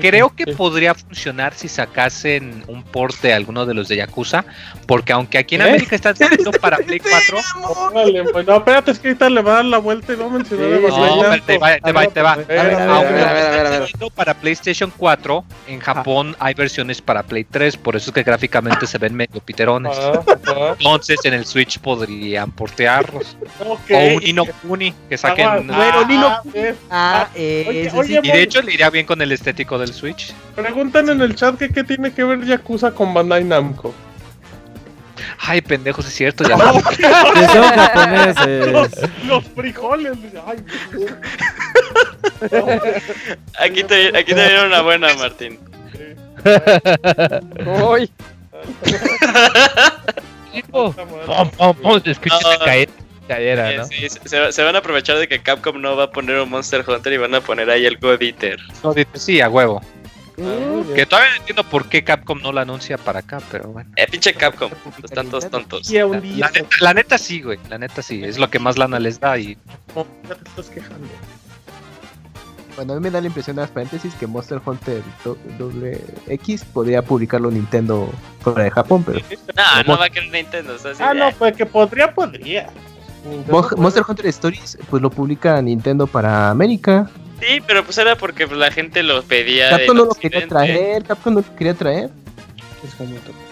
[0.00, 4.44] creo que podría funcionar si sacasen un port de alguno de los de Yakuza,
[4.86, 5.64] porque aunque aquí en ¿Eh?
[5.64, 7.38] América están saliendo para Play 4.
[7.94, 10.26] Vale, pues no, espérate, es que ahorita le va a dar la vuelta y va
[10.26, 12.38] a mencionar sí, No, pero te va, te va, te va.
[14.14, 18.86] Para PlayStation 4, en Japón hay versiones para Play 3, por eso es que gráficamente
[18.86, 19.96] se ven medio piterones.
[20.78, 23.36] Entonces en el Switch podrían portearlos.
[23.64, 25.66] O un Nino Kuni que saquen.
[25.66, 26.42] Bueno, Nino
[26.90, 27.90] Ah, eh,
[28.22, 30.32] y de hecho le iría bien con el estético del Switch.
[30.54, 33.94] Preguntan en el chat que qué tiene que ver Yakuza con Bandai Namco.
[35.38, 36.56] Ay, pendejos, es cierto, ya.
[39.26, 40.12] los, frijoles.
[43.58, 45.58] aquí, te, aquí te dieron una buena, Martín.
[47.66, 48.10] Uy.
[52.64, 52.88] caer.
[53.28, 53.84] ¿No?
[53.86, 56.84] Sí, se, se, van a aprovechar de que Capcom no va a poner un Monster
[56.86, 58.58] Hunter y van a poner ahí el God Eater.
[59.14, 59.80] sí, a huevo.
[60.36, 60.94] Mm.
[60.94, 63.90] que todavía no entiendo por qué Capcom no lo anuncia para acá, pero bueno.
[63.96, 64.70] Eh, pinche Capcom,
[65.02, 65.90] están todos tontos.
[66.80, 69.56] La, neta, sí, güey, la neta sí, es lo que más lana les da y...
[69.56, 71.08] te estás quejando.
[72.76, 75.02] Bueno, a mí me da la impresión de las paréntesis que Monster Hunter
[76.28, 78.10] X podría publicarlo Nintendo
[78.40, 79.20] fuera de Japón, pero...
[79.54, 80.76] No, no va a querer Nintendo.
[81.00, 82.70] ah, no, pues que podría, podría.
[83.76, 87.08] Monster Hunter Stories, pues lo publica Nintendo para América.
[87.40, 89.70] Sí, pero pues era porque la gente lo pedía.
[89.70, 92.10] Capcom no lo quería traer, Capcom no lo quería traer.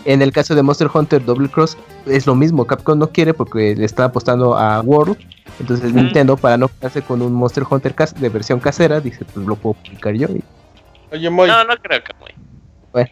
[0.05, 3.77] En el caso de Monster Hunter Double Cross es lo mismo, Capcom no quiere porque
[3.77, 5.16] le está apostando a World.
[5.61, 9.57] Entonces Nintendo para no quedarse con un Monster Hunter de versión casera, dice, pues lo
[9.57, 10.29] puedo publicar yo.
[11.12, 11.49] Oye, Moy.
[11.49, 12.35] No, no creo que Moy.
[12.93, 13.11] Bueno,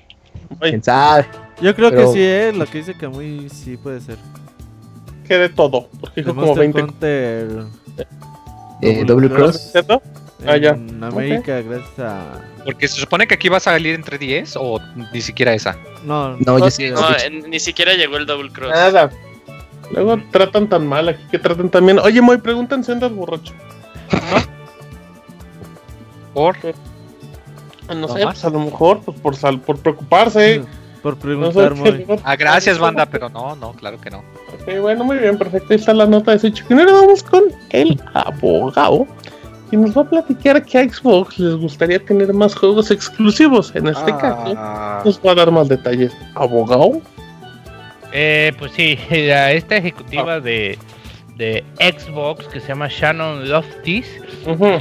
[0.61, 1.27] quién sabe.
[1.61, 2.53] Yo creo que sí, ¿eh?
[2.55, 4.17] lo que dice Kamui sí puede ser
[5.29, 5.89] que de todo.
[6.01, 6.83] Porque dijo como 20.
[6.83, 7.49] Hunter,
[8.83, 9.72] eh, Double Cross.
[9.72, 10.03] ¿Cierto?
[10.47, 10.70] Ah, ya.
[10.70, 12.43] En América, gracias a.
[12.64, 14.81] Porque se supone que aquí va a salir entre 10 o
[15.12, 15.76] ni siquiera esa.
[16.05, 17.01] No, no, yo sí, no
[17.49, 18.70] ni siquiera llegó el Double Cross.
[18.70, 19.11] Nada.
[19.91, 21.99] Luego tratan tan mal aquí que tratan tan bien.
[21.99, 23.55] Oye, Moy, preguntan si andas borracho.
[26.35, 26.57] ¿Por?
[27.97, 30.62] No sé, pues a lo mejor pues por, sal, por preocuparse.
[31.03, 31.75] Por preguntar,
[32.25, 34.19] Ah, gracias, banda, pero no, no, claro que no.
[34.19, 35.69] Ok, bueno, muy bien, perfecto.
[35.71, 39.07] Ahí está la nota de ese ahora vamos con el abogado.
[39.71, 43.75] Y nos va a platicar que a Xbox les gustaría tener más juegos exclusivos.
[43.75, 44.19] En este ah.
[44.19, 46.13] caso, nos va a dar más detalles.
[46.35, 47.03] ¿Abogado?
[48.13, 50.41] Eh, pues sí, esta ejecutiva ah.
[50.41, 50.79] de,
[51.39, 54.07] de Xbox que se llama Shannon Loftis,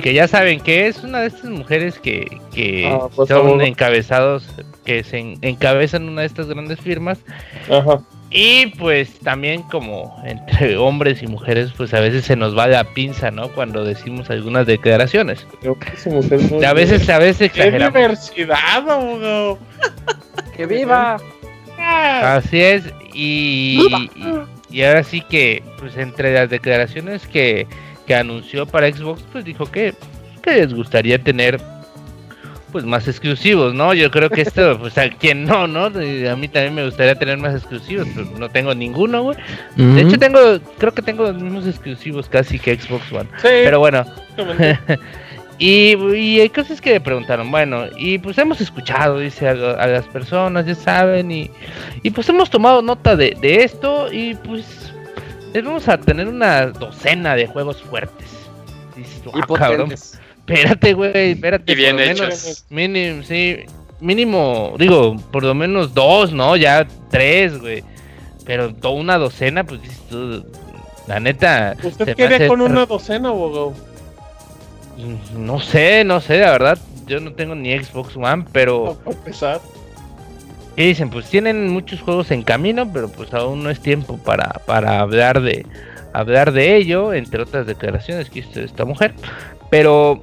[0.02, 4.50] que ya saben que es una de estas mujeres que, que ah, pues, son encabezados
[4.84, 7.20] que se encabezan una de estas grandes firmas.
[8.30, 12.84] Y pues también como entre hombres y mujeres, pues a veces se nos va la
[12.84, 13.50] pinza, ¿no?
[13.50, 15.46] Cuando decimos algunas declaraciones.
[16.66, 17.94] A veces, a veces exageramos.
[17.94, 19.58] ¡Qué diversidad,
[20.56, 21.18] ¡Que viva!
[21.80, 22.84] Así es,
[23.14, 23.80] y,
[24.70, 27.68] y, ahora sí que, pues entre las declaraciones que,
[28.06, 29.94] que anunció para Xbox, pues dijo que,
[30.42, 31.60] que les gustaría tener
[32.72, 33.94] pues más exclusivos, ¿no?
[33.94, 35.86] Yo creo que esto, pues a quien no, ¿no?
[35.86, 35.90] A
[36.36, 39.38] mí también me gustaría tener más exclusivos, pero no tengo ninguno, güey.
[39.76, 40.40] De hecho tengo,
[40.78, 43.30] creo que tengo los mismos exclusivos casi que Xbox One.
[43.38, 44.06] Sí, pero bueno.
[45.58, 50.06] y, y, hay cosas que me preguntaron, bueno, y pues hemos escuchado, dice, a, las
[50.06, 51.52] personas, ya saben, y,
[52.04, 54.94] y pues hemos tomado nota de, de esto y pues
[55.54, 58.28] les vamos a tener una docena de juegos fuertes.
[58.96, 59.94] Dices, ah, cabrón
[60.48, 61.72] espérate, güey, espérate.
[61.72, 62.66] Y bien hechos.
[62.70, 63.66] Mínimo, sí,
[64.00, 66.56] mínimo, digo, por lo menos dos, ¿no?
[66.56, 67.84] Ya tres, güey.
[68.46, 69.82] Pero toda una docena, pues
[71.08, 71.76] la neta.
[71.84, 73.74] ¿Usted quería con una docena, abogado?
[75.36, 76.78] No sé, no sé, la verdad.
[77.06, 78.98] Yo no tengo ni Xbox One, pero.
[79.06, 79.62] No, pesar.
[80.76, 84.62] Y dicen, pues tienen muchos juegos en camino, pero pues aún no es tiempo para,
[84.66, 85.66] para hablar de
[86.14, 89.14] hablar de ello, entre otras declaraciones que hizo esta mujer.
[89.70, 90.22] Pero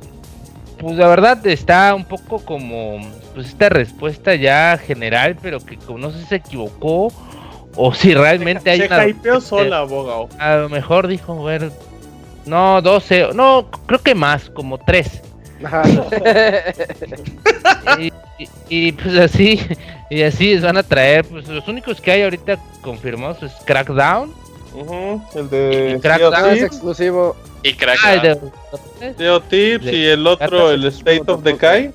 [0.79, 2.99] pues la verdad está un poco como
[3.35, 7.13] pues esta respuesta ya general, pero que como no sé si se equivocó
[7.77, 10.29] o si realmente hay una sola, abogado.
[10.39, 11.71] A lo mejor dijo, ver,
[12.47, 15.23] no, 12, no, creo que más, como 3.
[18.69, 19.61] y, pues así,
[20.11, 24.33] y así van a traer, pues los únicos que hay ahorita confirmados es Crackdown.
[25.35, 28.53] el de Crackdown es exclusivo y Crackdown.
[28.73, 31.93] Ah, Tips y el otro, el State of Decay.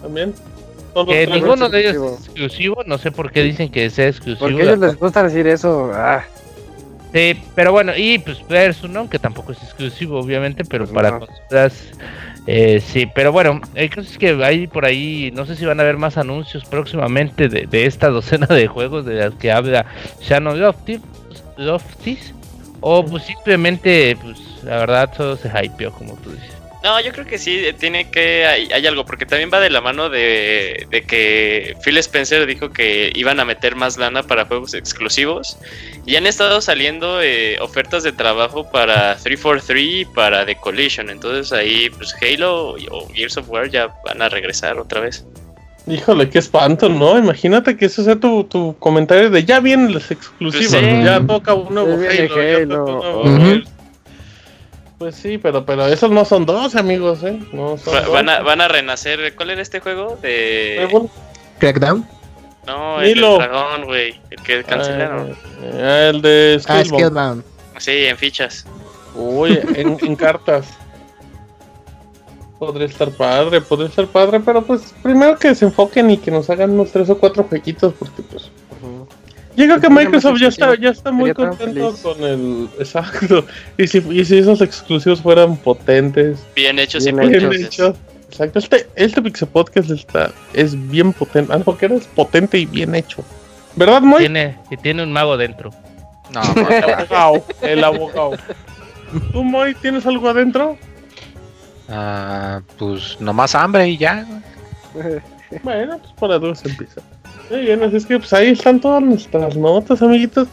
[0.00, 0.34] También.
[1.06, 4.48] Que ninguno de ellos es exclusivo, no sé por qué dicen que sea exclusivo.
[4.48, 5.90] Porque a ellos les gusta decir eso.
[5.92, 6.24] Ah.
[7.12, 11.92] Sí, pero bueno, y pues Persona, que tampoco es exclusivo, obviamente, pero pues para cosas.
[12.46, 15.82] Eh, sí, pero bueno, hay cosas que hay por ahí, no sé si van a
[15.82, 19.86] haber más anuncios próximamente de, de esta docena de juegos de las que habla
[20.20, 22.34] Shannon Loftis,
[22.80, 26.55] o pues simplemente pues la verdad todo se hypeó, como tú dices.
[26.86, 28.46] No, yo creo que sí, tiene que.
[28.46, 33.40] Hay, algo, porque también va de la mano de, que Phil Spencer dijo que iban
[33.40, 35.58] a meter más lana para juegos exclusivos.
[36.06, 41.10] Y han estado saliendo eh, ofertas de trabajo para 343 y para The Collision.
[41.10, 45.26] Entonces ahí, pues Halo o Gears of War ya van a regresar otra vez.
[45.88, 47.18] Híjole, qué espanto, ¿no?
[47.18, 51.52] Imagínate que ese sea tu, tu comentario de ya vienen los exclusivos, pues ya toca
[51.52, 53.64] un nuevo Halo,
[54.98, 57.38] pues sí, pero pero esos no son dos, amigos, ¿eh?
[57.52, 59.34] No son van, A, van a renacer.
[59.34, 60.18] ¿Cuál era este juego?
[60.22, 61.08] De...
[61.58, 62.06] Crackdown.
[62.66, 64.20] No, el dragón, güey.
[64.30, 65.36] El que cancelaron.
[65.74, 67.44] Ah, el de ah, Skillbound.
[67.78, 68.66] Sí, en fichas.
[69.14, 70.66] Uy, en, en cartas.
[72.58, 76.48] Podría estar padre, podría estar padre, pero pues primero que se enfoquen y que nos
[76.48, 78.50] hagan unos tres o cuatro jueguitos, porque pues
[79.56, 82.68] Llega que Microsoft ya está, ya está muy contento con el.
[82.78, 83.44] Exacto.
[83.78, 86.44] Y si, y si esos exclusivos fueran potentes.
[86.54, 87.96] Bien hechos bien y bien hechos.
[88.28, 88.58] Exacto.
[88.58, 91.52] Este, este Pixel Podcast está, es bien potente.
[91.52, 93.24] Algo ah, que es potente y bien hecho.
[93.76, 94.20] ¿Verdad, Moy?
[94.20, 95.70] Tiene, y tiene un mago dentro.
[96.32, 97.44] No, el abogado.
[97.62, 98.32] El abogado.
[99.32, 100.76] ¿Tú, Moy, tienes algo adentro?
[101.88, 104.26] Ah, pues nomás hambre y ya.
[105.62, 107.00] bueno, pues para todos empieza.
[107.50, 110.48] Muy bien, así es que pues ahí están todas nuestras notas, amiguitos.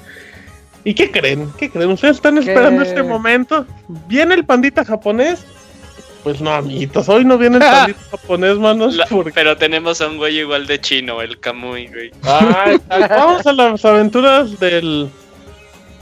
[0.83, 1.49] ¿Y qué creen?
[1.57, 1.91] ¿Qué creen?
[1.91, 3.65] ¿Ustedes están esperando este momento?
[4.07, 5.45] ¿Viene el pandita japonés?
[6.23, 8.99] Pues no, amiguitos, hoy no viene el pandita japonés, manos.
[9.33, 12.11] Pero tenemos a un güey igual de chino, el Kamui, güey.
[12.89, 15.09] vamos a las aventuras del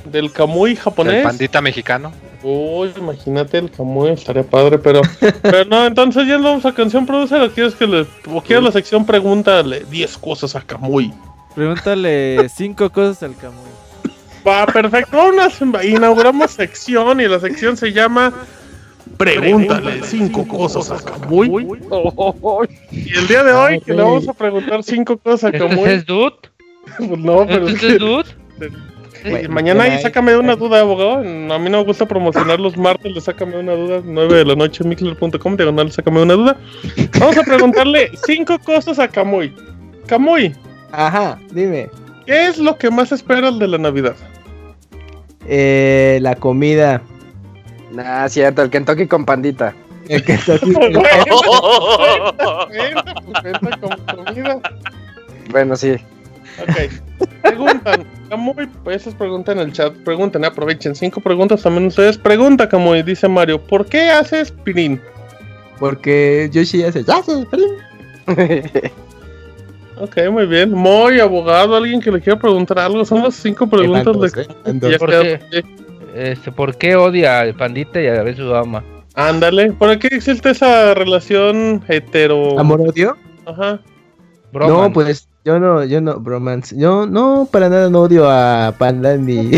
[0.06, 1.16] del Kamui japonés.
[1.16, 2.12] El pandita mexicano.
[2.44, 5.02] Uy, imagínate el Kamui, estaría padre, pero,
[5.42, 8.72] pero no, entonces ya vamos a canción producer o quieres que le, o quieres la
[8.72, 11.14] sección pregúntale 10 cosas a Kamui.
[11.54, 13.70] Pregúntale 5 cosas al Kamui.
[14.48, 18.34] Va, perfecto, Vamos, inauguramos sección y la sección se llama
[19.18, 21.48] Pregúntale 5 cosas a Kamui.
[22.92, 25.84] Y el día de hoy que le vamos a preguntar 5 cosas a Kamui.
[25.92, 26.38] ¿Es Dude?
[27.00, 28.26] no, pero ¿Es Dude?
[29.50, 31.18] Mañana ahí sácame una duda, abogado.
[31.18, 34.02] A mí no me gusta promocionar los martes, le sácame una duda.
[34.04, 36.58] 9 de la noche, mixler.com, diagonal, sácame una duda.
[37.20, 39.54] Vamos a preguntarle cinco cosas a Camuy.
[40.08, 40.56] Camuy.
[40.92, 41.90] Ajá, dime.
[42.26, 44.16] ¿Qué es lo que más esperas de la Navidad?
[45.48, 47.02] Eh, la comida.
[47.92, 49.74] Nah, cierto, el Kentucky con pandita.
[50.08, 50.94] El Kentucky con
[54.26, 54.60] comida.
[55.50, 55.96] Bueno, sí.
[56.62, 56.92] Ok.
[57.42, 58.21] Preguntan.
[58.32, 59.94] Camuy, pues esas preguntas en el chat.
[60.06, 60.96] Pregunten, aprovechen.
[60.96, 62.18] Cinco preguntas también ustedes.
[62.18, 63.62] Pregunta, Camuy, dice Mario.
[63.62, 65.02] ¿Por qué haces pirín?
[65.78, 67.04] Porque Yoshi hace.
[67.12, 67.72] ¡Hace pirín!
[70.00, 70.72] ok, muy bien.
[70.72, 73.04] Muy abogado, alguien que le quiera preguntar algo.
[73.04, 74.44] Son las cinco preguntas de.
[74.44, 74.98] ¿eh?
[74.98, 75.40] ¿Por, qué,
[76.16, 78.82] este, ¿Por qué odia al pandita y a la vez su ama?
[79.14, 82.58] Ándale, ¿por qué existe esa relación hetero?
[82.58, 83.18] ¿Amor-odio?
[83.46, 83.82] Ajá.
[84.54, 86.76] No, pues yo no, yo no, bromance.
[86.78, 89.52] Yo no, para nada no odio a Panda ni,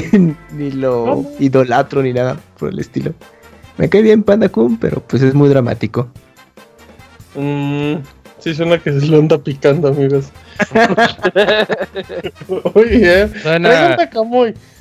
[0.52, 3.14] ni lo idolatro ni nada por el estilo.
[3.78, 6.08] Me cae bien Panda Kun, pero pues es muy dramático.
[7.36, 7.96] Mm,
[8.40, 10.32] sí, suena que se lo anda picando, amigos.
[12.76, 13.98] Oye, suena,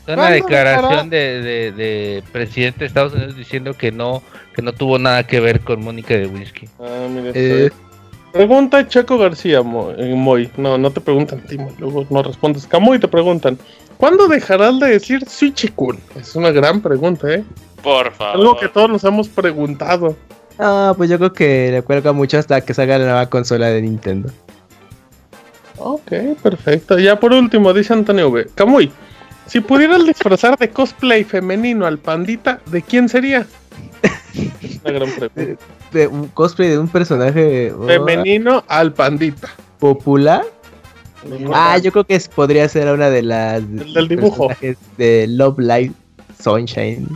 [0.07, 4.22] una declaración de, de, de, presidente de Estados Unidos diciendo que no,
[4.55, 6.68] que no tuvo nada que ver con Mónica de Whisky.
[6.78, 7.70] Ah, mira, eh,
[8.33, 10.51] Pregunta Checo García, eh, Moy.
[10.57, 12.66] No, no te preguntan a ti, Luego no respondes.
[12.66, 13.59] Camuy te preguntan.
[13.99, 16.01] ¿Cuándo dejarás de decir Suichikun?
[16.18, 17.45] Es una gran pregunta, ¿eh?
[17.83, 18.37] Por favor.
[18.37, 20.16] Algo que todos nos hemos preguntado.
[20.59, 23.83] Ah, pues yo creo que le cuelga mucho hasta que salga la nueva consola de
[23.83, 24.30] Nintendo.
[25.76, 26.12] Ok,
[26.43, 26.99] perfecto.
[26.99, 28.49] Ya por último, dice Antonio V.
[28.55, 28.91] Camuy,
[29.47, 33.47] si pudieras disfrazar de cosplay femenino al pandita, ¿de quién sería?
[34.85, 39.49] Una gran pregunta de un cosplay de un personaje femenino al pandita.
[39.78, 40.45] ¿Popular?
[41.53, 43.62] Ah, yo creo que podría ser una de las
[43.95, 44.49] del dibujo
[44.97, 45.93] de Love Light
[46.40, 47.09] Sunshine.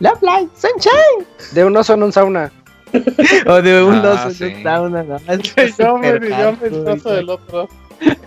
[0.00, 1.26] Love Light Sunshine.
[1.52, 2.50] De un oso en un sauna.
[3.46, 5.02] o de un ah, oso en un sauna.
[5.02, 5.18] No,
[5.78, 7.68] yo me, yo me del otro.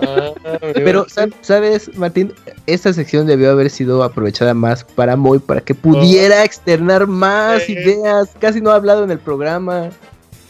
[0.01, 0.33] Ah,
[0.73, 1.05] Pero,
[1.41, 2.33] ¿sabes, Martín?
[2.67, 8.31] Esta sección debió haber sido aprovechada más para Moy, para que pudiera externar más ideas.
[8.39, 9.89] Casi no ha hablado en el programa.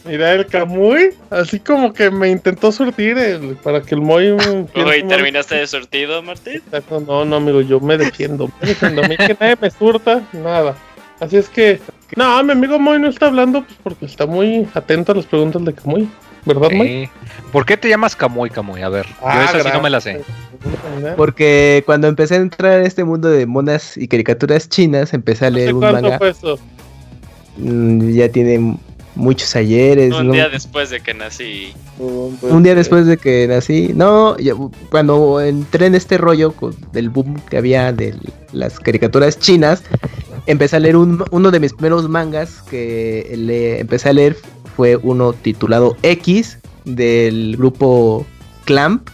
[0.04, 3.16] Mira, el Camuy, así como que me intentó surtir
[3.62, 4.32] para que el Moy.
[4.74, 6.62] Uy, ¿terminaste de surtido, Martín?
[7.06, 8.50] No, no, amigo, yo me defiendo.
[8.60, 9.02] Me defiendo.
[9.02, 10.76] A mí que nadie me surta, nada.
[11.20, 11.80] Así es que.
[12.16, 15.64] No, mi amigo Moy no está hablando pues, porque está muy atento a las preguntas
[15.64, 16.08] de Camuy.
[16.44, 17.10] ¿Verdad, Mike?
[17.52, 18.82] ¿Por qué te llamas Camuy Camuy?
[18.82, 20.22] A ver, yo ah, sí no me la sé.
[21.16, 25.50] Porque cuando empecé a entrar en este mundo de monas y caricaturas chinas, empecé a
[25.50, 26.18] leer un manga.
[26.18, 26.58] Fue eso?
[27.56, 28.76] Mm, ya tiene
[29.14, 30.12] muchos ayeres.
[30.14, 31.72] Un día después de que nací.
[31.98, 33.92] Un día después de que nací.
[33.94, 34.36] No,
[34.90, 36.54] cuando entré en este rollo
[36.92, 38.14] del boom que había de
[38.52, 39.82] las caricaturas chinas,
[40.46, 44.36] empecé a leer uno de mis primeros mangas que le empecé a leer
[44.76, 48.26] fue uno titulado X del grupo
[48.64, 49.08] Clamp.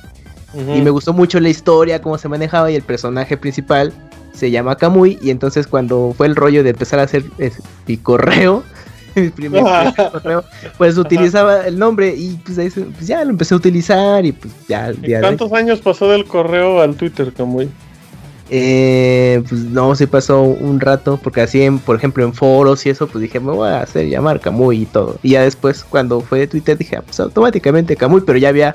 [0.52, 3.92] Y me gustó mucho la historia, cómo se manejaba y el personaje principal
[4.32, 5.16] se llama Kamui.
[5.22, 7.24] Y entonces cuando fue el rollo de empezar a hacer
[7.86, 8.64] mi correo,
[9.14, 9.62] mi primer
[10.12, 10.44] correo,
[10.76, 14.92] pues utilizaba el nombre y pues, pues, ya lo empecé a utilizar y pues ya.
[15.20, 17.68] ¿Cuántos años pasó del correo al Twitter, Kamui?
[18.53, 22.90] Eh, pues no, se pasó un rato, porque así, en, por ejemplo, en foros y
[22.90, 25.18] eso, pues dije, me voy a hacer llamar Camuy y todo.
[25.22, 28.74] Y ya después, cuando fue de Twitter, dije, ah, pues automáticamente Camuy, pero ya había,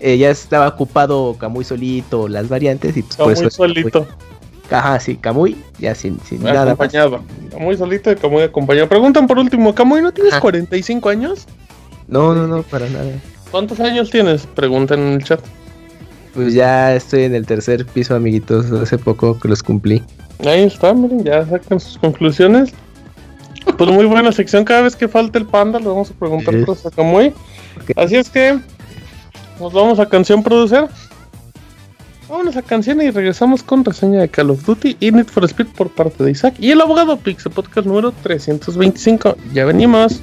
[0.00, 4.06] eh, ya estaba ocupado Camuy solito, las variantes, y pues Camuy por solito.
[4.70, 6.72] Ajá, sí, Camuy, ya sin, sin nada.
[6.72, 7.24] Acompañado.
[7.50, 8.86] Camuy solito y Camuy acompañado.
[8.86, 11.46] Preguntan por último, Camuy, ¿no tienes 45 años?
[12.06, 13.12] No, no, no, para nada.
[13.50, 14.46] ¿Cuántos años tienes?
[14.46, 15.40] Preguntan en el chat.
[16.34, 18.70] Pues ya estoy en el tercer piso, amiguitos.
[18.72, 20.02] Hace poco que los cumplí.
[20.46, 22.72] Ahí está, miren, ya sacan sus conclusiones.
[23.76, 24.64] Pues muy buena sección.
[24.64, 27.32] Cada vez que falte el panda, le vamos a preguntar cosas como hoy.
[27.96, 28.58] Así es que
[29.58, 30.88] nos vamos a canción producer.
[32.28, 35.66] Vámonos a canción y regresamos con reseña de Call of Duty y Need for Speed
[35.76, 39.36] por parte de Isaac y el abogado Pixel Podcast número 325.
[39.52, 40.22] Ya venimos.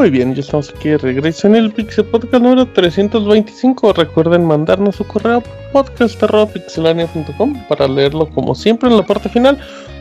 [0.00, 3.92] Muy bien, ya estamos aquí de regreso en el Pixel Podcast número 325.
[3.92, 5.42] Recuerden mandarnos su correo
[5.74, 9.58] podcast.pixelania.com para leerlo como siempre en la parte final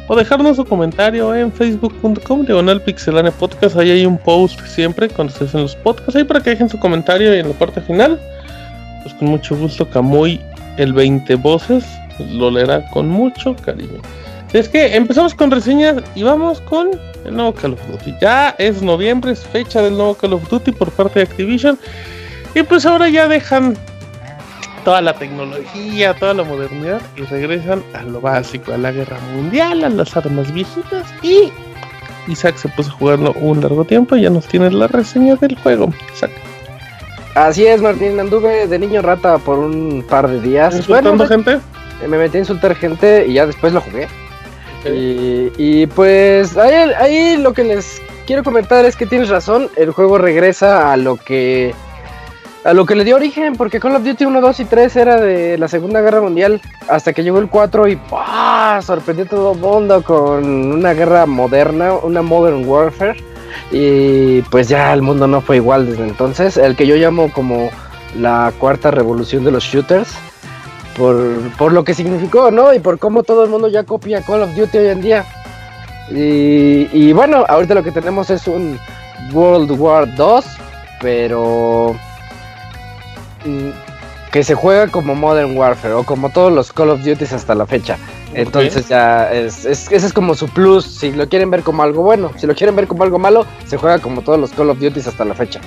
[0.08, 3.76] o dejarnos su comentario en facebook.com diagonal pixelania podcast.
[3.76, 6.80] Ahí hay un post siempre cuando se hacen los podcasts ahí para que dejen su
[6.80, 8.18] comentario y en la parte final.
[9.04, 10.40] Pues con mucho gusto, Camuy
[10.78, 11.84] el 20 voces
[12.20, 14.00] lo leerá con mucho cariño.
[14.54, 16.92] Es que empezamos con reseñas y vamos con
[17.26, 18.16] el nuevo Call of Duty.
[18.22, 21.78] Ya es noviembre, es fecha del nuevo Call of Duty por parte de Activision.
[22.56, 23.78] Y pues ahora ya dejan
[24.84, 29.84] toda la tecnología, toda la modernidad y regresan a lo básico, a la guerra mundial,
[29.84, 31.52] a las armas viejitas y
[32.28, 35.56] Isaac se puso a jugarlo un largo tiempo y ya nos tiene la reseña del
[35.58, 35.94] juego.
[36.14, 36.32] Isaac.
[37.36, 40.76] Así es, Martín, anduve de niño rata por un par de días.
[40.76, 41.60] ¿Insultando gente?
[42.08, 44.08] Me metí a insultar gente y ya después lo jugué.
[44.86, 50.18] Y, pues ahí, ahí, lo que les quiero comentar es que tienes razón, el juego
[50.18, 51.74] regresa a lo que
[52.64, 55.22] a lo que le dio origen, porque Call of Duty 1, 2 y 3 era
[55.22, 58.82] de la Segunda Guerra Mundial, hasta que llegó el 4 y ¡pah!
[58.82, 63.24] sorprendió a todo el mundo con una guerra moderna, una Modern Warfare,
[63.72, 67.70] y pues ya el mundo no fue igual desde entonces, el que yo llamo como
[68.18, 70.14] la cuarta revolución de los shooters,
[71.00, 72.74] por, lo que significó, ¿no?
[72.74, 75.26] Y por cómo todo el mundo ya copia Call of Duty hoy en día.
[76.12, 78.78] Y, bueno, ahorita lo que tenemos es un
[79.32, 80.46] World War 2,
[81.02, 81.96] pero
[83.46, 83.70] mm,
[84.32, 87.66] que se juega como Modern Warfare o como todos los Call of Duty hasta la
[87.66, 87.98] fecha.
[88.34, 90.86] Entonces ya es, ese es como su plus.
[90.86, 93.78] Si lo quieren ver como algo bueno, si lo quieren ver como algo malo, se
[93.78, 95.62] juega como todos los Call of Duty hasta la fecha.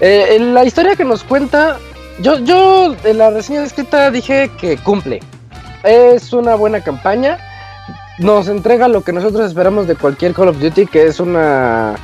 [0.00, 1.78] Eh, la historia que nos cuenta
[2.22, 5.20] yo, yo en la reseña escrita dije que cumple.
[5.84, 7.38] Es una buena campaña.
[8.18, 11.94] Nos entrega lo que nosotros esperamos de cualquier Call of Duty, que es una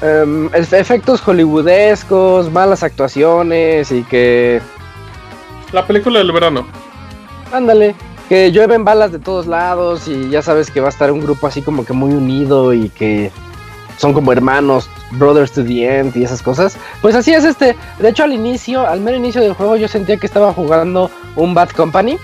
[0.00, 4.60] em, efectos hollywoodescos, malas actuaciones y que
[5.72, 6.66] la película del verano.
[7.52, 7.94] Ándale,
[8.28, 11.46] que llueven balas de todos lados y ya sabes que va a estar un grupo
[11.46, 13.32] así como que muy unido y que
[13.96, 16.76] son como hermanos, brothers to the end y esas cosas.
[17.00, 17.76] Pues así es este.
[17.98, 21.54] De hecho, al inicio, al mero inicio del juego, yo sentía que estaba jugando un
[21.54, 22.18] Bad Company.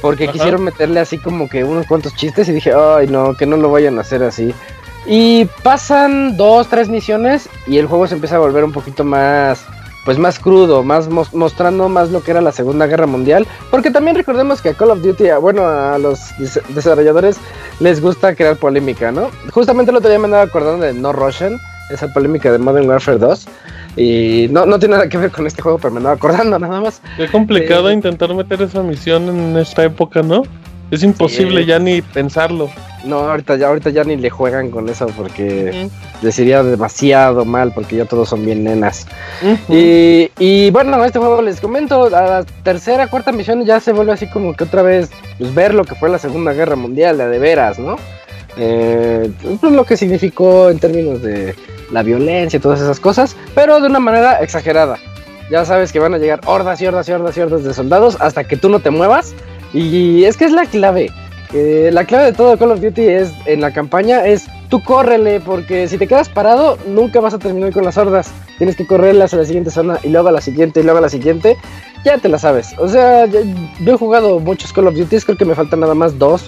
[0.00, 3.58] Porque quisieron meterle así como que unos cuantos chistes y dije, ay no, que no
[3.58, 4.54] lo vayan a hacer así.
[5.06, 9.66] Y pasan dos, tres misiones y el juego se empieza a volver un poquito más
[10.04, 14.16] pues más crudo, más mostrando más lo que era la Segunda Guerra Mundial, porque también
[14.16, 16.20] recordemos que a Call of Duty, bueno, a los
[16.68, 17.38] desarrolladores
[17.80, 19.30] les gusta crear polémica, ¿no?
[19.52, 21.58] Justamente el otro día me andaba acordando de No Russian,
[21.90, 23.46] esa polémica de Modern Warfare 2.
[23.96, 26.80] Y no, no tiene nada que ver con este juego, pero me andaba acordando nada
[26.80, 27.02] más.
[27.16, 30.44] Qué complicado eh, intentar meter esa misión en esta época, ¿no?
[30.90, 32.70] Es imposible ya ni pensarlo.
[33.04, 35.88] No, ahorita ya, ahorita ya ni le juegan con eso porque
[36.20, 39.06] les iría demasiado mal porque ya todos son bien nenas.
[39.68, 44.26] y, y, bueno, este juego les comento, la tercera, cuarta misión ya se vuelve así
[44.28, 47.38] como que otra vez pues, ver lo que fue la Segunda Guerra Mundial, de, de
[47.38, 47.96] veras, ¿no?
[48.58, 49.30] Eh,
[49.60, 51.54] pues, lo que significó en términos de
[51.90, 54.98] la violencia y todas esas cosas, pero de una manera exagerada.
[55.50, 58.16] Ya sabes que van a llegar hordas y hordas y hordas y hordas de soldados
[58.20, 59.34] hasta que tú no te muevas
[59.72, 61.10] y es que es la clave.
[61.52, 65.88] la clave de todo Call of Duty es en la campaña es tú córrele porque
[65.88, 68.32] si te quedas parado nunca vas a terminar con las hordas.
[68.58, 71.02] Tienes que correrlas a la siguiente zona y luego a la siguiente y luego a
[71.02, 71.56] la siguiente.
[72.04, 72.74] Ya te la sabes.
[72.78, 73.40] O sea, yo,
[73.84, 76.44] he jugado muchos Call of Duty, creo que me faltan nada más dos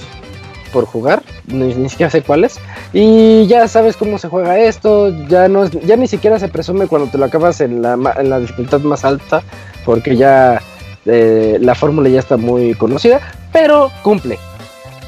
[0.73, 2.59] por jugar, ni, siquiera sé cuáles.
[2.95, 7.11] Y ya sabes cómo se juega esto, ya no ya ni siquiera se presume cuando
[7.11, 9.43] te lo acabas en la, en la dificultad más alta,
[9.85, 10.63] porque ya
[11.07, 13.21] eh, la fórmula ya está muy conocida,
[13.53, 14.39] pero cumple.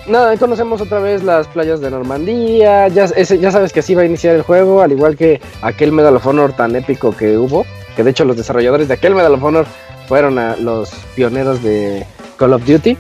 [0.07, 4.35] Nada, conocemos otra vez las playas de Normandía, ya, sabes que así va a iniciar
[4.35, 7.65] el juego, al igual que aquel Medal of Honor tan épico que hubo,
[7.97, 9.67] que de hecho los desarrolladores de aquel Medal of Honor
[10.07, 12.05] fueron los pioneros de
[12.37, 12.99] Call of Duty.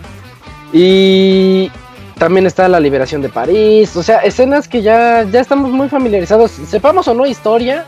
[0.72, 1.70] Y
[2.18, 6.52] también está la liberación de París, o sea, escenas que ya, ya estamos muy familiarizados,
[6.52, 7.84] sepamos o no historia,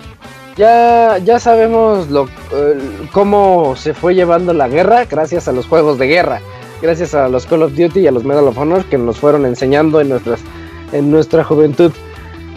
[0.56, 2.78] ya, ya sabemos lo, eh,
[3.12, 6.40] cómo se fue llevando la guerra gracias a los juegos de guerra,
[6.80, 9.46] gracias a los Call of Duty y a los Medal of Honor que nos fueron
[9.46, 10.40] enseñando en, nuestras,
[10.92, 11.92] en nuestra juventud.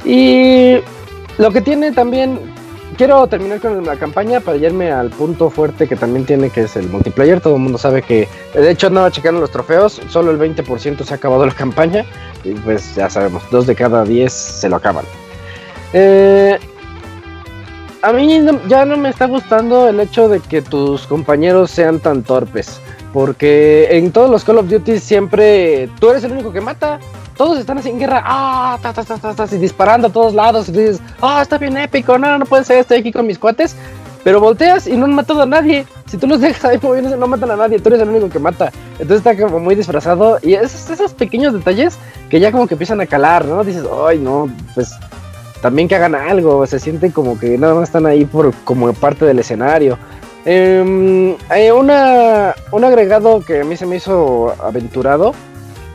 [0.05, 0.77] Y
[1.38, 2.39] lo que tiene también
[2.99, 6.76] quiero terminar con la campaña para irme al punto fuerte que también tiene, que es
[6.76, 7.39] el multiplayer.
[7.39, 11.13] Todo el mundo sabe que, de hecho, no checando los trofeos, solo el 20% se
[11.13, 12.05] ha acabado la campaña.
[12.43, 15.05] Y pues ya sabemos, dos de cada 10 se lo acaban.
[15.93, 16.59] Eh,
[18.01, 22.23] a mí ya no me está gustando el hecho de que tus compañeros sean tan
[22.23, 22.80] torpes.
[23.13, 26.99] Porque en todos los Call of Duty siempre tú eres el único que mata.
[27.35, 30.69] Todos están así en guerra, ah, ta, ta, ta, y disparando a todos lados.
[30.69, 33.76] Y dices, ah, está bien épico, no, no puede ser, estoy aquí con mis cuates.
[34.23, 35.85] Pero volteas y no han matado a nadie.
[36.07, 37.80] Si tú los dejas ahí moviéndose, no matan a nadie.
[37.80, 38.71] Tú eres el único que mata.
[38.99, 40.38] Entonces está como muy disfrazado.
[40.41, 41.97] Y esos, esos pequeños detalles
[42.30, 43.63] que ya como que empiezan a calar, ¿no?
[43.63, 44.93] Dices, ay, no, pues
[45.61, 49.26] también que hagan algo, se sienten como que nada más están ahí por como parte
[49.26, 49.98] del escenario.
[50.45, 55.34] Eh, hay una, un agregado que a mí se me hizo aventurado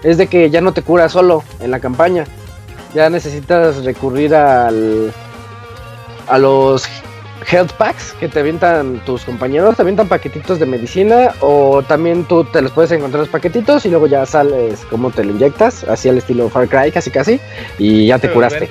[0.05, 2.25] es de que ya no te curas solo en la campaña.
[2.95, 5.13] Ya necesitas recurrir al,
[6.29, 6.85] a los
[7.51, 12.45] health packs que te avientan tus compañeros, te avientan paquetitos de medicina o también tú
[12.45, 16.09] te los puedes encontrar los paquetitos y luego ya sales como te lo inyectas, así
[16.09, 17.41] al estilo Far Cry casi casi
[17.79, 18.69] y ya te curaste.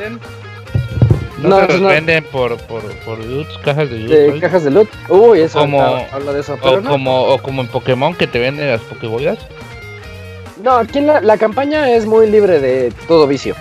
[1.44, 4.40] No, no, los venden por, por, por loot, cajas de loot.
[4.40, 4.90] cajas de loot.
[5.10, 6.58] Uy, eso como, habla de eso.
[6.62, 9.40] o, como, o como en Pokémon que te venden las Pokébolas.
[10.64, 13.56] No, aquí la, la campaña es muy libre de todo vicio.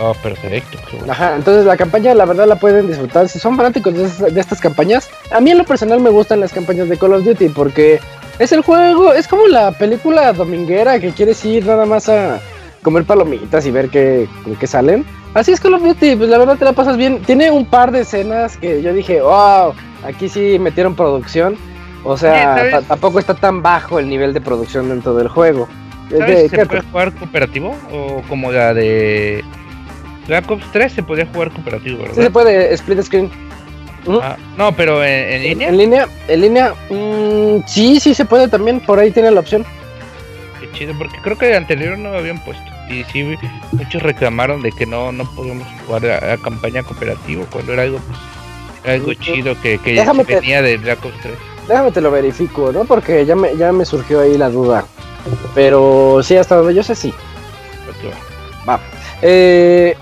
[0.00, 0.78] Oh, perfecto.
[1.08, 3.28] Ajá, entonces la campaña la verdad la pueden disfrutar.
[3.28, 6.52] Si son fanáticos de, de, estas campañas, a mí en lo personal me gustan las
[6.52, 8.00] campañas de Call of Duty porque
[8.38, 12.40] es el juego, es como la película dominguera que quieres ir nada más a
[12.82, 14.28] comer palomitas y ver qué,
[14.60, 15.04] qué salen.
[15.34, 17.20] Así es Call of Duty, pues la verdad te la pasas bien.
[17.22, 19.74] Tiene un par de escenas que yo dije, wow,
[20.04, 21.56] aquí sí metieron producción.
[22.04, 25.68] O sea, tampoco está tan bajo el nivel de producción dentro del juego.
[26.10, 27.76] ¿Sabes ¿Se puede jugar cooperativo?
[27.92, 29.44] O como la de
[30.26, 32.14] Black Ops 3 se podía jugar cooperativo, ¿verdad?
[32.14, 33.30] Sí, se puede, split screen.
[34.22, 35.68] Ah, no, pero en, línea.
[35.68, 39.66] En línea, en línea, mm, sí, sí se puede también, por ahí tiene la opción.
[40.60, 43.36] Qué chido, porque creo que de anterior no lo habían puesto y sí
[43.72, 48.94] muchos reclamaron de que no no podíamos jugar a, campaña cooperativa cuando era algo pues,
[48.94, 51.34] algo chido que, que venía de Black Ops 3.
[51.68, 52.84] Déjame te lo verifico, ¿no?
[52.84, 54.86] Porque ya me, ya me surgió ahí la duda.
[55.54, 57.12] Pero sí, hasta donde yo sé, sí.
[58.66, 58.80] Va.
[59.20, 59.94] Eh,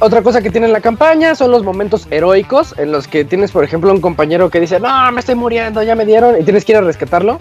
[0.00, 3.62] otra cosa que tiene la campaña son los momentos heroicos en los que tienes, por
[3.62, 6.72] ejemplo, un compañero que dice, no, me estoy muriendo, ya me dieron, y tienes que
[6.72, 7.38] ir a rescatarlo.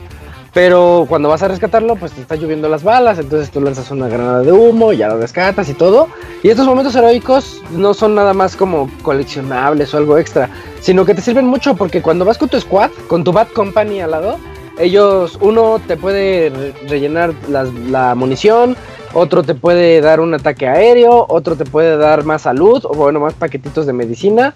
[0.53, 4.07] Pero cuando vas a rescatarlo, pues te está lloviendo las balas, entonces tú lanzas una
[4.07, 6.07] granada de humo, y ya lo rescatas y todo.
[6.41, 10.49] Y estos momentos heroicos no son nada más como coleccionables o algo extra,
[10.81, 14.01] sino que te sirven mucho porque cuando vas con tu squad, con tu Bad Company
[14.01, 14.37] al lado,
[14.79, 18.75] ellos, uno te puede rellenar la munición,
[19.13, 23.19] otro te puede dar un ataque aéreo, otro te puede dar más salud, o bueno,
[23.19, 24.53] más paquetitos de medicina.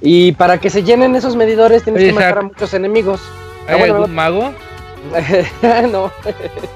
[0.00, 3.20] Y para que se llenen esos medidores tienes que matar a muchos enemigos.
[3.68, 4.52] ¿Hay ah, algún mago?
[5.90, 6.10] no.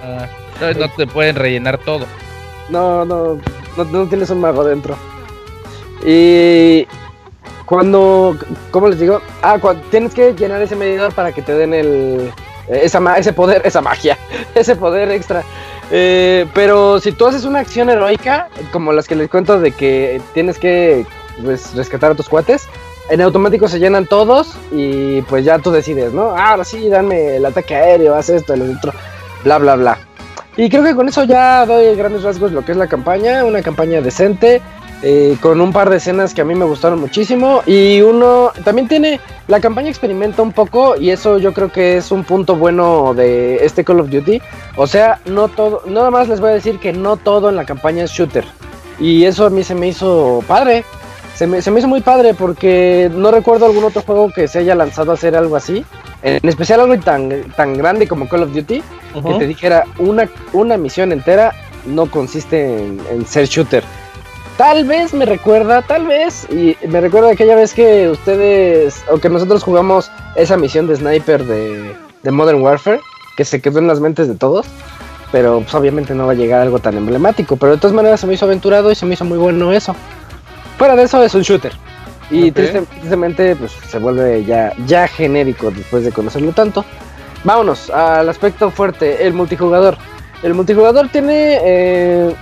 [0.03, 0.29] Ah,
[0.77, 2.07] no te pueden rellenar todo.
[2.69, 3.39] No, no,
[3.77, 4.97] no, tienes un mago dentro.
[6.07, 6.87] Y
[7.67, 8.37] cuando,
[8.71, 9.21] ¿cómo les digo?
[9.43, 9.59] Ah,
[9.91, 12.33] tienes que llenar ese medidor para que te den el,
[12.69, 14.19] esa, ese poder, esa magia,
[14.55, 15.43] ese poder extra.
[15.91, 20.21] Eh, pero si tú haces una acción heroica, como las que les cuento de que
[20.33, 21.07] tienes que
[21.43, 22.69] pues, rescatar a tus cuates,
[23.11, 26.31] en automático se llenan todos y pues ya tú decides, ¿no?
[26.31, 28.93] Ah, ahora sí, dame el ataque aéreo, haz esto, el otro,
[29.43, 29.99] bla, bla, bla.
[30.57, 33.61] Y creo que con eso ya doy grandes rasgos lo que es la campaña, una
[33.61, 34.63] campaña decente,
[35.07, 38.89] eh, con un par de escenas que a mí me gustaron muchísimo y uno también
[38.89, 43.13] tiene la campaña experimenta un poco y eso yo creo que es un punto bueno
[43.13, 44.41] de este Call of Duty
[44.77, 47.67] o sea no todo nada más les voy a decir que no todo en la
[47.67, 48.47] campaña es shooter
[48.99, 50.85] y eso a mí se me hizo padre
[51.35, 54.61] se me, se me hizo muy padre porque no recuerdo algún otro juego que se
[54.61, 55.85] haya lanzado a hacer algo así.
[56.23, 58.83] En especial algo tan, tan grande como Call of Duty
[59.15, 61.53] que te dijera una, una misión entera
[61.87, 63.85] no consiste en ser shooter.
[64.57, 69.29] Tal vez me recuerda, tal vez, y me recuerda aquella vez que ustedes, o que
[69.29, 73.01] nosotros jugamos esa misión de sniper de, Modern Warfare,
[73.37, 74.65] que se quedó en las mentes de todos,
[75.33, 78.29] pero pues, obviamente no va a llegar algo tan emblemático, pero de todas maneras se
[78.29, 79.97] me hizo aventurado y se me hizo muy bueno eso.
[80.79, 81.73] Fuera de eso es un shooter.
[82.31, 86.85] Y tristemente pues, se vuelve ya, ya genérico después de conocerlo tanto.
[87.45, 89.99] Vámonos al aspecto fuerte, el multijugador.
[90.43, 92.35] El multijugador tiene eh,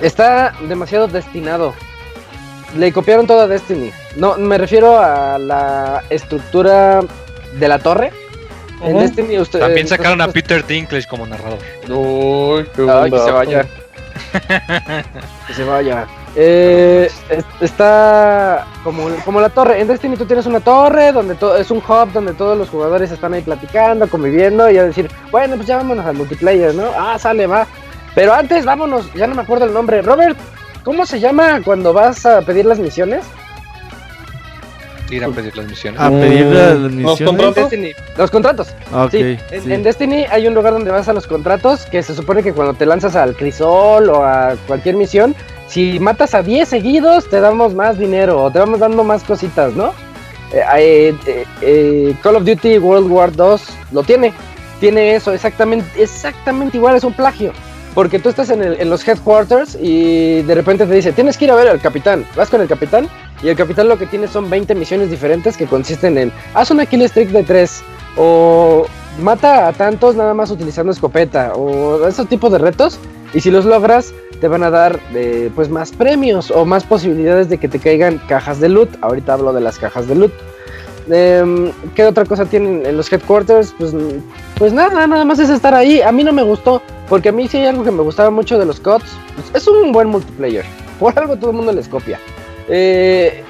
[0.00, 1.74] está demasiado destinado.
[2.76, 3.92] Le copiaron toda Destiny.
[4.16, 7.00] No, me refiero a la estructura
[7.58, 8.12] de la torre.
[8.82, 11.58] En Destiny usted, También sacaron a Peter Dinklage como narrador.
[11.88, 13.66] Uy, qué Ay, que se vaya.
[15.46, 16.06] que se vaya.
[16.34, 17.10] Eh,
[17.60, 19.80] está como, como la torre.
[19.80, 23.10] En Destiny tú tienes una torre donde todo es un hub donde todos los jugadores
[23.10, 26.84] están ahí platicando, conviviendo y a decir, bueno, pues ya vámonos al multiplayer, ¿no?
[26.96, 27.66] Ah, sale, va.
[28.14, 30.00] Pero antes, vámonos, ya no me acuerdo el nombre.
[30.02, 30.38] Robert,
[30.84, 33.24] ¿cómo se llama cuando vas a pedir las misiones?
[35.10, 36.00] Ir a pedir las misiones.
[36.00, 37.20] A pedir las misiones.
[37.20, 37.72] Los contratos.
[38.16, 38.74] los contratos.
[39.10, 39.38] sí.
[39.50, 42.72] En, Destiny hay un lugar donde vas a los contratos que se supone que cuando
[42.72, 45.34] te lanzas al crisol o a cualquier misión,
[45.72, 49.72] si matas a 10 seguidos, te damos más dinero o te vamos dando más cositas,
[49.74, 49.94] ¿no?
[50.52, 53.62] Eh, eh, eh, Call of Duty World War 2
[53.92, 54.34] lo tiene.
[54.80, 57.52] Tiene eso, exactamente, exactamente igual, es un plagio.
[57.94, 61.54] Porque tú estás en, los headquarters y de repente te dice, tienes que ir a
[61.54, 62.26] ver al capitán.
[62.36, 63.08] Vas con el capitán
[63.42, 66.84] y el capitán lo que tiene son 20 misiones diferentes que consisten en, haz una
[66.84, 67.82] kill streak de 3
[68.18, 68.86] o
[69.20, 72.98] mata a tantos nada más utilizando escopeta o esos tipos de retos.
[73.34, 74.12] Y si los logras,
[74.42, 78.18] te van a dar eh, pues más premios o más posibilidades de que te caigan
[78.26, 78.90] cajas de loot.
[79.00, 80.32] Ahorita hablo de las cajas de loot.
[81.08, 83.72] Em, ¿Qué otra cosa tienen en los headquarters?
[83.78, 83.94] Pues,
[84.58, 86.02] pues nada, nada más es estar ahí.
[86.02, 88.58] A mí no me gustó, porque a mí sí hay algo que me gustaba mucho
[88.58, 89.04] de los CODs.
[89.36, 90.64] Pues es un buen multiplayer.
[90.98, 92.18] Por algo todo el mundo les copia.
[92.68, 93.44] Eh,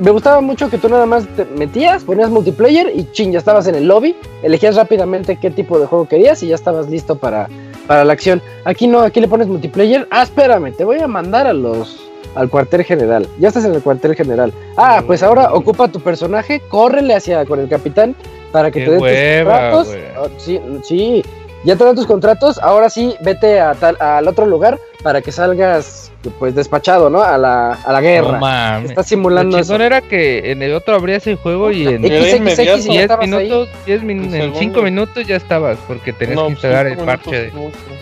[0.00, 3.68] me gustaba mucho que tú nada más te metías, ponías multiplayer y ching, ya estabas
[3.68, 4.16] en el lobby.
[4.42, 7.48] Elegías rápidamente qué tipo de juego querías y ya estabas listo para
[7.86, 8.42] para la acción.
[8.64, 10.06] Aquí no, aquí le pones multiplayer.
[10.10, 13.26] Ah, espérame, te voy a mandar a los al cuartel general.
[13.38, 14.52] Ya estás en el cuartel general.
[14.76, 18.14] Ah, pues ahora ocupa tu personaje, córrele hacia con el capitán
[18.50, 19.88] para que te den tus contratos.
[20.18, 21.24] Oh, sí, sí,
[21.64, 22.58] ya te dan tus contratos.
[22.58, 27.22] Ahora sí, vete a tal, al otro lugar para que salgas pues despachado, ¿no?
[27.22, 28.38] A la, a la guerra.
[28.80, 29.74] No Está simulando eso.
[29.76, 34.82] era que en el otro abrías el juego y en 10 minutos, 10 en 5
[34.82, 37.30] minutos ya estabas, porque tenías que instalar el parche.
[37.30, 37.52] De,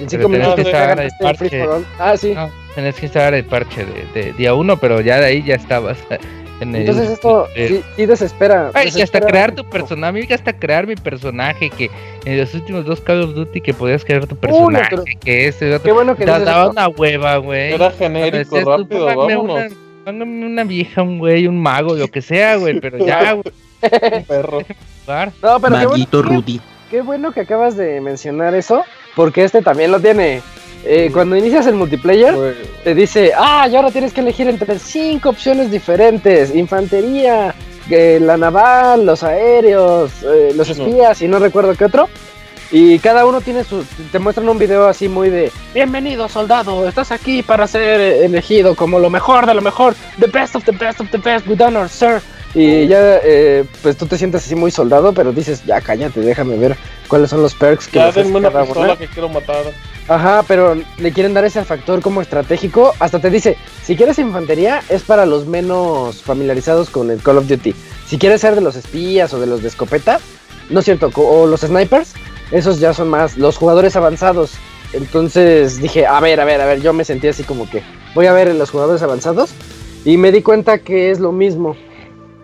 [0.00, 1.66] en 5 minutos que instalar el parche.
[1.98, 2.34] Ah, sí.
[2.74, 5.98] tenías que instalar el parche de, de día 1, pero ya de ahí ya estabas.
[6.60, 8.70] Entonces esto sí, desespera.
[8.94, 11.90] y hasta crear tu personaje, hasta crear mi personaje, que
[12.24, 15.84] en los últimos dos Call of Duty que podías crear tu personaje, que ese otro,
[15.84, 17.72] Qué bueno que te daba una hueva, güey.
[17.72, 19.72] Era genérico, rápido, vámonos.
[20.06, 23.44] Una, una, vieja, un güey, un mago, lo que sea, güey, pero ya, güey.
[24.18, 24.62] un perro.
[25.42, 26.60] No, pero Maguito Rudy.
[26.88, 28.84] qué bueno que acabas de mencionar eso,
[29.16, 30.40] porque este también lo tiene.
[30.84, 35.28] Eh, cuando inicias el multiplayer, te dice, ah, y ahora tienes que elegir entre cinco
[35.28, 37.54] opciones diferentes: infantería,
[37.90, 42.08] eh, la naval, los aéreos, eh, los espías y no recuerdo qué otro.
[42.72, 43.84] Y cada uno tiene su.
[44.12, 49.00] Te muestran un video así muy de: Bienvenido, soldado, estás aquí para ser elegido como
[49.00, 51.88] lo mejor de lo mejor, the best of the best of the best, with honor,
[51.88, 52.22] sir.
[52.54, 53.20] Y ya,
[53.82, 56.76] pues tú te sientes así muy soldado, pero dices: Ya cállate, déjame ver
[57.08, 57.98] cuáles son los perks que.
[57.98, 59.64] Ya denme una pistola que quiero matar.
[60.08, 62.92] Ajá, pero le quieren dar ese factor como estratégico.
[62.98, 67.46] Hasta te dice, si quieres infantería es para los menos familiarizados con el Call of
[67.46, 67.72] Duty.
[68.08, 70.18] Si quieres ser de los espías o de los de escopeta,
[70.68, 72.14] no es cierto, o los snipers,
[72.50, 74.54] esos ya son más los jugadores avanzados.
[74.92, 77.84] Entonces dije, a ver, a ver, a ver, yo me sentí así como que
[78.16, 79.50] voy a ver los jugadores avanzados
[80.04, 81.76] y me di cuenta que es lo mismo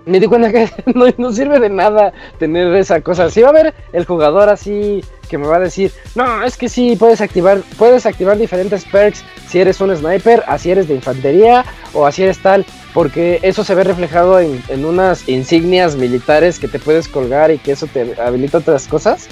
[0.06, 0.70] me di cuenta que
[1.18, 3.28] no, sirve de nada tener esa cosa.
[3.28, 6.68] Si va a haber el jugador así que me va a decir, no, es que
[6.68, 11.64] sí, puedes activar, puedes activar diferentes perks si eres un sniper, así eres de infantería
[11.92, 12.64] o así eres tal,
[12.94, 17.58] porque eso se ve reflejado en, en unas insignias militares que te puedes colgar y
[17.58, 19.28] que eso te habilita otras cosas.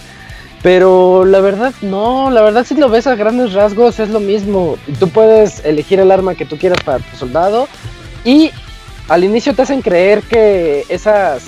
[0.64, 4.78] Pero la verdad no, la verdad si lo ves a grandes rasgos es lo mismo.
[4.98, 7.68] Tú puedes elegir el arma que tú quieras para tu soldado
[8.24, 8.50] y
[9.08, 11.44] al inicio te hacen creer que esas,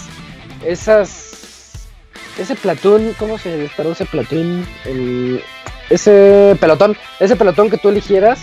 [0.65, 1.89] esas,
[2.39, 4.67] ese platón, ¿cómo se traduce platón?
[4.85, 5.43] El,
[5.91, 8.41] ese pelotón, ese pelotón que tú eligieras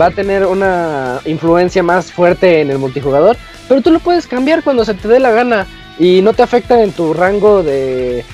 [0.00, 3.36] va a tener una influencia más fuerte en el multijugador,
[3.68, 5.66] pero tú lo puedes cambiar cuando se te dé la gana
[5.98, 8.24] y no te afecta en tu rango de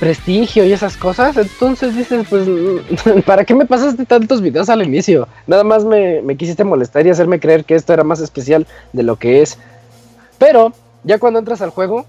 [0.00, 1.36] prestigio y esas cosas.
[1.36, 2.48] Entonces dices, pues,
[3.26, 5.28] ¿para qué me pasaste tantos videos al inicio?
[5.46, 9.02] Nada más me, me quisiste molestar y hacerme creer que esto era más especial de
[9.02, 9.58] lo que es.
[10.38, 10.72] Pero
[11.04, 12.06] ya cuando entras al juego,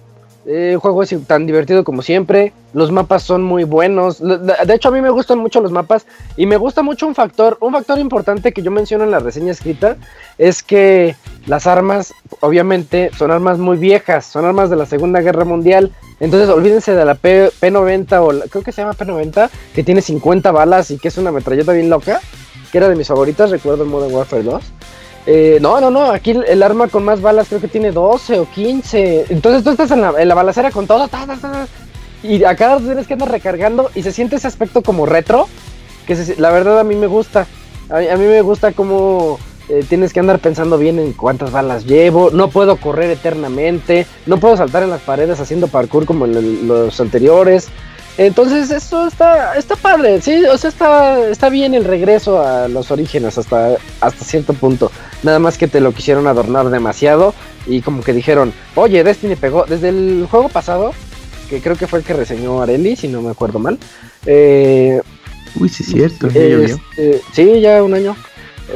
[0.48, 2.54] eh, el juego es tan divertido como siempre.
[2.74, 4.20] Los mapas son muy buenos.
[4.20, 6.06] De hecho, a mí me gustan mucho los mapas.
[6.38, 7.58] Y me gusta mucho un factor.
[7.60, 9.98] Un factor importante que yo menciono en la reseña escrita.
[10.38, 11.18] Es que
[11.48, 14.26] las armas, obviamente, son armas muy viejas.
[14.26, 15.92] Son armas de la Segunda Guerra Mundial.
[16.22, 19.50] Entonces, olvídense de la P 90 o creo que se llama P90.
[19.76, 22.22] Que tiene 50 balas y que es una metralleta bien loca.
[22.72, 23.50] Que era de mis favoritas.
[23.50, 24.64] Recuerdo en Modern Warfare 2.
[25.30, 28.50] Eh, no, no, no, aquí el arma con más balas creo que tiene 12 o
[28.50, 29.26] 15.
[29.30, 31.10] Entonces tú estás en la, en la balacera con todo,
[32.24, 35.48] y acá tienes que andar recargando y se siente ese aspecto como retro,
[36.08, 37.46] que la verdad a mí me gusta.
[37.90, 39.38] A, mí me gusta cómo,
[39.70, 44.40] eh, tienes que andar pensando bien en cuántas balas llevo, no puedo correr eternamente, no
[44.40, 47.68] puedo saltar en las paredes haciendo parkour como en los anteriores.
[48.18, 52.90] Entonces esto está, está padre, sí, o sea, está, está bien el regreso a los
[52.90, 54.92] orígenes hasta, hasta cierto punto.
[55.24, 57.34] Nada más que te lo quisieron adornar demasiado
[57.66, 60.94] y como que dijeron, oye, Destiny pegó desde el juego pasado,
[61.50, 63.78] que creo que fue el que reseñó Areli, si no me acuerdo mal.
[64.26, 65.02] Eh,
[65.60, 66.28] Uy, sí es cierto.
[66.28, 68.16] Este, sí, ya un año.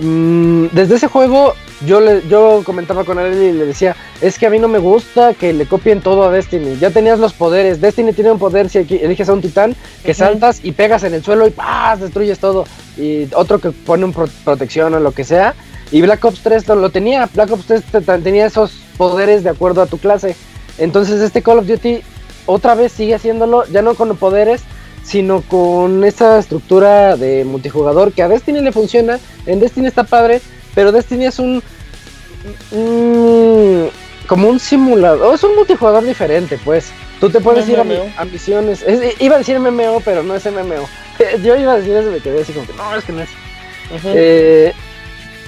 [0.02, 1.54] Mm, desde ese juego
[1.86, 4.80] yo le, yo comentaba con él y le decía, es que a mí no me
[4.80, 6.78] gusta que le copien todo a Destiny.
[6.80, 7.82] Ya tenías los poderes.
[7.82, 11.24] Destiny tiene un poder si eliges a un titán que saltas y pegas en el
[11.24, 12.00] suelo y ¡paz!
[12.00, 12.66] destruyes todo.
[12.98, 15.56] Y otro que pone un protección o lo que sea.
[15.92, 17.30] Y Black Ops 3 lo, tenía.
[17.34, 17.84] Black Ops 3
[18.24, 20.36] tenía esos poderes de acuerdo a tu clase.
[20.78, 22.02] Entonces este Call of Duty
[22.46, 24.62] otra vez sigue haciéndolo, ya no con poderes,
[25.04, 29.20] sino con esa estructura de multijugador que a Destiny le funciona.
[29.46, 30.42] En Destiny está padre,
[30.74, 31.62] pero Destiny es un,
[34.28, 36.92] como un simulador, es un multijugador diferente, pues.
[37.20, 38.84] Tú te puedes ir a, misiones.
[39.20, 40.88] iba a decir MMO, pero no es MMO.
[41.44, 43.30] Yo iba a decir eso, me quedé así como que no, es que no es.
[44.06, 44.74] Eh,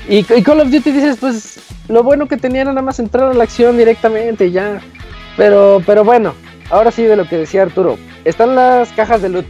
[0.08, 3.32] y, y, Call of Duty dices, pues lo bueno que tenía era nada más entrar
[3.32, 4.82] a la acción directamente y ya.
[5.38, 6.34] Pero, pero bueno,
[6.70, 7.98] ahora sí de lo que decía Arturo.
[8.26, 9.46] Están las cajas de loot.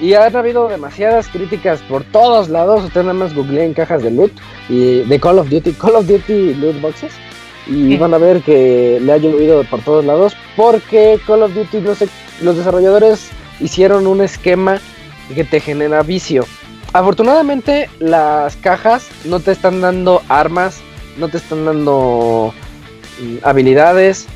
[0.00, 2.84] Y han habido demasiadas críticas por todos lados.
[2.84, 4.32] Ustedes nada más googleen cajas de loot
[4.68, 7.12] y de Call of Duty, Call of Duty loot boxes.
[7.66, 10.36] Y van a ver que le ha llovido por todos lados.
[10.56, 12.08] Porque Call of Duty, no sé,
[12.40, 13.30] los desarrolladores
[13.60, 14.80] hicieron un esquema
[15.34, 16.44] que te genera vicio.
[16.92, 20.80] Afortunadamente, las cajas no te están dando armas,
[21.16, 22.52] no te están dando
[23.20, 24.28] mm, habilidades,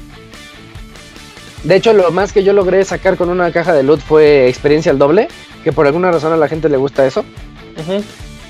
[1.67, 4.93] de hecho, lo más que yo logré sacar con una caja de loot fue experiencia
[4.93, 5.27] al doble,
[5.65, 7.25] que por alguna razón a la gente le gusta eso.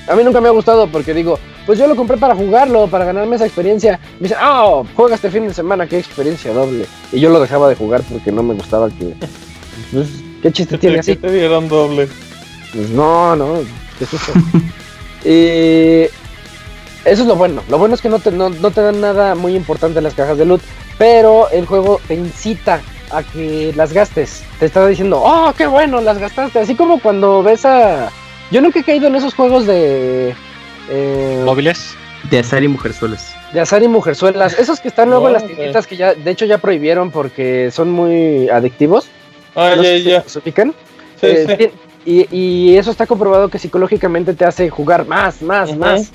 [0.07, 3.07] A mí nunca me ha gustado porque digo, pues yo lo compré para jugarlo, para
[3.07, 3.99] ganarme esa experiencia.
[4.21, 6.85] Me dicen, oh, juega este fin de semana, qué experiencia doble.
[7.11, 9.15] Y yo lo dejaba de jugar porque no me gustaba que...
[9.93, 10.09] Pues,
[10.43, 11.17] ¿Qué chiste tiene así?
[11.17, 12.09] te dieron doble?
[12.73, 13.59] Pues no, no.
[15.25, 16.03] Y
[17.05, 17.63] eso es lo bueno.
[17.69, 20.15] Lo bueno es que no te, no, no te dan nada muy importante en las
[20.15, 20.61] cajas de loot,
[20.99, 24.45] pero el juego te incita a que las gastes.
[24.59, 26.59] Te estaba diciendo, oh, qué bueno, las gastaste.
[26.59, 28.11] Así como cuando ves a...
[28.51, 30.35] Yo nunca he caído en esos juegos de...
[30.91, 31.43] Eh...
[31.45, 31.95] ¿Móviles?
[32.31, 33.35] De azar y mujerzuelas.
[33.53, 34.59] De azar y mujerzuelas.
[34.59, 37.91] Esos que están luego en las tienditas que ya, de hecho, ya prohibieron porque son
[37.91, 39.09] muy adictivos.
[39.55, 40.23] Ah, ya, ya.
[40.27, 40.75] ¿Se pican?
[41.23, 41.73] Eh,
[42.07, 46.13] y, y, eso está comprobado que psicológicamente te hace jugar más, más, más.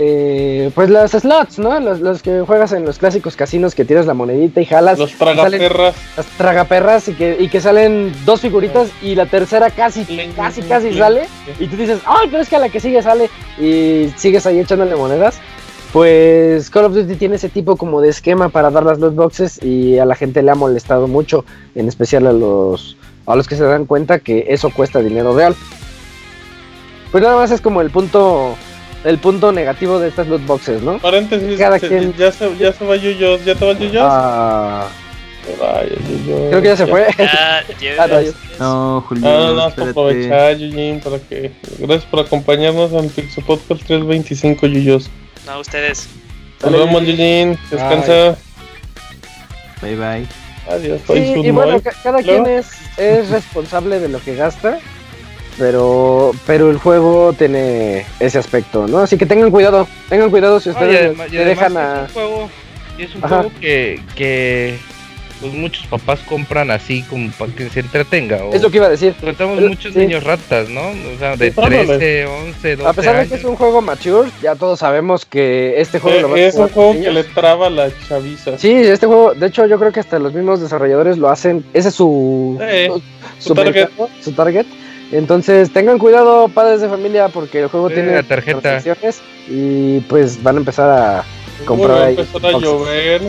[0.00, 1.80] Eh, pues las slots, ¿no?
[1.80, 4.96] Los, que juegas en los clásicos casinos que tiras la monedita y jalas.
[4.96, 5.96] Los tragaperras.
[6.16, 10.04] las tragaperras y que, y que salen dos figuritas y la tercera casi,
[10.36, 11.26] casi, casi sale.
[11.58, 13.28] Y tú dices, ay, pero es que a la que sigue sale
[13.58, 15.40] y sigues ahí echándole monedas.
[15.92, 19.60] Pues Call of Duty tiene ese tipo como de esquema para dar las loot boxes
[19.60, 21.44] y a la gente le ha molestado mucho,
[21.74, 22.96] en especial a los,
[23.28, 25.54] a los que se dan cuenta que eso cuesta dinero real.
[27.12, 28.56] Pues nada más es como el punto
[29.04, 30.98] el punto negativo de estas loot boxes, ¿no?
[30.98, 32.12] Paréntesis, ya, se,
[32.58, 34.02] ya se va Yuyos, ¿ya te va Yuyos?
[34.04, 34.88] Ah.
[35.56, 37.06] Creo que ya se fue.
[37.18, 37.60] Ah,
[38.58, 39.26] no, Julio.
[39.26, 41.52] Ah, no, no, para aprovechar, Yujin, para que.
[41.78, 45.08] Gracias por acompañarnos en Pixel Podcast 325, Yuyos.
[45.46, 46.08] No, ustedes.
[46.62, 47.58] Nos vemos, Yujin.
[47.70, 48.36] Descansa.
[49.80, 50.47] Bye bye.
[50.68, 51.00] Adiós.
[51.06, 54.78] Sí, y bueno, cada quien es, es responsable de lo que gasta
[55.58, 58.98] pero pero el juego tiene ese aspecto, ¿no?
[58.98, 62.04] Así que tengan cuidado, tengan cuidado si ustedes dejan a...
[62.04, 62.50] Es un juego,
[62.96, 64.78] es un juego que, que
[65.40, 68.40] pues muchos papás compran así como para que se entretenga.
[68.52, 69.14] es lo que iba a decir.
[69.20, 70.80] Tratamos muchos niños ratas, ¿no?
[70.80, 74.54] O sea, de 13, 11, 12 A pesar de que es un juego mature, ya
[74.54, 77.90] todos sabemos que este juego lo va a Es un juego que le traba la
[78.08, 78.58] chaviza.
[78.58, 81.88] Sí, este juego, de hecho yo creo que hasta los mismos desarrolladores lo hacen, ese
[81.88, 82.58] es su,
[83.38, 83.88] su, target.
[84.20, 84.66] su target
[85.10, 88.82] entonces tengan cuidado padres de familia porque el juego tiene tarjeta
[89.48, 91.24] y pues van a empezar a
[91.64, 92.16] comprar ahí.
[92.18, 93.22] a llover.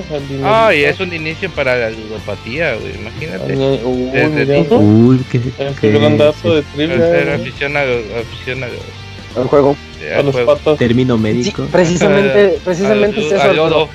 [0.43, 3.53] Ah, y es un inicio para la ludopatía, güey, imagínate.
[3.83, 5.41] Uy, Desde uy, qué,
[5.79, 7.35] qué, gran dato de trivia.
[7.35, 8.73] aficionado, aficionado
[9.35, 9.75] al juego.
[10.17, 10.77] a los patos.
[10.77, 11.65] Término médico.
[11.71, 13.89] precisamente, precisamente es eso.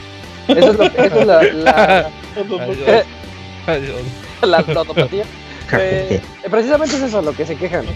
[0.46, 2.10] Eso es lo que es la la,
[4.46, 5.24] la ludopatía.
[5.72, 6.20] Eh,
[6.50, 7.86] precisamente es eso lo que se quejan.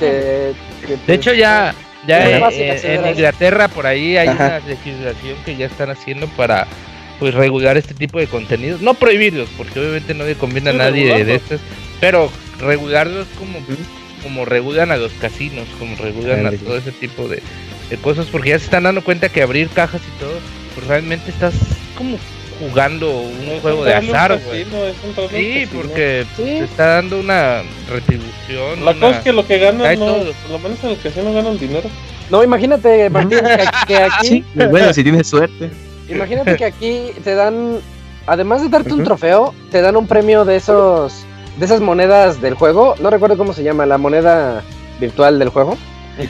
[0.00, 0.54] de
[1.14, 1.74] hecho, ya,
[2.06, 6.66] ya en, Inglaterra por ahí hay una legislación que ya están haciendo para
[7.18, 8.80] pues regular este tipo de contenidos.
[8.80, 11.60] No prohibirlos, porque obviamente no le conviene a nadie de, estos,
[12.00, 13.58] pero regularlos como,
[14.22, 17.40] como regulan a los casinos, como regulan a todo ese tipo de,
[18.02, 20.34] cosas porque ya se están dando cuenta que abrir cajas y todo,
[20.74, 21.54] pues realmente estás
[21.96, 22.18] como
[22.68, 24.66] jugando un juego de azar, güey.
[25.30, 28.84] Sí, porque te está dando una retribución.
[28.84, 31.58] La cosa es que lo que ganas, no, por lo menos en el casino ganan
[31.58, 31.88] dinero.
[32.30, 33.40] No, imagínate, Martín,
[33.86, 34.44] que, aquí.
[34.54, 35.70] bueno, si tienes suerte.
[36.08, 37.78] Imagínate que aquí te dan,
[38.26, 41.24] además de darte un trofeo, te dan un premio de esos,
[41.58, 42.94] de esas monedas del juego.
[43.00, 44.62] No recuerdo cómo se llama, la moneda
[45.00, 45.76] virtual del juego.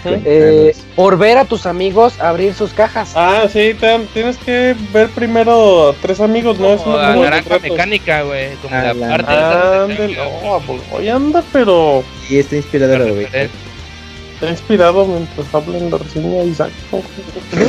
[0.05, 3.13] Eh, por ver a tus amigos abrir sus cajas.
[3.15, 3.77] Ah, sí,
[4.13, 6.75] tienes que ver primero a tres amigos, ¿no?
[6.75, 8.55] es una naranja mecánica, güey.
[8.57, 9.33] Como la, parte
[9.95, 12.05] de no, pues anda, pero.
[12.29, 13.27] Y está inspirado, güey.
[14.43, 16.73] Está inspirado mientras hablan la reseña Isaac.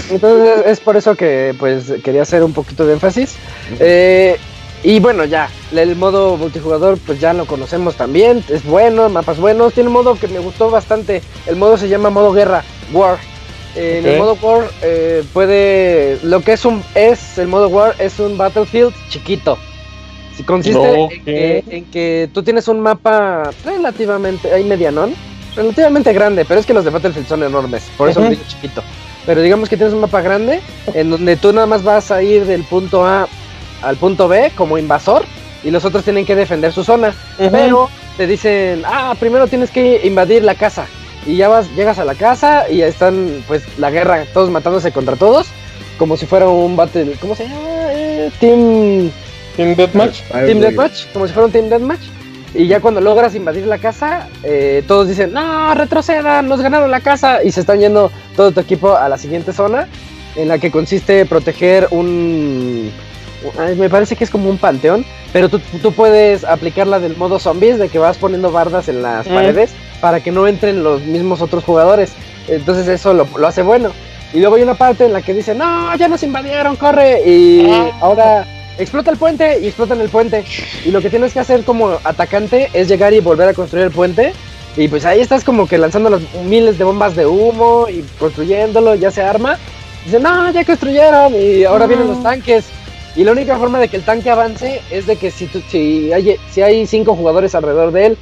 [0.09, 3.35] Entonces es por eso que pues quería hacer un poquito de énfasis.
[3.79, 4.37] Eh,
[4.81, 9.73] y bueno, ya, el modo multijugador pues ya lo conocemos también, es bueno, mapas buenos,
[9.73, 13.17] tiene un modo que me gustó bastante, el modo se llama modo guerra, War.
[13.75, 18.19] En el modo War eh, puede, lo que es un, es, el modo War es
[18.19, 19.57] un Battlefield chiquito.
[20.37, 25.13] Si consiste en, que, tú tienes un mapa relativamente, hay medianón,
[25.55, 28.83] relativamente grande, pero es que los de Battlefield son enormes, por eso lo digo chiquito.
[29.25, 30.61] Pero digamos que tienes un mapa grande
[30.93, 33.27] en donde tú nada más vas a ir del punto A
[33.81, 35.25] al punto B como invasor
[35.63, 37.13] y los otros tienen que defender su zona.
[37.37, 40.85] Pero te dicen, ah, primero tienes que invadir la casa.
[41.25, 45.15] Y ya vas, llegas a la casa y están pues la guerra, todos matándose contra
[45.15, 45.47] todos,
[45.97, 47.61] como si fuera un battle, ¿cómo se llama?
[47.91, 49.09] Eh, team
[49.55, 50.21] Team Deathmatch.
[50.31, 52.01] Team Deathmatch, como si fuera un Team Deathmatch.
[52.55, 56.99] Y ya cuando logras invadir la casa, eh, todos dicen, no, retrocedan, nos ganaron la
[56.99, 57.43] casa.
[57.43, 59.87] Y se están yendo todo tu equipo a la siguiente zona,
[60.35, 62.91] en la que consiste proteger un,
[63.77, 65.59] me parece que es como un panteón, pero tú,
[65.93, 69.71] puedes aplicarla del modo zombies, de que vas poniendo bardas en las paredes
[70.01, 72.13] para que no entren los mismos otros jugadores.
[72.47, 73.91] Entonces eso lo, hace bueno.
[74.33, 77.21] Y luego hay una parte en la que dice, no, ya nos invadieron, corre.
[77.25, 77.91] Y ah.
[78.01, 78.47] ahora
[78.77, 80.43] explota el puente y explotan el puente.
[80.85, 83.91] Y lo que tienes que hacer como atacante es llegar y volver a construir el
[83.91, 84.33] puente.
[84.75, 88.95] Y pues ahí estás como que lanzando los miles de bombas de humo y construyéndolo,
[88.95, 89.57] ya se arma.
[90.05, 92.65] Dice, no, ya construyeron y ahora vienen los tanques.
[93.15, 96.37] Y la única forma de que el tanque avance es de que si, si, hay,
[96.49, 98.17] si hay cinco jugadores alrededor de él,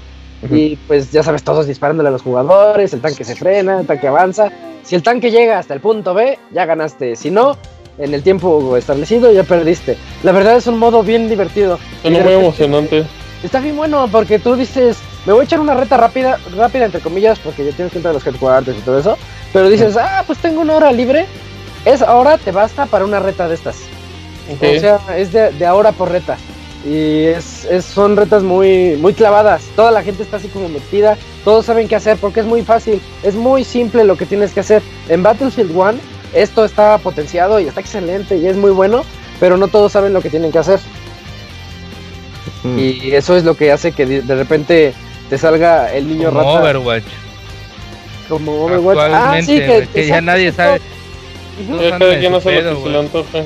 [0.49, 4.07] y pues ya sabes, todos disparándole a los jugadores, el tanque se frena, el tanque
[4.07, 4.51] avanza.
[4.83, 7.15] Si el tanque llega hasta el punto B, ya ganaste.
[7.15, 7.57] Si no,
[7.99, 9.97] en el tiempo establecido, ya perdiste.
[10.23, 11.77] La verdad es un modo bien divertido.
[12.03, 13.05] Es muy emocionante.
[13.43, 17.01] Está bien bueno porque tú dices, me voy a echar una reta rápida, rápida entre
[17.01, 19.17] comillas, porque ya tienes que entrar a los headquarters y todo eso.
[19.53, 21.27] Pero dices, ah, pues tengo una hora libre.
[21.85, 23.90] Es ahora te basta para una reta de estas.
[24.53, 26.37] O sea, es de, ahora por reta.
[26.85, 29.63] Y es, son retas muy, muy clavadas.
[29.75, 31.17] Toda la gente está así como metida.
[31.43, 33.01] Todos saben qué hacer porque es muy fácil.
[33.23, 34.81] Es muy simple lo que tienes que hacer.
[35.09, 35.93] En Battlefield 1
[36.33, 39.03] esto está potenciado y está excelente y es muy bueno.
[39.39, 40.79] Pero no todos saben lo que tienen que hacer.
[42.63, 44.93] Y eso es lo que hace que de, repente
[45.29, 47.03] te salga el niño Como Overwatch.
[48.29, 48.97] Como Overwatch.
[48.99, 50.79] Ah, sí, que, ya nadie sabe.
[51.67, 53.39] ya, no sé lo que se le antoja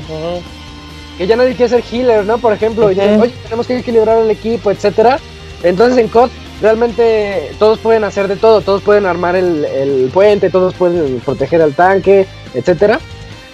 [1.18, 2.38] que ya nadie quiere ser healer, ¿no?
[2.38, 3.02] Por ejemplo, oye,
[3.44, 5.20] tenemos que equilibrar el equipo, etcétera.
[5.64, 6.30] Entonces en COD
[6.62, 11.74] realmente todos pueden hacer de todo, todos pueden armar el, puente, todos pueden proteger al
[11.74, 13.00] tanque, etcétera.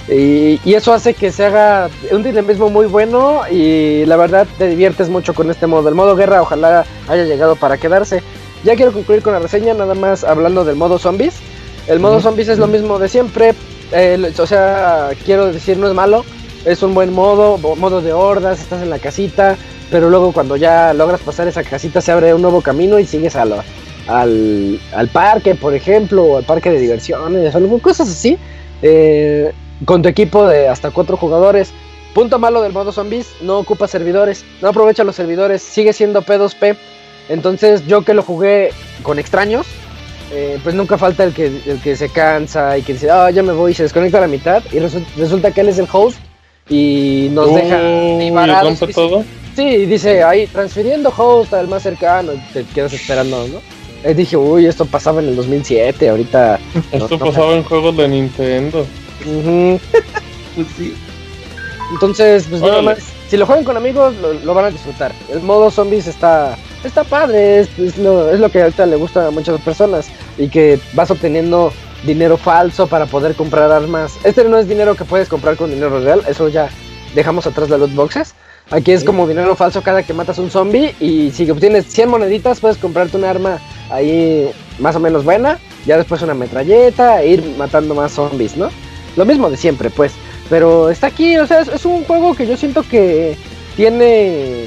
[0.10, 5.10] Y, eso hace que se haga un dinamismo muy bueno y la verdad te diviertes
[5.10, 5.88] mucho con este modo.
[5.90, 8.22] El modo guerra ojalá haya llegado para quedarse.
[8.64, 11.36] Ya quiero concluir con la reseña, nada más hablando del modo zombies.
[11.88, 13.54] El modo zombies es lo mismo de siempre,
[13.92, 16.24] eh, o sea, quiero decir, no es malo,
[16.66, 19.58] es un buen modo, modo de hordas, estás en la casita,
[19.90, 23.36] pero luego cuando ya logras pasar esa casita se abre un nuevo camino y sigues
[23.36, 23.64] al,
[24.08, 28.38] al, parque, por ejemplo, o al parque de diversiones, o cosas así,
[28.82, 29.52] eh,
[29.86, 31.74] con tu equipo de hasta cuatro jugadores.
[32.14, 36.76] Punto malo del modo zombies, no ocupa servidores, no aprovecha los servidores, sigue siendo P2P.
[37.30, 38.72] Entonces yo que lo jugué
[39.02, 39.66] con extraños,
[40.34, 43.44] eh, pues nunca falta el que, el que se cansa y que dice, ah, ya
[43.44, 46.20] me voy y se desconecta a la mitad y resulta que él es el host
[46.70, 49.24] y nos deja ahí todo?
[49.56, 53.62] Sí, dice ahí transfiriendo host al más cercano, te quedas esperando, ¿no?
[54.10, 56.60] Y dije, uy, esto pasaba en el 2007, ahorita.
[56.92, 58.86] Esto pasaba en juegos de Nintendo.
[60.56, 60.96] pues sí.
[61.92, 62.98] Entonces, pues nada más.
[63.30, 64.14] Si lo juegan con amigos,
[64.44, 65.14] lo, van a disfrutar.
[65.32, 69.28] El modo zombies está, está padre, es, es, lo, es lo que ahorita le gusta
[69.28, 70.10] a muchas personas.
[70.38, 71.72] Y que vas obteniendo
[72.03, 74.18] dinero falso para poder comprar armas.
[74.23, 76.69] Este no es dinero que puedes comprar con dinero real, eso ya
[77.15, 78.34] dejamos atrás las loot boxes.
[78.69, 82.61] Aquí es como dinero falso cada que matas un zombie y si obtienes 100 moneditas
[82.61, 83.60] puedes comprarte un arma
[83.90, 84.49] ahí
[84.80, 88.69] más o menos buena ya después una metralleta e ir matando más zombies, ¿no?
[89.15, 90.14] Lo mismo de siempre, pues.
[90.49, 93.38] Pero está aquí, o sea, es, un juego que yo siento que
[93.76, 94.65] tiene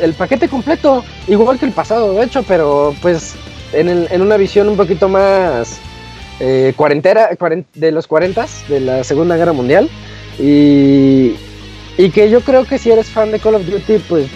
[0.00, 3.34] el paquete completo, igual que el pasado, de hecho, pero pues
[3.72, 5.80] en, una visión un poquito más
[6.42, 7.30] eh, cuarentera,
[7.74, 9.88] de los 40 de la Segunda Guerra Mundial.
[10.38, 11.36] Y,
[11.96, 14.26] y que yo creo que si eres fan de Call of Duty, pues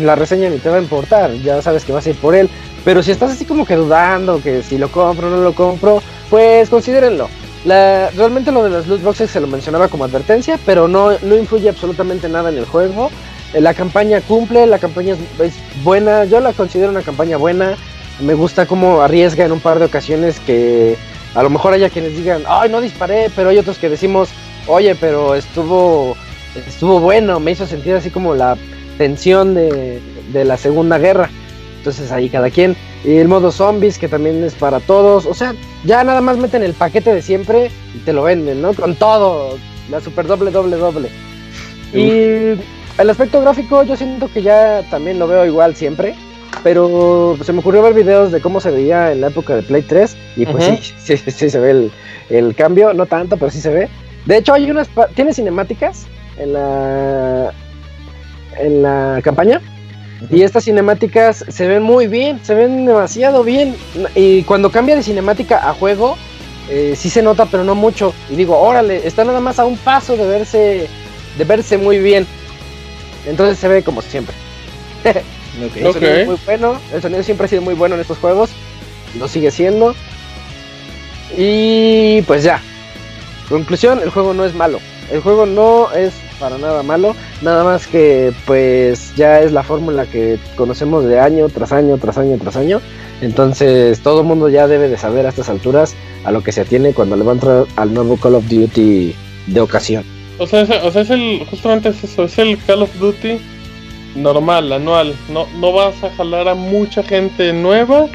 [0.00, 2.50] la reseña ni te va a importar, ya sabes que vas a ir por él.
[2.84, 6.02] Pero si estás así como que dudando, que si lo compro o no lo compro,
[6.28, 7.28] pues considérenlo.
[7.64, 11.68] Realmente lo de las loot boxes se lo mencionaba como advertencia, pero no, no influye
[11.68, 13.10] absolutamente nada en el juego.
[13.52, 17.76] Eh, la campaña cumple, la campaña es, buena, yo la considero una campaña buena.
[18.20, 20.96] Me gusta cómo arriesga en un par de ocasiones que
[21.34, 24.30] a lo mejor haya quienes digan, ay, no disparé, pero hay otros que decimos,
[24.66, 26.16] oye, pero estuvo,
[26.66, 28.56] estuvo bueno, me hizo sentir así como la
[28.96, 30.00] tensión de,
[30.32, 31.30] de la Segunda Guerra.
[31.78, 32.76] Entonces ahí cada quien.
[33.04, 35.26] Y el modo zombies, que también es para todos.
[35.26, 38.74] O sea, ya nada más meten el paquete de siempre y te lo venden, ¿no?
[38.74, 39.56] Con todo.
[39.88, 41.08] La super doble, doble, doble.
[41.94, 42.60] Y
[42.98, 46.14] el aspecto gráfico yo siento que ya también lo veo igual siempre.
[46.62, 49.82] Pero se me ocurrió ver videos de cómo se veía en la época de Play
[49.82, 50.16] 3.
[50.36, 50.64] Y pues
[50.98, 51.92] sí, sí, sí, se ve el,
[52.30, 52.92] el, cambio.
[52.94, 53.88] No tanto, pero sí se ve.
[54.26, 54.88] De hecho, hay unas.
[55.14, 56.06] Tiene cinemáticas
[56.38, 57.52] en la.
[58.58, 59.60] En la campaña.
[60.30, 63.76] Y estas cinemáticas se ven muy bien, se ven demasiado bien.
[64.16, 66.16] Y cuando cambia de cinemática a juego,
[66.68, 68.12] eh, sí se nota, pero no mucho.
[68.28, 70.88] Y digo, órale, está nada más a un paso de verse,
[71.38, 72.26] de verse muy bien.
[73.26, 74.34] Entonces se ve como siempre.
[75.62, 78.50] el sonido es muy bueno, el sonido siempre ha sido muy bueno en estos juegos.
[79.18, 79.94] Lo sigue siendo.
[81.36, 82.60] Y pues ya.
[83.48, 84.80] Conclusión, el juego no es malo.
[85.10, 90.06] El juego no es para nada malo, nada más que pues ya es la fórmula
[90.06, 92.80] que conocemos de año tras año, tras año, tras año.
[93.20, 95.94] Entonces todo el mundo ya debe de saber a estas alturas
[96.24, 99.14] a lo que se atiene cuando le va a entrar al nuevo Call of Duty
[99.46, 100.04] de ocasión.
[100.38, 103.40] O sea, es, o sea, es el, justamente es eso, es el Call of Duty
[104.14, 105.14] normal, anual.
[105.28, 108.06] No, no vas a jalar a mucha gente nueva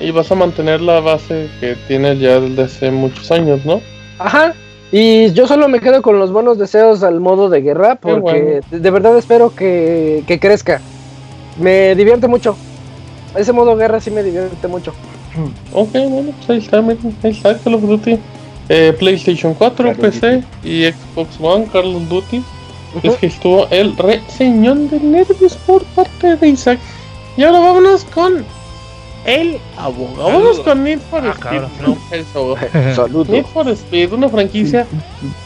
[0.00, 3.80] y vas a mantener la base que tienes ya desde hace muchos años, ¿no?
[4.18, 4.54] Ajá,
[4.92, 8.90] y yo solo me quedo con los buenos deseos al modo de guerra porque de
[8.90, 10.82] verdad espero que, crezca.
[11.58, 12.56] Me divierte mucho.
[13.34, 14.92] Ese modo guerra sí me divierte mucho.
[15.72, 18.18] Ok, bueno, pues ahí está, ahí está Call of Duty.
[18.68, 22.44] Eh, PlayStation 4, PC y Xbox One, Call of Duty.
[23.02, 26.78] Es que estuvo el reseñón de nervios por parte de Isaac.
[27.36, 28.44] Y ahora vámonos con
[29.24, 30.24] el abogado.
[30.24, 31.62] Vamos con Need for ah, Speed.
[31.80, 33.24] No.
[33.32, 34.86] Need for Speed, una franquicia.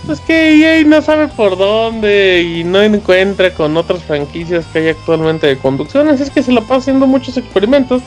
[0.06, 4.88] Pues que EA no sabe por dónde y no encuentra con otras franquicias que hay
[4.88, 6.08] actualmente de conducción.
[6.08, 8.02] Así es que se la pasa haciendo muchos experimentos.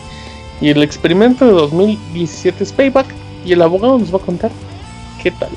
[0.62, 3.08] Y el experimento de 2017 es Payback.
[3.46, 4.52] Y el abogado nos va a contar
[5.22, 5.50] qué tal.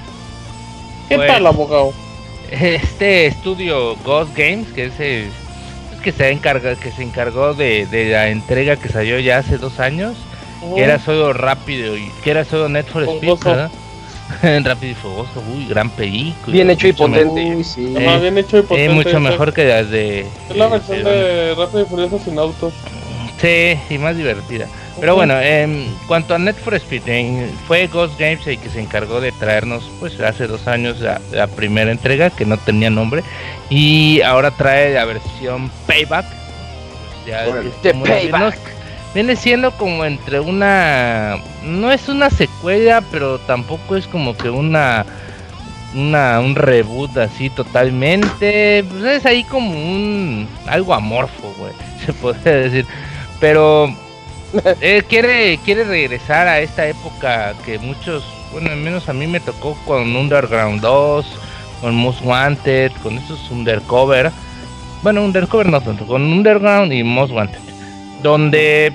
[1.09, 1.93] ¿Qué pues, tal, abogado?
[2.53, 5.31] Este estudio Ghost Games, que es el
[6.03, 10.17] que se encarga, que se encargó de, la entrega que salió ya hace dos años,
[10.75, 13.71] que era solo rápido y que era solo Net for Speed, ¿verdad?
[14.65, 16.53] rápido y fogoso, uy, gran película.
[16.53, 17.43] Bien hecho y potente.
[17.43, 18.95] Eh, bien hecho y potente.
[18.95, 20.27] mucho mejor que las de.
[20.51, 22.75] Es la versión de Rápido y Furioso sin autos.
[23.41, 24.67] Sí, y más divertida.
[25.01, 27.03] Pero bueno, en cuanto a Net for Speed,
[27.67, 31.91] fue Ghost Games el que se encargó de traernos, pues hace dos años, la, primera
[31.91, 33.23] entrega que no tenía nombre.
[33.71, 36.27] Y ahora trae la versión Payback.
[37.93, 38.59] Payback.
[39.15, 41.39] viene siendo como entre una.
[41.65, 45.07] No es una secuela, pero tampoco es como que una.
[45.95, 48.85] Una, un reboot así totalmente.
[48.89, 50.49] Pues es ahí como un.
[50.67, 51.73] Algo amorfo, güey.
[52.07, 52.87] Se podría decir.
[53.41, 53.95] Pero
[54.81, 59.41] eh, quiere, quiere regresar a esta época que muchos, bueno, al menos a mí me
[59.41, 61.27] tocó con Underground 2,
[61.81, 64.31] con Most Wanted, con esos Undercover.
[65.03, 67.59] Bueno, Undercover no tanto, con Underground y Most Wanted.
[68.23, 68.93] Donde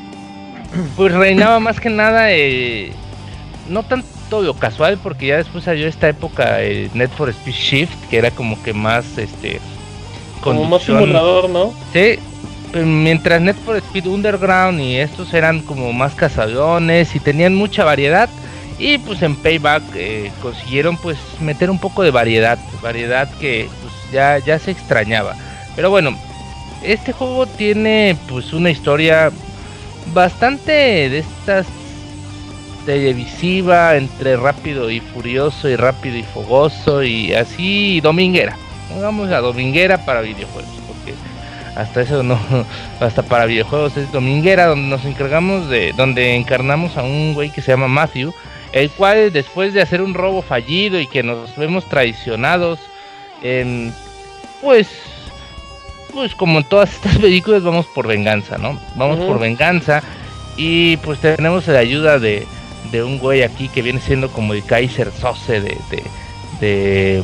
[0.95, 2.91] pues reinaba más que nada, eh,
[3.67, 8.09] no tanto lo casual, porque ya después salió esta época el Net for Speed Shift,
[8.09, 9.59] que era como que más, este...
[10.41, 11.73] Como más simulador, ¿no?
[11.93, 12.19] Sí,
[12.73, 18.29] mientras Net Speed Underground y estos eran como más cazadores y tenían mucha variedad
[18.79, 23.93] y pues en Payback eh, consiguieron pues meter un poco de variedad, variedad que pues
[24.11, 25.35] ya, ya se extrañaba.
[25.75, 26.17] Pero bueno,
[26.83, 29.31] este juego tiene pues una historia
[30.13, 31.65] bastante de estas
[32.85, 38.55] televisiva entre rápido y furioso y rápido y fogoso y así dominguera.
[38.89, 40.76] Pongamos la dominguera para videojuegos
[41.77, 42.39] hasta eso no,
[42.99, 47.61] hasta para videojuegos es dominguera, donde nos encargamos de, donde encarnamos a un güey que
[47.61, 48.33] se llama Matthew,
[48.73, 52.79] el cual después de hacer un robo fallido y que nos vemos traicionados,
[54.61, 54.89] pues,
[56.13, 58.79] pues como en todas estas películas vamos por venganza, ¿no?
[58.95, 60.01] Vamos por venganza
[60.57, 62.47] y pues tenemos la ayuda de,
[62.91, 66.03] de un güey aquí que viene siendo como el Kaiser Sose de, de,
[66.59, 67.23] de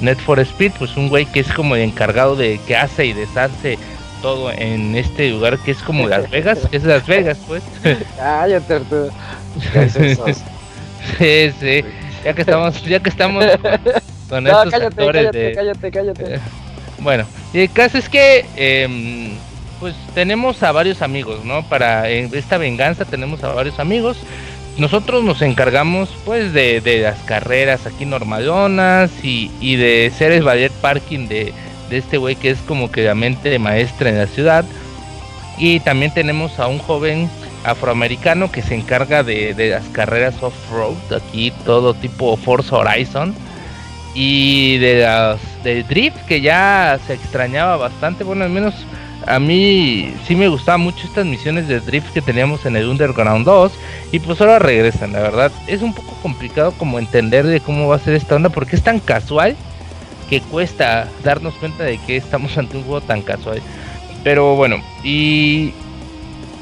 [0.00, 3.12] Net for Speed, pues un güey que es como el encargado de que hace y
[3.12, 3.78] deshace
[4.22, 7.62] todo en este lugar que es como Las Vegas, que es Las Vegas, pues.
[8.16, 9.10] Cállate, tú.
[11.18, 11.84] sí, sí.
[12.24, 13.44] Ya que estamos, ya que estamos
[14.28, 16.40] con no, estos cállate, cállate, cállate, cállate, eh,
[16.98, 17.24] bueno,
[17.54, 19.32] y el caso es que eh,
[19.80, 21.62] pues tenemos a varios amigos, ¿no?
[21.62, 24.18] Para esta venganza tenemos a varios amigos
[24.78, 30.72] nosotros nos encargamos pues de, las carreras aquí normalonas y, y de ser el ballet
[30.72, 31.52] parking de,
[31.90, 34.64] este güey que es como que la mente de maestra en la ciudad.
[35.58, 37.28] Y también tenemos a un joven
[37.64, 43.34] afroamericano que se encarga de, las carreras off-road, aquí todo tipo Forza Horizon.
[44.14, 48.74] Y de las de drift que ya se extrañaba bastante, bueno al menos
[49.26, 53.44] a mí sí me gustaban mucho estas misiones de drift que teníamos en el Underground
[53.44, 53.72] 2
[54.12, 55.52] y pues ahora regresan, la verdad.
[55.66, 58.82] Es un poco complicado como entender de cómo va a ser esta onda porque es
[58.82, 59.56] tan casual
[60.28, 63.60] que cuesta darnos cuenta de que estamos ante un juego tan casual.
[64.22, 65.72] Pero bueno, y,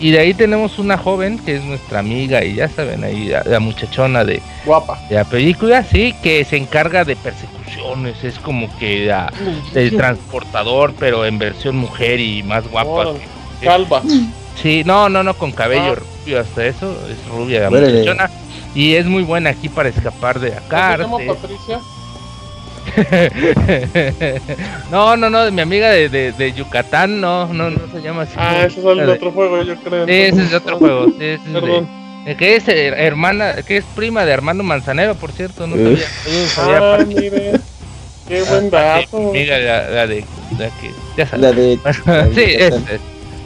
[0.00, 3.60] y de ahí tenemos una joven que es nuestra amiga y ya saben, ahí la,
[3.60, 5.00] muchachona de, Guapa.
[5.08, 9.32] de la película, sí, que se encarga de persecuciones, es como que la,
[9.74, 13.14] el transportador, pero en versión mujer y más guapa.
[13.60, 14.02] calva.
[14.60, 16.02] Sí, no, no, no, con cabello ah.
[16.24, 18.30] rubio hasta eso, es rubia la muchachona.
[18.74, 21.08] Y es muy buena aquí para escapar de la cárcel.
[21.26, 21.80] Patricia?
[24.90, 28.34] no, no, no, mi amiga de, de, Yucatán, no, no, no se llama así.
[28.36, 30.06] Ah, ese es el de otro juego, yo creo.
[30.06, 31.06] Sí, ese es de otro juego.
[31.18, 31.88] Sí, Perdón.
[32.38, 36.94] que es hermana, que es prima de Armando Manzanero, por cierto, no sabía.
[36.94, 37.52] ah, mire.
[38.28, 39.30] Qué buen ah, dato.
[39.30, 40.24] Amiga, la, de,
[40.58, 41.40] la que, ya sabes.
[41.40, 41.78] La de,
[42.34, 42.74] sí, es,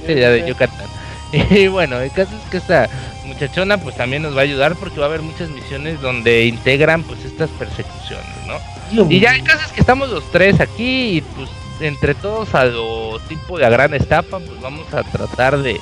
[0.07, 0.93] sí, la de Yucatán.
[1.51, 2.89] Y bueno, el caso es que esta
[3.25, 7.03] muchachona pues también nos va a ayudar porque va a haber muchas misiones donde integran
[7.05, 8.59] pues estas persecuciones, ¿no?
[9.09, 11.49] Y ya el caso es que estamos los tres aquí y pues
[11.81, 15.81] entre todos a lo tipo de la gran estapa pues vamos a tratar de,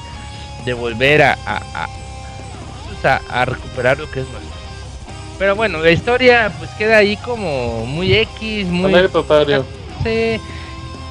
[0.64, 1.88] de volver a, a,
[2.88, 4.60] pues, a, a, recuperar lo que es nuestro.
[5.38, 8.92] Pero bueno, la historia pues queda ahí como muy X, muy...
[10.04, 10.40] Sí,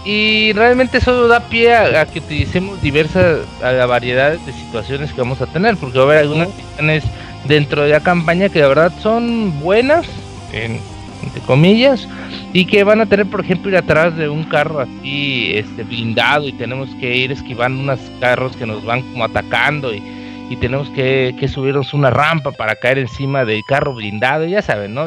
[0.06, 5.22] y realmente eso da pie a, que utilicemos diversas, a la variedad de situaciones que
[5.22, 7.04] vamos a tener, porque va a haber algunas situaciones
[7.46, 10.06] dentro de la campaña que de verdad son buenas,
[11.24, 12.08] entre comillas,
[12.54, 16.48] y que van a tener, por ejemplo, ir atrás de un carro así este, blindado
[16.48, 20.02] y tenemos que ir esquivando unos carros que nos van como atacando y,
[20.50, 24.94] y tenemos que, que, subirnos una rampa para caer encima del carro blindado, ya saben,
[24.94, 25.06] ¿no?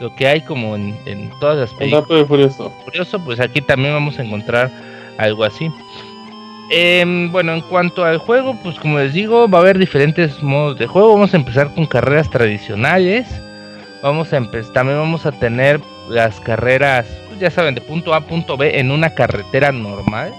[0.00, 2.08] lo que hay como en, todas las películas.
[2.08, 2.72] de Furioso.
[2.84, 4.70] Furioso, pues aquí también vamos a encontrar
[5.18, 5.70] algo así.
[6.70, 10.78] Em, bueno, en cuanto al juego, pues como les digo, va a haber diferentes modos
[10.78, 11.14] de juego.
[11.14, 13.26] Vamos a empezar con carreras tradicionales.
[14.02, 18.18] Vamos a empezar, también vamos a tener las carreras, pues ya saben, de punto A
[18.18, 20.34] a punto B en una carretera normal.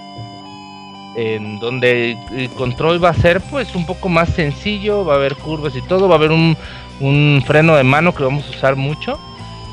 [1.16, 5.34] En donde el control va a ser pues un poco más sencillo, va a haber
[5.34, 6.56] curvas y todo, va a haber un,
[7.00, 9.18] un freno de mano que vamos a usar mucho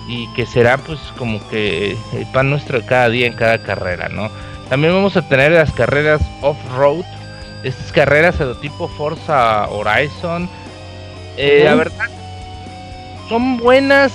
[0.07, 4.09] y que será pues como que el pan nuestro de cada día en cada carrera,
[4.09, 4.29] ¿no?
[4.69, 7.05] También vamos a tener las carreras off-road,
[7.63, 10.49] estas carreras de tipo Forza Horizon.
[11.37, 12.09] Eh, La verdad,
[13.29, 14.13] son buenas,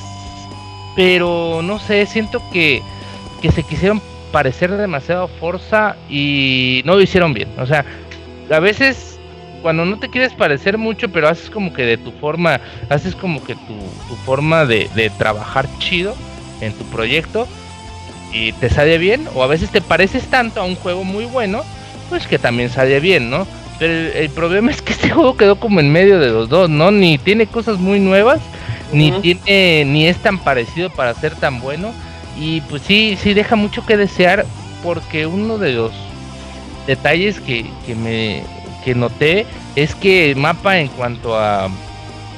[0.96, 2.82] pero no sé, siento que,
[3.40, 4.00] que se quisieron
[4.32, 7.48] parecer demasiado Forza y no lo hicieron bien.
[7.58, 7.84] O sea,
[8.50, 9.18] a veces
[9.62, 13.42] cuando no te quieres parecer mucho, pero haces como que de tu forma, haces como
[13.44, 13.76] que tu,
[14.08, 16.14] tu forma de, de, trabajar chido
[16.60, 17.46] en tu proyecto
[18.32, 21.62] y te sale bien, o a veces te pareces tanto a un juego muy bueno,
[22.08, 23.46] pues que también sale bien, ¿no?
[23.78, 26.90] Pero el, problema es que este juego quedó como en medio de los dos, ¿no?
[26.90, 28.40] Ni tiene cosas muy nuevas,
[28.92, 31.92] ni tiene, ni es tan parecido para ser tan bueno,
[32.38, 34.46] y pues sí, sí deja mucho que desear,
[34.82, 35.92] porque uno de los
[36.86, 38.42] detalles que, que me
[38.84, 39.46] que noté
[39.76, 41.68] es que el mapa en cuanto a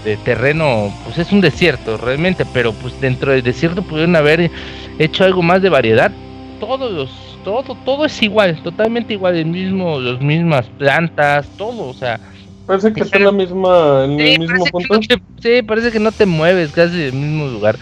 [0.04, 4.50] de terreno, pues es un desierto realmente, pero pues dentro del desierto pudieron haber
[4.98, 6.10] hecho algo más de variedad.
[6.58, 7.10] Todos los,
[7.44, 12.18] todo, todo es igual, totalmente igual, el mismo, las mismas plantas, todo, o sea,
[12.66, 15.00] Parece que está en la misma, en el mismo punto.
[15.42, 17.76] sí, parece que no te mueves casi del mismo lugar.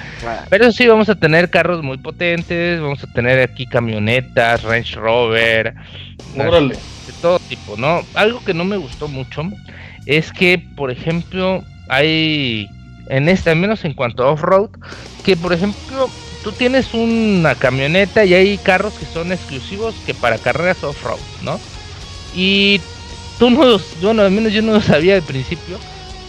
[0.49, 5.75] Pero sí, vamos a tener carros muy potentes, vamos a tener aquí camionetas, Range Rover,
[6.35, 8.01] de todo tipo, ¿no?
[8.15, 9.43] Algo que no me gustó mucho
[10.07, 12.69] es que, por ejemplo, hay
[13.09, 14.71] en este, al menos en cuanto a off-road,
[15.25, 16.09] que por ejemplo,
[16.43, 21.61] tú tienes una camioneta y hay carros que son exclusivos que para carreras off-road, ¿no?
[22.35, 22.81] Y
[23.41, 25.79] tú no los, bueno, al menos yo no lo sabía al principio.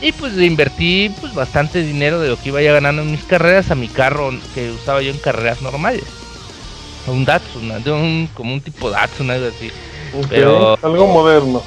[0.02, 3.70] Y pues invertí pues bastante dinero de lo que iba ya ganando en mis carreras
[3.70, 6.06] a mi carro que usaba yo en carreras normales.
[7.06, 9.70] Un Datsun, de un, como un tipo Datsun, algo así.
[10.30, 11.62] pero algo moderno.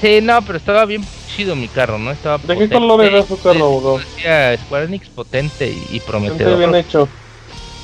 [0.00, 1.04] Sí, no, pero estaba bien
[1.34, 2.10] chido mi carro, ¿no?
[2.10, 6.58] Estaba ¿De qué color era su carro, Decía Square Enix potente y, prometedor.
[6.58, 7.08] bien hecho.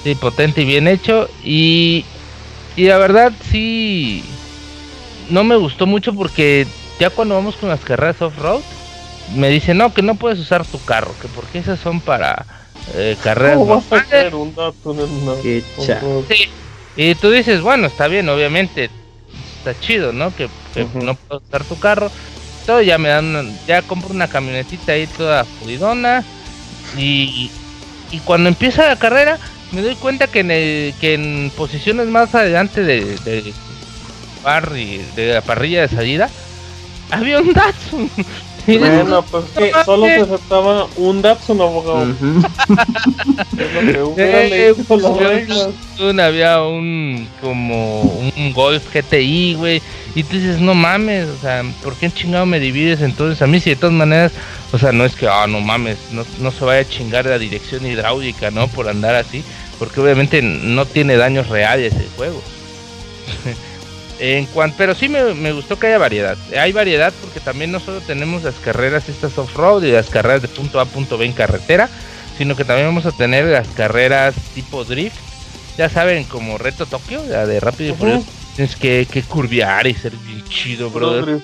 [0.03, 1.29] Sí, potente y bien hecho.
[1.45, 2.05] Y,
[2.77, 4.25] y la verdad sí
[5.31, 6.67] no me gustó mucho porque
[7.03, 8.61] ya cuando vamos con las carreras off-road,
[9.35, 12.47] me dicen, no, que no puedes usar tu carro, que porque esas son para
[12.95, 13.59] eh, carreras.
[13.59, 14.55] ¿Cómo vas a un
[16.29, 16.49] Sí.
[16.95, 18.89] Y tú dices, bueno, está bien, obviamente,
[19.59, 20.33] está chido, ¿no?
[20.37, 20.49] Que,
[20.95, 22.09] no puedo usar tu carro.
[22.67, 26.23] Todo ya me dan, ya compro una camionetita ahí toda fluidona.
[26.97, 27.51] Y,
[28.13, 29.41] y cuando empieza la carrera,
[29.73, 33.53] me doy cuenta que en, que en posiciones más adelante de, de,
[35.17, 36.31] de la parrilla de salida,
[37.13, 38.11] había un Datsun.
[38.67, 42.03] Bueno, pues que solo se aceptaba un Datsun abogado.
[43.59, 43.65] es
[43.99, 49.83] lo que Había un como un Golf GTI, güey.
[50.15, 53.43] Y tú dices, no mames, o sea, ¿por qué chingado me divides entonces?
[53.43, 54.33] A mí si de todas maneras,
[54.73, 57.39] o sea, no es que, ah, no mames, no, no se vaya a chingar la
[57.39, 58.69] dirección hidráulica, ¿no?
[58.69, 59.43] Por andar así,
[59.79, 62.43] porque obviamente no tiene daños reales el juego.
[64.25, 66.39] En cuanto, pero sí me, gustó que haya variedad.
[66.57, 70.47] Hay variedad porque también no solo tenemos las carreras estas off-road y las carreras de
[70.47, 71.89] punto A a punto B en carretera,
[72.39, 75.17] sino que también vamos a tener las carreras tipo drift.
[75.77, 78.25] Ya saben, como Reto Tokio, la de Rápido y Furioso.
[78.55, 81.41] Tienes que, que curviar y ser bien chido, brother.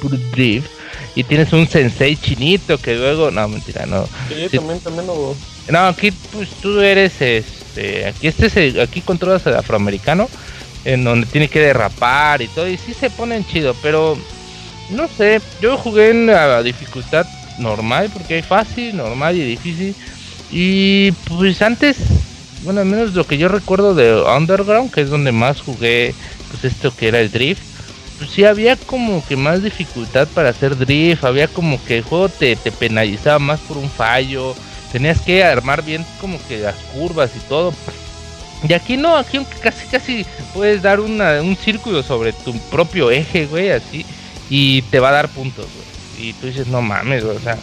[0.00, 0.68] Puro drift.
[1.14, 3.30] Y tienes un sensei chinito que luego.
[3.30, 4.08] No, mentira, no.
[4.28, 5.36] Sí, también, también lo...
[5.68, 8.06] No, aquí pues tú eres este.
[8.06, 10.28] Aquí este aquí controlas al afroamericano
[10.84, 14.18] en donde tiene que derrapar y todo, y sí se ponen chido, pero
[14.90, 17.26] no sé, yo jugué en la dificultad
[17.58, 19.94] normal, porque hay fácil, normal y difícil,
[20.50, 21.96] y pues antes,
[22.64, 26.14] bueno, al menos lo que yo recuerdo de Underground, que es donde más jugué,
[26.50, 27.62] pues esto que era el drift,
[28.18, 32.28] pues sí había como que más dificultad para hacer drift, había como que el juego
[32.28, 34.54] te, te penalizaba más por un fallo,
[34.92, 37.72] tenías que armar bien como que las curvas y todo
[38.68, 43.46] y aquí no, aquí casi casi puedes dar una, un círculo sobre tu propio eje,
[43.46, 44.04] güey, así,
[44.50, 46.28] y te va a dar puntos, güey.
[46.28, 47.56] Y tú dices, no mames, o sea,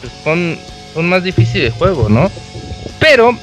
[0.00, 0.58] pues son,
[0.92, 2.30] son más difíciles de juego, ¿no?
[2.98, 3.36] Pero,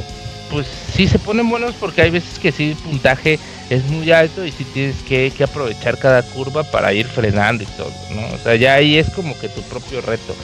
[0.51, 3.39] pues sí se ponen buenos porque hay veces que sí el puntaje
[3.69, 7.67] es muy alto y sí tienes que, que aprovechar cada curva para ir frenando y
[7.67, 8.27] todo, ¿no?
[8.35, 10.35] O sea, ya ahí es como que tu propio reto.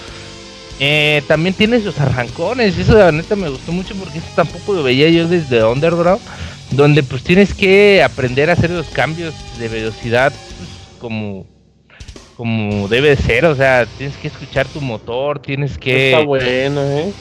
[0.79, 4.73] Eh, también tienes los arrancones, eso de la neta me gustó mucho porque eso tampoco
[4.73, 6.21] lo veía yo desde Underground
[6.75, 10.69] donde pues tienes que aprender a hacer los cambios de velocidad pues,
[10.99, 11.45] como
[12.35, 17.13] como debe ser, o sea, tienes que escuchar tu motor, tienes que Está bueno, ¿eh?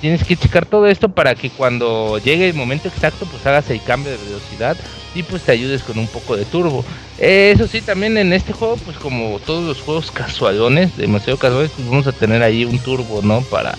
[0.00, 3.80] Tienes que checar todo esto para que cuando llegue el momento exacto pues hagas el
[3.84, 4.76] cambio de velocidad
[5.14, 6.84] y pues te ayudes con un poco de turbo.
[7.18, 11.86] eso sí, también en este juego pues como todos los juegos casualones, demasiado casuales, pues
[11.86, 13.42] vamos a tener ahí un turbo, ¿no?
[13.42, 13.78] Para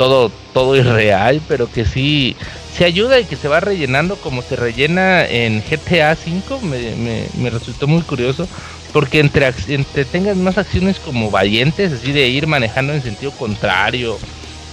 [0.00, 2.34] todo todo irreal, pero que sí
[2.74, 7.50] se ayuda y que se va rellenando como se rellena en GTA V, me, me,
[7.50, 8.48] resultó muy curioso,
[8.94, 14.18] porque entre, entre tengas más acciones como valientes, así de ir manejando en sentido contrario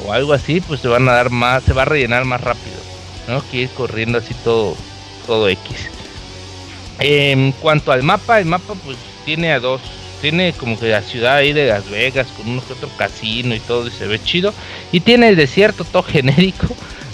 [0.05, 2.77] o algo así, pues se van a dar más, se va a rellenar más rápido,
[3.27, 3.43] ¿no?
[3.51, 4.77] Que ir corriendo así todo,
[5.25, 5.89] todo X.
[6.99, 8.95] En cuanto al mapa, el mapa pues
[9.25, 9.81] tiene a dos,
[10.21, 13.59] tiene como que la ciudad ahí de Las Vegas con uno que otro casino y
[13.59, 14.53] todo y se ve chido.
[14.91, 16.67] Y tiene el desierto todo genérico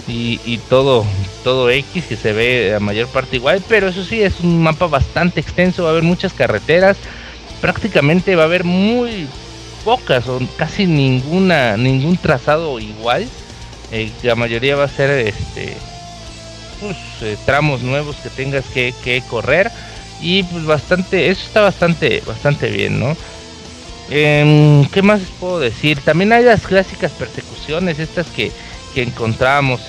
[0.06, 1.06] y, todo,
[1.42, 4.86] todo X que se ve a mayor parte igual, pero eso sí es un mapa
[4.86, 6.98] bastante extenso, va a haber muchas carreteras,
[7.60, 9.26] prácticamente va a haber muy
[9.82, 13.26] pocas o casi ninguna, ningún trazado igual,
[13.92, 15.74] eh, la mayoría va a ser este
[16.80, 19.70] pues, eh, tramos nuevos que tengas que, correr
[20.24, 23.16] y pues bastante, eso está bastante, bastante bien, ¿no?
[24.10, 26.00] Em, ¿Qué más puedo decir?
[26.00, 28.50] También hay las clásicas persecuciones, estas que
[28.94, 29.80] que encontramos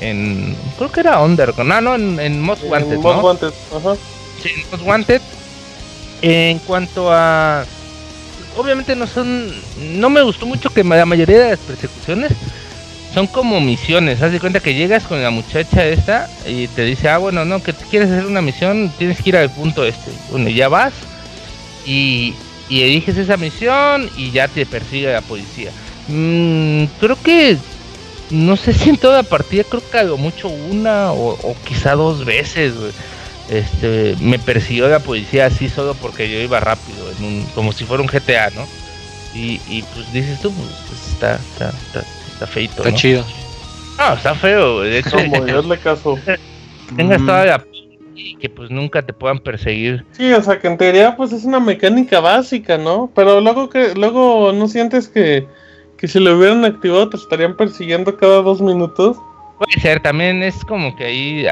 [0.00, 3.96] en, creo que era Underground, ah, no, en, en Most Wanted, Most Wanted, ajá.
[4.40, 5.20] Sí, en Most Wanted.
[6.22, 7.64] En cuanto a
[8.56, 9.52] obviamente no son,
[9.98, 12.30] no me gustó mucho que la mayoría de las persecuciones
[13.12, 14.22] son como misiones.
[14.22, 17.62] Haz de cuenta que llegas con la muchacha esta y te dice, ah, bueno, no,
[17.62, 20.10] que quieres hacer una misión, tienes que ir al punto este.
[20.30, 20.92] Bueno, ya vas
[21.86, 22.34] y,
[22.68, 25.70] y eliges esa misión y ya te persigue la policía.
[26.08, 27.56] Mm, creo que,
[28.30, 32.74] no sé si en toda partida, creo que algo mucho una o, quizá dos veces,
[33.50, 37.84] Este, me persiguió la policía así solo porque yo iba rápido, en un, como si
[37.84, 38.66] fuera un GTA, ¿no?
[39.34, 42.04] Y, y pues dices tú, pues, está, está, está
[42.42, 42.76] Está feito.
[42.78, 43.24] Está chido.
[43.98, 46.18] No, está feo, De hecho, Como Dios le caso.
[46.96, 47.26] Tengas mm.
[47.26, 47.64] toda la
[48.14, 50.04] y que pues nunca te puedan perseguir.
[50.12, 53.10] Sí, o sea que en teoría pues es una mecánica básica, ¿no?
[53.14, 55.46] Pero luego que luego no sientes que,
[55.96, 59.16] que si lo hubieran activado te estarían persiguiendo cada dos minutos.
[59.58, 61.46] Puede ser, también es como que ahí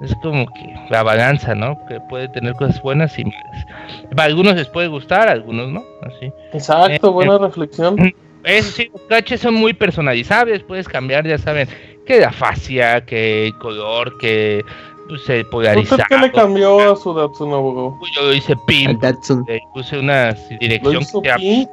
[0.00, 1.78] es como que la balanza, ¿no?
[1.88, 3.66] Que puede tener cosas buenas y malas.
[4.10, 6.32] Para algunos les puede gustar, algunos no, así.
[6.52, 8.14] Exacto, buena eh, reflexión.
[8.46, 11.68] Eso sí, los caches son muy personalizables, puedes cambiar, ya saben,
[12.06, 14.64] que la fascia, que el color, que
[15.08, 16.02] pues, se polarizado.
[16.02, 17.98] ¿Usted qué le cambió a su Datsun Abugo?
[18.14, 19.02] Yo lo hice pimp.
[19.02, 21.68] Le puse una dirección ¿Lo hizo que pimp?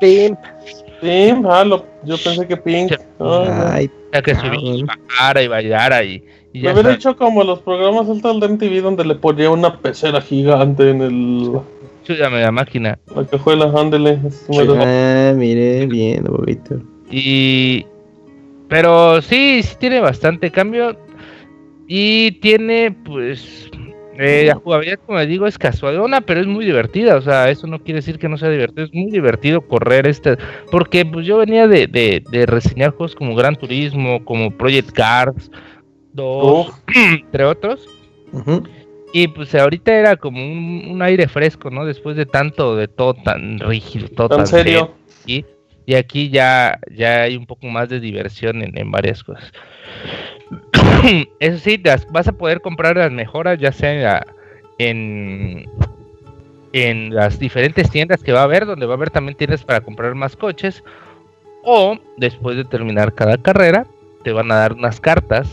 [0.00, 0.38] pimp.
[1.00, 2.92] Pimp, ah, lo, yo pensé que pink.
[3.20, 6.68] Ay, Ay que subí y bajara y bailara y, y ya.
[6.68, 10.90] Me hubiera hecho como los programas altos de MTV donde le ponía una pecera gigante
[10.90, 11.60] en el
[12.04, 12.98] Chúyame la máquina.
[13.16, 14.18] La cajuela, ándele.
[14.50, 16.80] Ah, mire, bien, bobito.
[17.10, 17.86] Y.
[18.68, 20.96] Pero sí, sí tiene bastante cambio.
[21.88, 23.70] Y tiene, pues.
[24.16, 27.16] Eh, la jugabilidad, como les digo, es casualona, pero es muy divertida.
[27.16, 28.84] O sea, eso no quiere decir que no sea divertido.
[28.84, 30.36] Es muy divertido correr este.
[30.70, 35.50] Porque pues yo venía de, de, reseñar juegos como Gran Turismo, como Project Cars
[36.12, 36.72] 2,
[37.22, 37.88] entre otros.
[39.16, 41.84] Y pues ahorita era como un, aire fresco, ¿no?
[41.84, 44.92] Después de tanto, de todo tan rígido, todo tan, serio.
[45.24, 45.44] Y,
[45.86, 49.52] y, aquí ya, ya hay un poco más de diversión en, varias cosas.
[51.38, 51.80] Eso sí,
[52.10, 54.26] vas a poder comprar las mejoras, ya sea
[54.78, 55.64] en,
[56.72, 59.80] en las diferentes tiendas que va a haber, donde va a haber también tiendas para
[59.80, 60.82] comprar más coches.
[61.62, 63.86] O después de terminar cada carrera,
[64.24, 65.48] te van a dar unas cartas.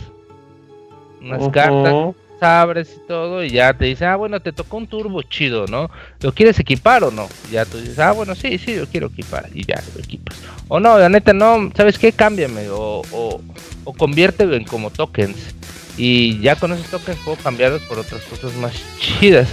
[1.22, 5.22] Unas cartas abres y todo, y ya te dice, ah, bueno, te tocó un turbo
[5.22, 5.90] chido, ¿no?
[6.22, 7.30] ¿Lo quieres equipar o no?
[7.52, 10.38] ya tú dices, ah, bueno, sí, sí, lo quiero equipar, y ya lo equipas.
[10.68, 12.12] O no, la neta, no, ¿sabes qué?
[12.12, 13.42] Cámbiame, o, o,
[13.84, 15.38] o conviértelo en como tokens.
[15.98, 19.50] Y ya con esos tokens puedo cambiarlos por otras cosas más chidas.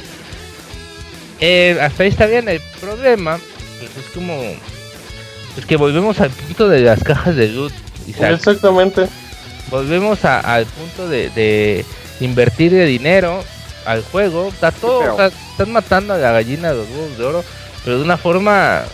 [1.40, 3.38] Eh, hasta ahí está bien, el problema,
[3.78, 4.34] pues es como,
[5.56, 7.72] es que volvemos al punto de las cajas de loot.
[8.08, 9.06] Exactamente.
[9.70, 11.84] Volvemos al punto de
[12.20, 13.42] invertir de dinero
[13.84, 14.48] al juego.
[14.48, 17.44] Está todo, están matando a la gallina de los huevos de oro,
[17.84, 18.84] pero de una forma.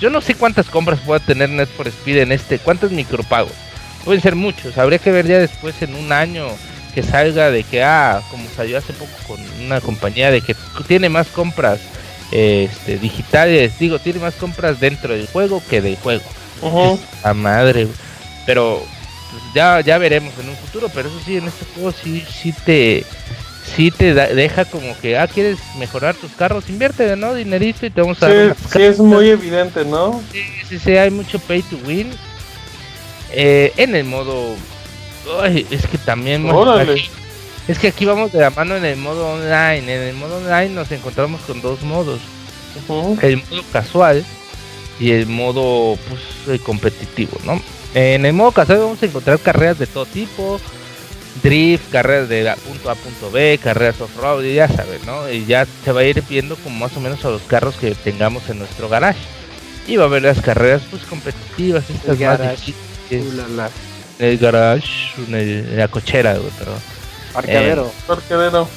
[0.00, 3.52] Yo no sé cuántas compras puede tener Net for Speed en este, cuántos micropagos.
[4.04, 6.46] Pueden ser muchos, habría que ver ya después en un año
[6.92, 10.56] que salga de que, ah, como salió hace poco con una compañía de que
[10.88, 11.78] tiene más compras
[12.32, 16.24] este, digitales, digo, tiene más compras dentro del juego que del juego.
[17.22, 17.86] A madre,
[18.46, 18.82] pero
[19.54, 23.04] ya, ya veremos en un futuro, pero eso sí, en este juego sí, sí te,
[23.74, 27.34] sí te deja como que, ah, quieres mejorar tus carros, invierte, ¿no?
[27.34, 28.56] Dinerito y te vamos a dar.
[28.70, 30.22] Sí, es muy evidente, ¿no?
[30.32, 32.10] Sí, sí, sí, hay mucho pay to win.
[33.32, 34.54] Eh, en el modo.
[35.40, 36.46] Ay, es que también.
[37.68, 39.78] es que aquí vamos de la mano en el modo online.
[39.78, 42.20] En el modo online nos encontramos con dos modos:
[43.22, 44.24] el modo casual
[45.00, 47.60] y el modo pues, competitivo, ¿no?
[47.94, 50.60] En el modo casual vamos a encontrar carreras de todo tipo,
[51.42, 55.28] drift, carreras de punto A punto B, carreras off-road, ya sabes, ¿no?
[55.30, 57.94] Y ya se va a ir viendo como más o menos a los carros que
[57.94, 59.20] tengamos en nuestro garage.
[59.86, 62.74] Y va a haber las carreras pues competitivas, estas el más garage.
[64.18, 64.88] El garage,
[65.28, 66.72] la cochera, pero...
[67.32, 67.86] Parqueadero.
[67.86, 68.68] Eh, Parqueadero.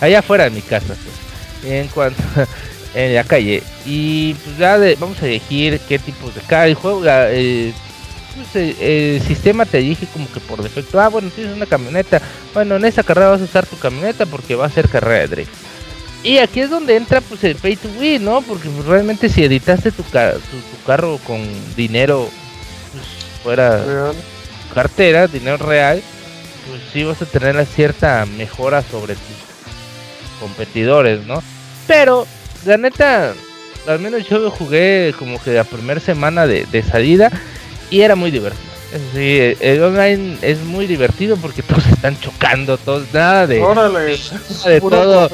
[0.00, 1.72] Allá afuera de mi casa, pues.
[1.72, 2.22] En cuanto
[2.94, 3.62] en la calle.
[3.84, 7.02] Y pues ya vamos a elegir qué tipos de cada juego.
[7.06, 7.72] Eh,
[8.34, 12.20] pues, el, sistema te dije como que por defecto, ah, bueno, tienes una camioneta.
[12.54, 15.28] Bueno, en esa carrera vas a usar tu camioneta porque va a ser carrera de
[15.28, 15.52] drift.
[16.24, 18.42] Y aquí es donde entra pues el pay to win, ¿no?
[18.42, 21.40] Porque pues, realmente si editaste tu, tu, carro con
[21.74, 22.28] dinero
[22.92, 23.04] pues,
[23.42, 24.12] fuera
[24.72, 26.00] cartera, dinero real,
[26.68, 31.42] pues sí vas a tener una cierta mejora sobre tus competidores, ¿no?
[31.88, 32.26] Pero,
[32.64, 33.34] la neta,
[33.88, 37.30] al menos yo jugué como que la primera semana de, de salida
[37.92, 38.72] y era muy divertido.
[39.14, 44.70] Sí, el online es muy divertido porque todos están chocando, todos, nada de, Órale, nada
[44.70, 45.30] de todo,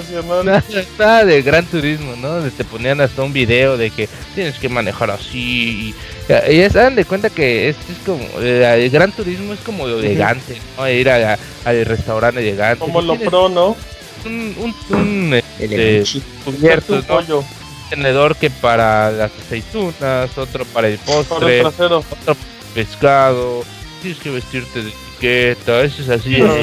[0.99, 2.29] nada, de gran turismo, ¿no?
[2.35, 5.95] Donde te ponían hasta un video de que tienes que manejar así.
[6.29, 9.61] Y, ya se dan de cuenta que es, es como, eh, el gran turismo es
[9.61, 10.89] como lo elegante, ¿no?
[10.89, 12.81] Ir a, al restaurante elegante.
[12.81, 13.77] Como lo pro, ¿no?
[14.25, 16.05] Un, un, un, este,
[16.45, 17.58] cubierto, ¿no?
[17.91, 22.03] Tenedor que para las aceitunas, otro para el postre, otro
[22.75, 23.65] pescado,
[24.03, 26.39] tienes que vestirte de etiqueta, eso es así.
[26.39, 26.57] No.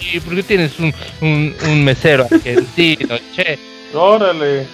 [0.00, 3.58] ¿Y por qué tienes un, un, un mesero argentino, che?
[3.92, 4.66] Órale.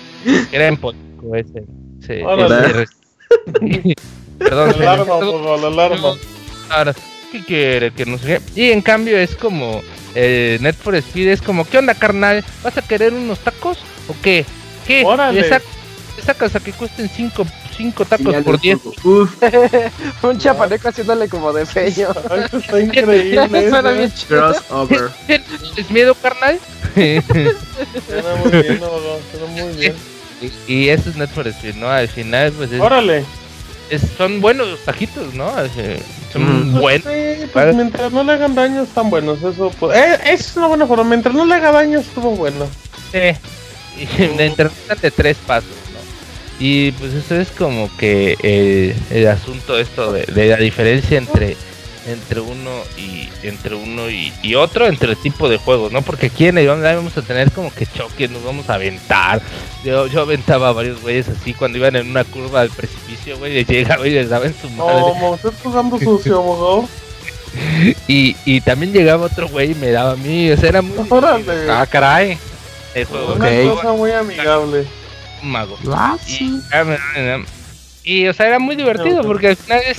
[0.80, 1.64] Político ese.
[2.02, 2.82] ese, Órale.
[2.82, 3.94] ese
[4.38, 4.74] Perdón.
[4.78, 6.14] La alarma, por la alarma.
[6.68, 6.94] Ahora,
[7.32, 7.92] ¿qué quiere?
[7.92, 8.60] Que no sé qué.
[8.60, 9.82] Y en cambio es como
[10.14, 12.44] eh, Net for Speed es como, ¿qué onda, carnal?
[12.62, 13.78] ¿Vas a querer unos tacos
[14.08, 14.44] o qué?
[14.86, 15.04] ¿Qué?
[15.04, 15.40] Órale.
[15.40, 15.60] Esa,
[16.18, 17.46] esa casa que cuesten 5
[17.76, 18.78] cinco tacos por 10.
[20.22, 22.08] Un chapaneco haciéndole como de feño.
[22.44, 23.68] Esto está increíble.
[23.70, 24.28] Suena bien chido.
[24.52, 25.10] Crossover.
[25.76, 26.58] ¿Es miedo, carnal?
[26.94, 29.94] Suena muy bien, no, no, suena muy bien.
[30.68, 31.88] y, y eso es Net for Speed, ¿no?
[31.90, 33.24] Al final, pues es, Órale.
[33.90, 35.50] es- son buenos los tajitos, ¿no?
[35.76, 36.00] Eh,
[36.32, 36.42] Son
[36.74, 36.80] Mm.
[36.80, 37.06] buenos.
[37.12, 40.86] Sí, pues mientras no le hagan daño están buenos, eso pues, eh, es una buena
[40.86, 42.66] forma, mientras no le haga daño estuvo bueno.
[43.12, 43.18] Sí.
[43.98, 46.64] Y de tres pasos, ¿no?
[46.64, 51.56] Y pues eso es como que eh, el asunto esto de, de la diferencia entre
[52.06, 56.02] entre uno y entre uno y, y otro entre el tipo de juegos, ¿no?
[56.02, 59.40] Porque aquí en el online vamos a tener como que choques, nos vamos a aventar.
[59.84, 63.58] Yo, yo aventaba a varios güeyes así cuando iban en una curva al precipicio, güey,
[63.58, 65.00] y llegaba y les daba en su madre.
[65.20, 66.88] No, estás jugando sucio.
[68.08, 71.06] Y, y también llegaba otro güey y me daba a mí, o sea, era muy
[71.08, 71.70] Órale.
[71.70, 72.36] Ah, caray.
[72.94, 73.34] El juego.
[73.34, 74.86] Una cosa muy amigable.
[75.42, 75.78] un mago.
[75.92, 76.60] Ah, Y, sí.
[78.04, 79.98] y, o sea, era muy divertido porque al final es,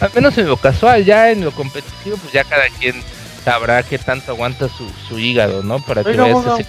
[0.00, 3.02] al menos en lo casual, ya en lo competitivo, pues ya cada quien
[3.44, 5.78] sabrá qué tanto aguanta su, su hígado, ¿no?
[5.80, 6.64] Para que Oiga, así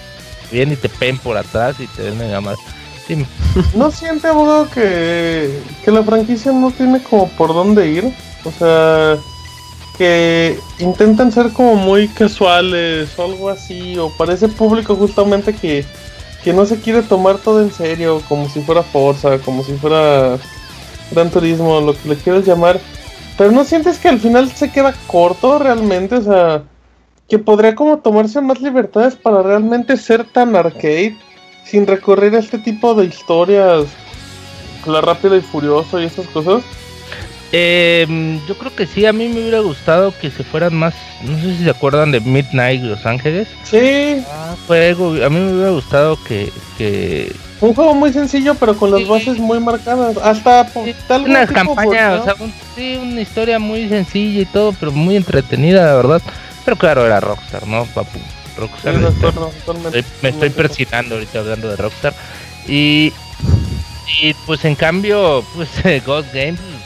[0.51, 2.57] bien y te pen por atrás y te den nada más.
[3.07, 3.25] Dime.
[3.73, 8.13] ¿No siente, abogado, que, que la franquicia no tiene como por dónde ir?
[8.43, 9.17] O sea,
[10.01, 15.85] que intentan ser como muy casuales o algo así, o para ese público justamente que,
[16.43, 20.39] que no se quiere tomar todo en serio, como si fuera Forza, como si fuera
[21.11, 22.79] Gran Turismo, lo que le quieras llamar.
[23.37, 26.63] Pero no sientes que al final se queda corto realmente, o sea,
[27.29, 31.15] que podría como tomarse más libertades para realmente ser tan arcade
[31.63, 33.85] sin recurrir a este tipo de historias,
[34.87, 36.63] la rápida y furioso y esas cosas.
[37.53, 41.37] Eh, yo creo que sí, a mí me hubiera gustado que se fueran más, no
[41.37, 43.47] sé si se acuerdan de Midnight Los Ángeles.
[43.63, 48.75] Sí, Ah, juego, a mí me hubiera gustado que, que un juego muy sencillo pero
[48.77, 49.05] con las Sí.
[49.05, 50.65] bases muy marcadas, hasta
[51.07, 55.17] tal una campaña, o sea, un- sí, una historia muy sencilla y todo, pero muy
[55.17, 56.21] entretenida, la verdad.
[56.63, 58.17] Pero claro, era Rockstar, ¿no, papu?
[58.57, 58.95] Rockstar.
[58.95, 62.13] estoy- me estoy persinando ahorita hablando de Rockstar.
[62.67, 63.11] Y,
[64.21, 65.69] y pues en cambio, pues
[66.05, 66.80] Ghost Games, pues,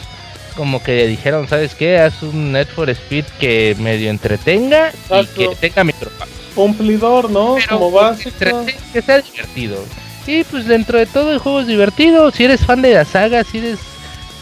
[0.56, 1.98] como que le dijeron, ¿sabes qué?
[2.00, 4.92] Haz un Net for Speed que medio entretenga
[5.22, 6.34] y que tenga micropagos.
[6.56, 7.56] Cumplidor, ¿no?
[7.56, 8.66] Pero Como básico.
[8.94, 9.84] que sea divertido.
[10.28, 12.32] Y pues dentro de todo el juego es divertido.
[12.32, 13.80] Si eres fan de la saga, si eres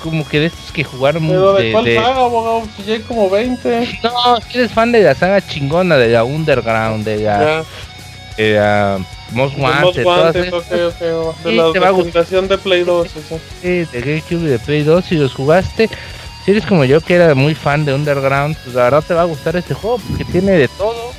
[0.02, 2.94] como que de estos que jugaron Pero de, de- cuál de- saga, abogado, si ya
[2.96, 4.00] hay como 20.
[4.04, 7.64] No, si eres fan de la saga chingona, de la Underground, de la,
[8.38, 9.00] de la
[9.34, 11.64] Most Wanted, todas Wanted, esas, ok, ok, de Sí, la
[12.48, 13.08] de Play 2.
[13.08, 13.40] eso.
[13.62, 15.90] de GameCube y de Play 2, si los jugaste,
[16.46, 19.22] si eres como yo que era muy fan de Underground, pues la verdad te va
[19.22, 21.12] a gustar este juego porque tiene de todo,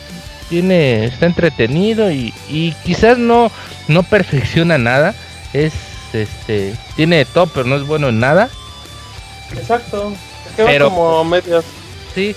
[0.49, 3.51] tiene, está entretenido y, y quizás no,
[3.89, 5.15] no perfecciona nada,
[5.53, 5.73] es
[6.13, 8.49] este, tiene de todo pero no es bueno en nada,
[9.57, 10.13] Exacto.
[10.51, 11.65] Se queda Pero- como medias.
[12.15, 12.35] sí.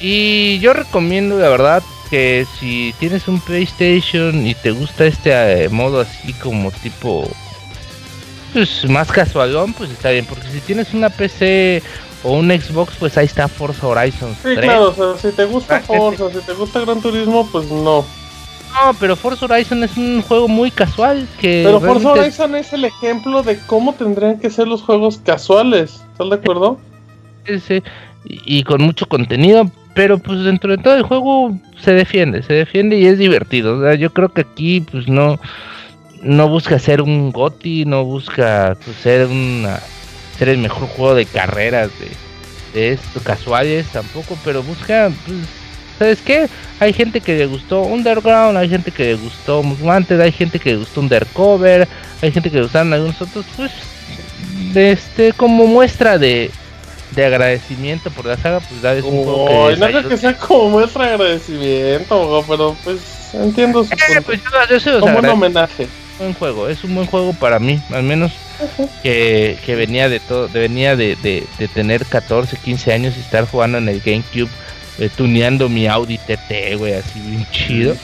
[0.00, 1.82] Y yo recomiendo la verdad
[2.14, 7.28] que si tienes un PlayStation y te gusta este eh, modo así como tipo
[8.52, 11.82] pues más casualón, pues está bien, porque si tienes una PC
[12.22, 14.60] o un Xbox, pues ahí está Forza Horizon Sí, 3.
[14.60, 15.86] claro, o sea, si te gusta sí.
[15.88, 18.04] Forza, si te gusta Gran Turismo, pues no.
[18.04, 22.84] No, pero Forza Horizon es un juego muy casual que Pero Forza Horizon es el
[22.84, 26.00] ejemplo de cómo tendrían que ser los juegos casuales.
[26.12, 26.78] ¿Estás de acuerdo?
[27.44, 27.82] ese,
[28.24, 32.52] y, y con mucho contenido, pero pues dentro de todo el juego se defiende, se
[32.52, 33.94] defiende y es divertido.
[33.94, 35.38] Yo creo que aquí pues no
[36.22, 39.78] no busca ser un GOTI, no busca pues, ser una
[40.38, 41.90] ser el mejor juego de carreras
[42.72, 45.38] de, esto, casuales tampoco, pero busca pues
[45.96, 46.48] ¿sabes qué?
[46.80, 50.70] Hay gente que le gustó Underground, hay gente que le gustó Wanted, hay gente que
[50.70, 51.86] le gustó Undercover,
[52.20, 53.70] hay gente que le gustaron algunos otros, pues
[54.74, 56.50] este como muestra de
[57.14, 59.76] de agradecimiento por la saga, pues da es un juego que.
[59.76, 64.40] No creo que sea como muestra de agradecimiento, pero pues entiendo su eh, pues
[65.00, 65.84] como un homenaje.
[65.84, 68.32] Un buen juego, es un buen juego para mí, al menos
[69.02, 73.48] que, que venía de todo, venía de, de, de, tener 14, 15 años y estar
[73.48, 74.48] jugando en el GameCube,
[74.98, 77.96] eh, tuneando mi Audi TT, güey, así bien chido.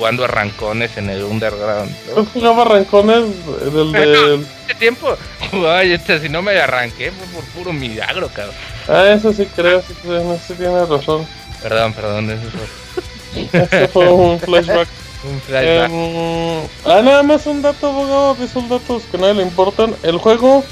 [0.00, 1.94] Jugando arrancones en el Underground.
[2.16, 2.24] ¿no?
[2.24, 3.18] jugaba arrancones
[3.60, 4.34] en el de...
[4.62, 5.14] Este tiempo
[5.52, 8.54] Ay, este, si no me arranqué fue por puro milagro, cabrón.
[8.88, 11.26] Ah, eso sí creo, sí, no sé, tiene razón.
[11.62, 14.08] Perdón, perdón, eso fue.
[14.08, 14.88] un flashback.
[15.30, 15.90] un flashback.
[15.90, 19.94] Eh, ah, nada más un dato, abogado, de esos datos que a nadie le importan.
[20.02, 20.64] El juego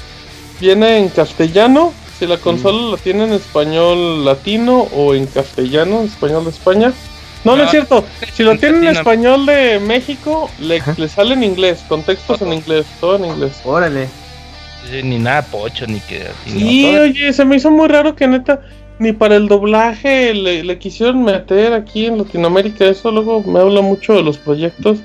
[0.59, 1.93] viene en castellano.
[2.17, 6.93] Si la consola la tiene en español latino o en castellano, español de España.
[7.43, 8.05] No, no, es ah, cierto.
[8.33, 12.85] Si lo tiene en español de México, le, le sale en inglés, contextos en inglés,
[12.99, 13.61] todo en inglés.
[13.63, 14.07] Órale
[15.03, 16.51] ni nada pocho, ni que así.
[16.51, 18.61] Sí, oye, se me hizo muy raro que neta,
[18.97, 22.85] ni para el doblaje le, quisieron meter aquí en Latinoamérica.
[22.85, 24.99] Eso luego me habla mucho de los proyectos.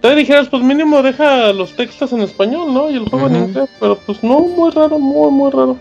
[0.00, 2.90] Te dijeras, pues mínimo deja los textos en español, ¿no?
[2.90, 5.78] Y el juego en inglés, pero pues no, muy raro, muy, muy raro.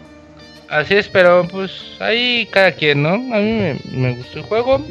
[0.70, 3.10] Así es, pero pues ahí cada quien, ¿no?
[3.10, 4.82] A mí me, me gustó el juego.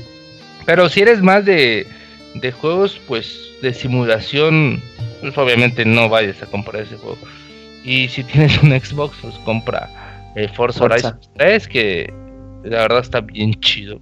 [0.65, 1.87] Pero si eres más de,
[2.35, 4.83] de juegos, pues de simulación,
[5.21, 7.19] pues obviamente no vayas a comprar ese juego.
[7.85, 9.89] Y si tienes un Xbox, pues compra
[10.37, 12.13] eh, Forza Horizon 3, que
[12.65, 14.01] la verdad está bien chido.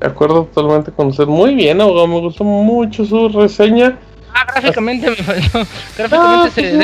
[0.00, 1.26] De acuerdo totalmente con usted.
[1.26, 2.06] Muy bien, abogado.
[2.06, 3.98] Me gustó mucho su reseña.
[4.32, 5.66] Ah, gráficamente me faltó.
[5.96, 6.78] Gráficamente, se, ve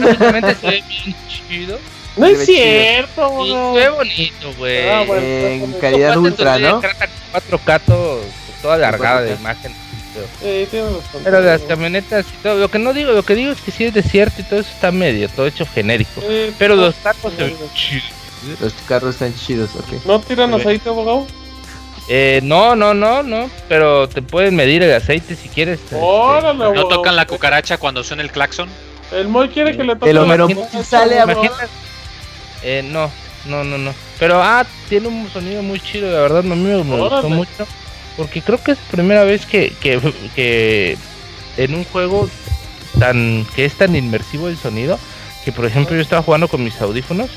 [0.00, 1.78] gráficamente se ve bien chido.
[2.16, 3.74] No es cierto, abogado.
[3.74, 4.88] Se ve bonito, güey.
[4.88, 6.80] Ah, en calidad ultra, ¿no?
[6.80, 8.20] 4K todo,
[8.60, 9.72] toda alargada de imagen.
[11.24, 13.84] Pero las camionetas y todo, lo que no digo, lo que digo es que si
[13.84, 16.22] es desierto y todo eso está medio, todo hecho genérico.
[16.58, 18.04] pero los carros se ven chidos.
[18.60, 20.04] Los carros están chidos, ok.
[20.04, 21.26] ¿No tiran aceite, abogado?
[22.08, 25.80] Eh, no, no, no, no, pero te pueden medir el aceite si quieres.
[25.80, 28.68] Este, ¿No tocan la cucaracha cuando suena el claxon?
[29.12, 30.48] El Moy quiere que le toque el Homero
[30.82, 31.26] sale a
[32.62, 33.10] Eh, no,
[33.46, 33.94] no, no, no.
[34.18, 37.66] Pero, ah, tiene un sonido muy chido, la verdad, a mí me gustó mucho.
[38.16, 40.98] Porque creo que es la primera vez que, que,
[41.56, 42.28] en un juego
[42.98, 44.98] tan que es tan inmersivo el sonido
[45.44, 47.30] que por ejemplo yo estaba jugando con mis audífonos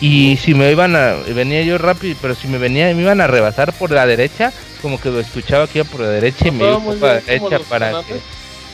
[0.00, 3.26] y si me iban a venía yo rápido pero si me venía me iban a
[3.26, 6.78] rebasar por la derecha como que lo escuchaba aquí por la derecha y me iba
[6.78, 8.20] por la derecha para que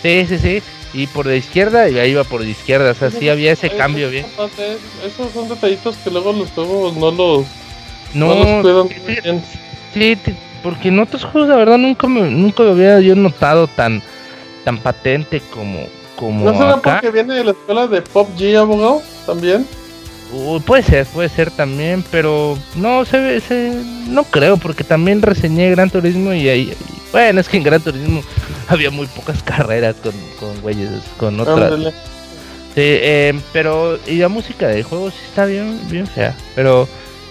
[0.02, 0.62] sí sí sí
[0.92, 3.70] y por la izquierda y ahí iba por la izquierda o sea sí había ese
[3.70, 4.26] cambio bien
[5.04, 7.46] esos son detallitos que luego los juegos no los
[8.14, 9.42] no, los cuidan
[9.92, 10.16] sí,
[10.62, 14.02] porque en otros juegos, la verdad, nunca me, nunca lo había yo notado tan,
[14.64, 15.86] tan patente como,
[16.16, 19.02] como ¿No será porque viene de la escuela de Pop G, abogado?
[19.26, 19.66] También.
[20.66, 25.70] puede ser, puede ser también, pero no se ve, se, no creo, porque también reseñé
[25.70, 26.74] Gran Turismo y ahí,
[27.12, 28.22] bueno, es que en Gran Turismo
[28.68, 31.72] había muy pocas carreras con, con güeyes, con otras.
[32.74, 36.86] Sí, eh, pero y la música del juego sí está bien, bien fea, pero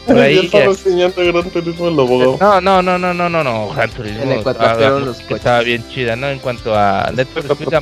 [0.06, 2.38] por ahí ya estaba Gran Turismo el abogado.
[2.40, 4.24] No, no, no, no, no, no, no, Gran Turismo.
[4.24, 6.30] En estaba, los estaba bien chida, ¿no?
[6.30, 7.82] En cuanto a Netflix, la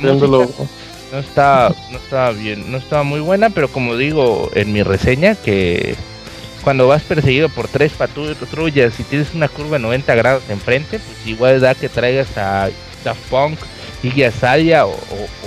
[1.12, 5.34] no estaba, no estaba bien, no estaba muy buena, pero como digo en mi reseña
[5.36, 5.96] que
[6.66, 11.24] cuando vas perseguido por tres patrullas y tienes una curva de 90 grados enfrente, pues
[11.24, 12.70] igual da que traigas a
[13.04, 13.56] Daft Punk,
[14.02, 14.96] Iggy Azalea o,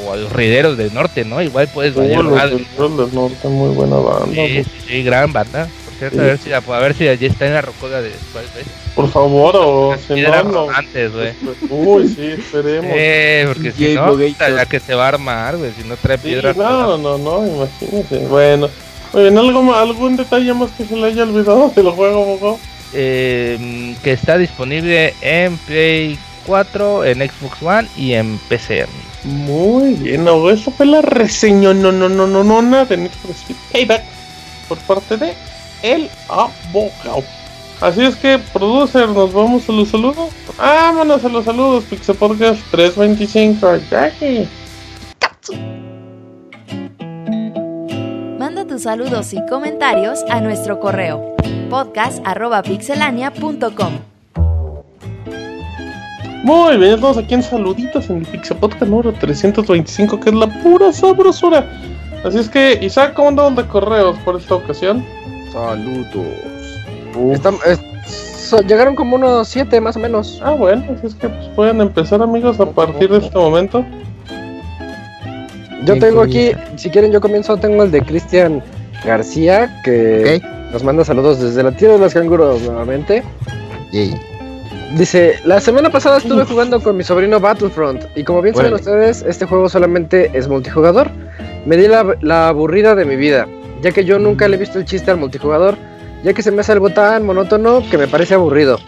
[0.06, 1.42] o, a los Rideros del Norte, ¿no?
[1.42, 4.34] Igual puedes uh, los del Norte, muy buena banda.
[4.34, 5.68] Sí, sí, sí, gran banda
[6.06, 8.46] a ver si a ver si ya está en la rocola de después,
[8.96, 10.70] Por favor, o si no, no.
[10.70, 11.34] Antes, güey.
[11.70, 12.92] Uy, sí, esperemos.
[12.96, 16.54] Eh, porque si no, la que se va a armar, güey, si no trae piedra.
[16.54, 18.20] No, no, no, imagínese.
[18.28, 18.70] Bueno,
[19.14, 22.60] bien, ¿algo, ¿algún detalle más que se le haya olvidado del juego, Bogo?
[22.94, 28.88] Eh, que está disponible en Play 4, en Xbox One y en PC.
[29.24, 33.12] Muy bien, no, eso fue la reseña, no, no, no, no, no, nada de Need
[33.12, 34.04] for Speed Payback
[34.68, 35.34] por parte de
[35.84, 37.24] el abogado.
[37.82, 40.30] Así es que, producer, nos vamos a los saludos.
[40.58, 43.80] Vámonos a los saludos, Pixel Podcast 325.
[45.48, 45.79] Manda
[48.80, 51.36] saludos y comentarios a nuestro correo
[51.70, 54.00] podcast.pixelania.com.
[56.44, 60.48] Muy bien, estamos aquí en saluditos en el Pixel Podcast número 325, que es la
[60.64, 61.70] pura sabrosura.
[62.24, 65.06] Así es que, Isaac, ¿cómo andamos de correos por esta ocasión?
[65.52, 66.08] Saludos.
[68.66, 70.40] llegaron como unos 7 más o menos.
[70.42, 73.84] Ah, bueno, así es que pues, pueden empezar, amigos, a partir de este momento.
[75.86, 77.58] Yo tengo aquí, si quieren, yo comienzo.
[77.58, 78.64] Tengo el de Cristian
[79.06, 80.42] García, que
[80.72, 83.24] nos manda saludos desde la tierra de los canguros nuevamente.
[84.96, 89.24] Dice, la semana pasada estuve jugando con mi sobrino Battlefront y como bien saben ustedes,
[89.28, 91.12] este juego solamente es multijugador.
[91.66, 93.48] Me di la, la, aburrida de mi vida,
[93.82, 95.78] ya que yo nunca le he visto el chiste al multijugador,
[96.24, 98.80] ya que se me hace algo tan monótono que me parece aburrido.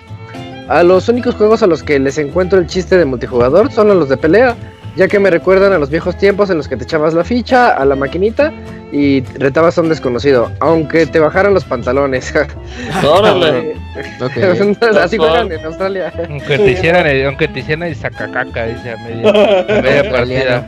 [0.67, 3.93] A los únicos juegos a los que les encuentro el chiste de multijugador son a
[3.93, 4.55] los de pelea,
[4.95, 7.69] ya que me recuerdan a los viejos tiempos en los que te echabas la ficha
[7.69, 8.51] a la maquinita
[8.91, 12.33] y retabas a un desconocido, aunque te bajaran los pantalones.
[13.03, 13.75] Órale.
[15.01, 16.11] Así juegan en Australia.
[16.29, 20.67] Aunque te hicieran el, aunque te hicieran el sacacaca, dice a media, media partida.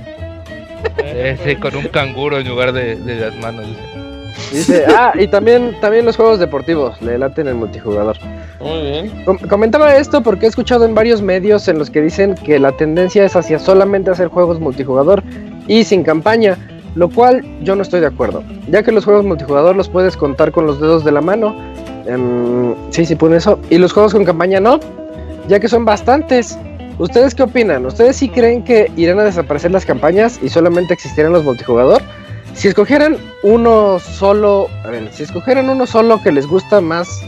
[0.97, 3.65] Ese con un canguro en lugar de, de las manos.
[3.67, 3.92] Dice,
[4.87, 8.17] ah, y también, también los juegos deportivos, le laten el multijugador.
[8.59, 9.25] Muy bien.
[9.49, 13.25] comentaba esto porque he escuchado en varios medios en los que dicen que la tendencia
[13.25, 15.23] es hacia solamente hacer juegos multijugador
[15.67, 16.57] y sin campaña,
[16.95, 20.51] lo cual yo no estoy de acuerdo, ya que los juegos multijugador los puedes contar
[20.51, 21.55] con los dedos de la mano.
[22.89, 23.59] sí, sí, pone eso.
[23.69, 24.79] Y los juegos con campaña no,
[25.47, 26.57] ya que son bastantes.
[26.99, 27.85] ¿Ustedes qué opinan?
[27.87, 32.03] ¿Ustedes sí creen que irán a desaparecer las campañas y solamente existirán los multijugador?
[32.53, 37.21] Si escogieran uno solo, a ver, si escogieran uno solo que les gusta más,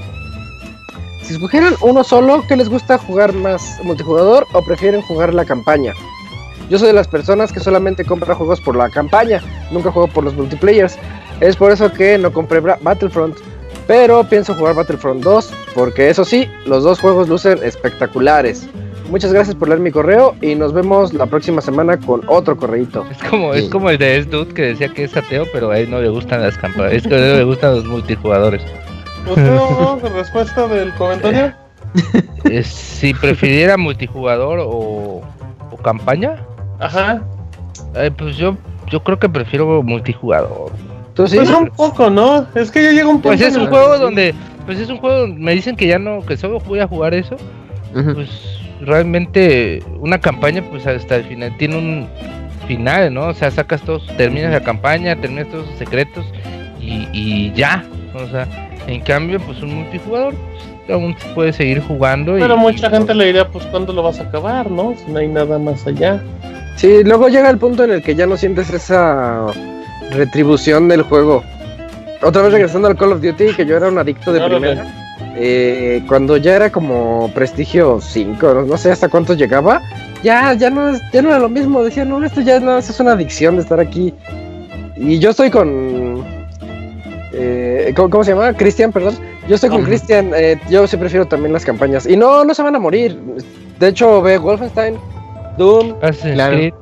[1.24, 5.94] si escogieran uno solo que les gusta jugar más multijugador o prefieren jugar la campaña.
[6.70, 9.42] Yo soy de las personas que solamente compra juegos por la campaña,
[9.72, 10.98] nunca juego por los multiplayers.
[11.40, 13.38] Es por eso que no compré Battlefront,
[13.88, 18.68] pero pienso jugar Battlefront 2, porque eso sí, los dos juegos lucen espectaculares.
[19.10, 23.06] Muchas gracias por leer mi correo y nos vemos la próxima semana con otro correito.
[23.12, 25.92] Es como, es como el de S-Dude que decía que es ateo, pero a él
[25.92, 26.94] no le gustan las campañas.
[26.94, 28.64] Es que a él le gustan los multijugadores.
[29.28, 31.54] ¿Usted la respuesta del comentario?
[32.64, 35.22] si prefiriera multijugador o,
[35.84, 36.38] campaña.
[36.80, 37.22] Ajá.
[38.18, 38.58] pues yo,
[38.90, 40.72] yo creo que prefiero multijugador.
[41.16, 42.46] Pues un poco, ¿no?
[42.56, 43.46] Es que ya llega un pues punto.
[43.46, 44.34] Pues es un juego donde,
[44.66, 47.14] pues es un juego donde me dicen que ya no, que solo voy a jugar
[47.14, 47.38] eso.
[47.94, 52.08] Pues realmente una campaña pues hasta el final tiene un
[52.68, 53.28] final, ¿no?
[53.28, 56.26] O sea, sacas todos, terminas la campaña, terminas todos los secretos
[56.82, 57.84] y, ya.
[58.14, 58.48] O sea,
[58.88, 62.34] en cambio, pues un multijugador pues, aún se puede seguir jugando.
[62.34, 64.96] Pero mucha gente le diría, pues, ¿cuándo lo vas a acabar, no?
[64.96, 66.22] Si no hay nada más allá.
[66.76, 69.46] Sí, luego llega el punto en el que ya no sientes esa
[70.12, 71.44] retribución del juego.
[72.22, 75.05] Otra vez regresando al Call of Duty, que yo era un adicto de primera
[75.36, 79.82] eh, cuando ya era como prestigio 5, no sé hasta cuántos llegaba,
[80.24, 83.14] ya, ya no ya no era lo mismo, decía, no, esto ya no, es una
[83.14, 84.14] adicción de estar aquí.
[84.98, 86.24] Y yo estoy con
[87.38, 88.54] eh, ¿cómo, se llama?
[88.54, 89.16] Cristian, perdón.
[89.48, 92.08] Yo estoy con Cristian, eh, yo sí prefiero también las campañas.
[92.08, 93.20] Y no, no se van a morir.
[93.80, 94.98] De hecho, ve Wolfenstein,
[95.58, 96.74] Doom, Assassin's Creed,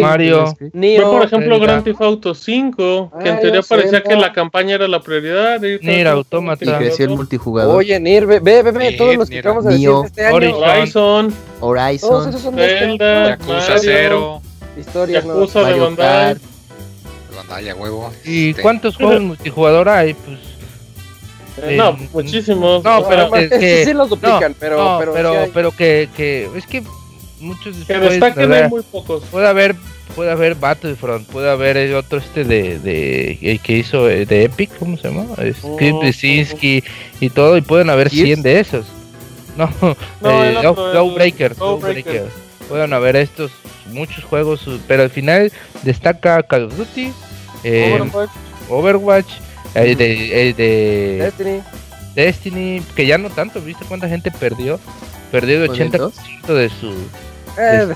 [0.00, 4.74] Mario, Neo, por ejemplo, Grand Theft Auto 5, que en teoría parecía que la campaña
[4.74, 5.60] era la prioridad.
[5.60, 6.64] Nier Automata.
[6.64, 7.76] Y creció el multijugador.
[7.76, 10.56] Oye, Nier, ve, ve, ve, todos los que acabamos de decir este año.
[10.56, 11.34] Horizon.
[11.60, 12.10] Horizon.
[12.10, 14.42] Todos esos son Zelda, Yakuza 0.
[14.78, 16.36] Historias, Yakuza de Bandai.
[17.36, 18.10] Bandai, huevo.
[18.24, 18.62] ¿Y este.
[18.62, 20.14] cuántos juegos multijugador hay?
[20.14, 20.38] Pues...
[21.62, 22.82] Eh, no, muchísimos.
[22.82, 26.82] No, pero que, sí los duplican, pero, no, pero, pero, pero que, que es que
[27.42, 29.24] muchos que destaquen hay muy pocos.
[29.24, 29.76] Puede haber
[30.12, 34.44] puede haber Battlefront, puede haber el otro este de, de el que hizo eh, de
[34.44, 35.26] Epic, ¿cómo se llama?
[35.62, 35.76] Oh,
[37.20, 38.86] y todo, y pueden haber 100 de esos.
[39.54, 39.68] No,
[40.22, 41.54] no eh, Breaker,
[42.70, 43.50] Pueden haber estos
[43.90, 45.52] muchos juegos, pero al final
[45.82, 47.12] destaca Call of Duty,
[47.62, 48.00] eh,
[48.70, 49.30] Overwatch,
[49.74, 51.60] el de, el de Destiny.
[52.14, 54.80] Destiny, que ya no tanto, ¿viste cuánta gente perdió?
[55.30, 56.94] Perdió el 80% de su
[57.58, 57.94] eh, de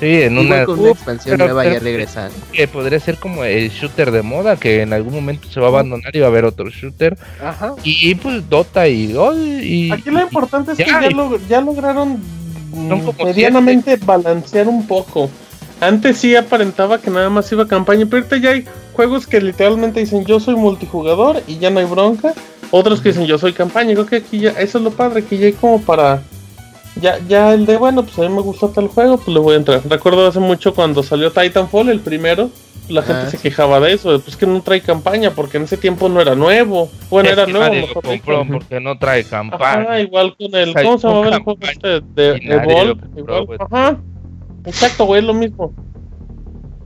[0.00, 2.30] Sí, en una, expansión nueva ya regresar.
[2.52, 5.68] Que podría ser como el shooter de moda, que en algún momento se va a
[5.68, 7.18] abandonar y va a haber otro shooter.
[7.44, 7.74] Ajá.
[7.84, 9.14] Y, pues Dota y,
[9.62, 10.86] y Aquí lo importante es que
[11.48, 12.18] ya, lograron
[13.22, 15.28] medianamente balancear un poco.
[15.80, 18.64] Antes sí aparentaba que nada más iba campaña, pero ahorita ya hay
[18.94, 22.32] juegos que literalmente dicen yo soy multijugador y ya no hay bronca.
[22.70, 23.92] Otros que dicen yo soy campaña.
[23.92, 26.22] Creo que aquí ya, eso es lo padre, que ya hay como para
[27.00, 29.54] ya, ya el de, bueno, pues a mí me gustó tal juego, pues le voy
[29.54, 29.82] a entrar.
[29.88, 32.50] Recuerdo hace mucho cuando salió Titanfall, el primero,
[32.88, 35.76] la gente ah, se quejaba de eso, pues que no trae campaña, porque en ese
[35.76, 36.90] tiempo no era nuevo.
[37.08, 39.82] Bueno, era nuevo, mejor compró porque no trae campaña.
[39.82, 43.96] Ajá, igual con el, ¿cómo se llama el juego este de, de Ajá,
[44.64, 45.72] exacto, güey, es lo mismo.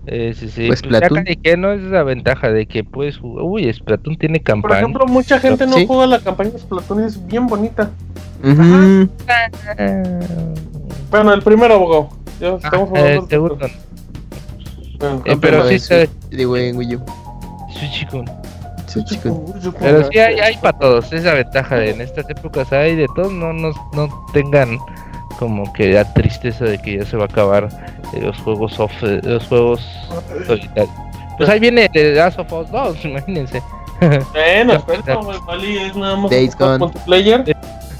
[0.06, 0.66] Eh, sí, sí.
[0.66, 1.24] Pues, pues Splatoon.
[1.24, 3.44] que no es la ventaja de que puedes jugar.
[3.44, 4.68] Uy, Splatoon tiene campaña.
[4.68, 7.90] Por ejemplo, mucha gente no juega la campaña de Splatoon y es bien bonita.
[11.10, 12.08] Bueno, el primero abogado.
[12.40, 13.66] Ya ah, estamos eh, segundo.
[15.24, 16.08] Eh, pero sí se...
[16.30, 17.04] Digo en Wii U.
[17.70, 18.24] Suchikun.
[19.80, 23.32] Pero sí hay, hay para todos, esa ventaja de en estas épocas hay de todos,
[23.32, 24.78] no, no, no tengan
[25.34, 27.68] como que la tristeza de que ya se va a acabar
[28.12, 29.80] eh, los juegos off, eh, los juegos
[30.46, 30.94] solitarios.
[31.36, 33.62] Pues ahí viene The Last of Us 2, imagínense.
[34.00, 37.56] Bueno, espera, es nada más un multiplayer.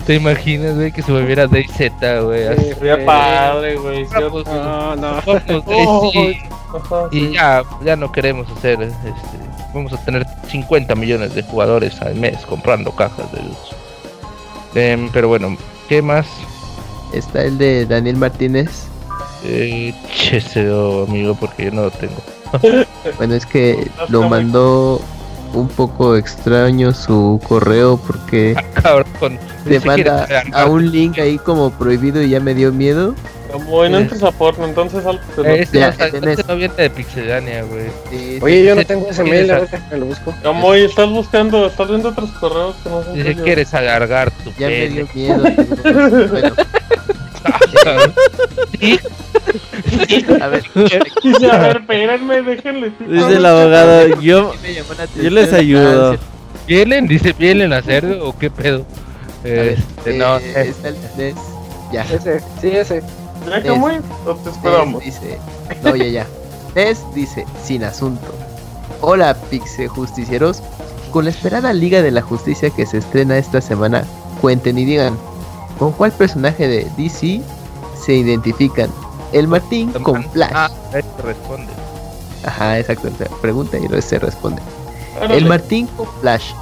[0.07, 1.79] ¿Te imaginas, güey, que se volviera DayZ,
[2.25, 2.57] güey?
[2.59, 4.07] Sí, sería padre, güey.
[4.45, 5.23] No, no.
[6.77, 9.13] Oh, y ya, ya no queremos hacer, este,
[9.73, 13.77] vamos a tener 50 millones de jugadores al mes comprando cajas de luz.
[14.75, 15.57] Em, pero bueno,
[15.89, 16.27] ¿qué más?
[17.15, 18.87] Está el de Daniel Martínez.
[19.45, 19.95] Eh,
[21.07, 22.17] amigo, porque yo no lo tengo.
[23.19, 25.01] bueno, es que lo mandó
[25.53, 29.05] un poco extraño su correo porque ah,
[29.65, 33.15] te manda a un link ahí como prohibido y ya me dio miedo.
[33.53, 35.79] Como no entres a porno, entonces algo este
[36.49, 38.41] no, viene de Pixelania, güey.
[38.41, 40.35] Oye, yo no tengo ese mail, a ver me lo busco.
[40.43, 44.67] Como estás buscando, estás viendo otros correos que no son Dice, quieres alargar tu Ya
[44.67, 45.45] me dio miedo.
[50.41, 50.63] A ver,
[51.23, 52.93] dice, a ver, espérenme, déjenle.
[53.01, 54.53] Dice el abogado, yo,
[55.23, 56.17] yo les ayudo.
[56.67, 57.07] ¿Vienen?
[57.07, 58.85] Dice, ¿vienen a hacer o qué pedo?
[59.45, 61.35] Este, no, eh, el
[61.93, 62.03] Ya.
[62.05, 63.03] Ese, sí, ese.
[63.49, 64.01] ¿Ya cómo es?
[64.27, 65.05] ¿O te esperamos?
[65.05, 65.39] dice,
[65.83, 66.27] no, ya, ya.
[66.73, 68.35] Tess dice, sin asunto.
[69.01, 70.63] Hola, Pixe Justicieros.
[71.11, 74.05] Con la esperada Liga de la Justicia que se estrena esta semana,
[74.41, 75.17] cuenten y digan,
[75.79, 77.41] ¿con cuál personaje de DC
[78.05, 78.91] se identifican?
[79.33, 80.53] El Martín con Flash.
[80.55, 80.71] Ah,
[81.23, 81.73] responde.
[82.45, 83.09] Ajá, exacto.
[83.41, 84.63] Pregunta y luego se responde.
[85.29, 86.53] El Martín con Flash,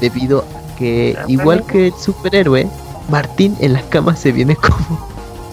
[0.00, 2.68] debido a que, igual que el superhéroe,
[3.08, 5.08] Martín en la cama se viene como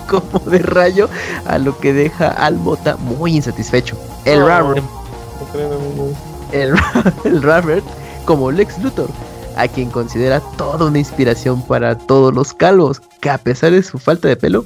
[0.08, 1.10] como de rayo,
[1.46, 3.98] a lo que deja al Mota muy insatisfecho.
[4.26, 4.84] El Robert,
[6.52, 6.74] el,
[7.24, 7.84] el Robert
[8.26, 9.10] como Lex Luthor,
[9.56, 13.98] a quien considera toda una inspiración para todos los calvos, que a pesar de su
[13.98, 14.66] falta de pelo,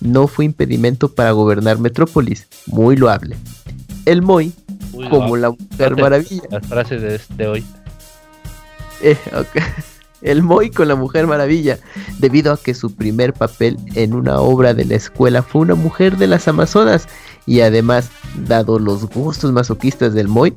[0.00, 3.36] no fue impedimento para gobernar Metrópolis, muy loable.
[4.04, 4.52] El Moy,
[5.10, 6.42] como la Mujer Maravilla.
[6.50, 7.64] Las frases de, de hoy.
[9.02, 9.62] Eh, okay
[10.22, 11.78] el Moy con la Mujer Maravilla,
[12.18, 16.16] debido a que su primer papel en una obra de la escuela fue una mujer
[16.16, 17.08] de las Amazonas
[17.46, 18.10] y además,
[18.46, 20.54] dado los gustos masoquistas del Moy,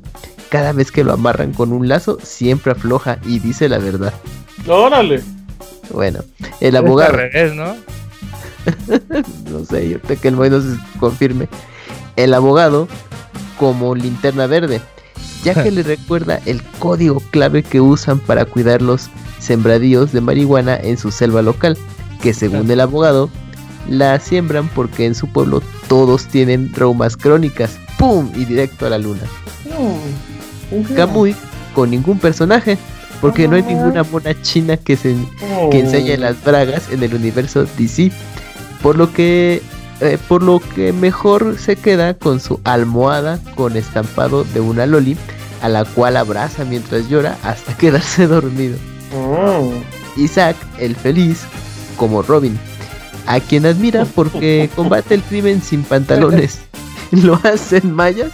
[0.48, 4.12] cada vez que lo amarran con un lazo siempre afloja y dice la verdad.
[4.66, 5.22] Órale.
[5.90, 6.20] Bueno,
[6.60, 7.18] el abogado.
[7.54, 7.76] ¿no?
[9.50, 11.48] no sé, yo creo que el no se confirme.
[12.16, 12.88] El abogado
[13.58, 14.80] como linterna verde,
[15.44, 19.08] ya que le recuerda el código clave que usan para cuidarlos
[19.38, 21.76] sembradíos de marihuana en su selva local,
[22.22, 23.30] que según el abogado,
[23.88, 27.78] la siembran porque en su pueblo todos tienen reumas crónicas.
[27.98, 28.30] ¡Pum!
[28.34, 29.22] Y directo a la luna.
[30.94, 31.34] Kamui
[31.74, 32.78] con ningún personaje,
[33.20, 35.16] porque no hay ninguna mona china que, se,
[35.70, 38.12] que enseñe las bragas en el universo DC.
[38.82, 39.62] Por lo que
[40.00, 45.14] eh, por lo que mejor se queda con su almohada con estampado de una loli,
[45.60, 48.78] a la cual abraza mientras llora hasta quedarse dormido.
[49.14, 49.72] Oh.
[50.16, 51.42] Isaac, el feliz,
[51.96, 52.58] como Robin,
[53.26, 56.60] a quien admira porque combate el crimen sin pantalones,
[57.10, 58.30] lo hace en mayas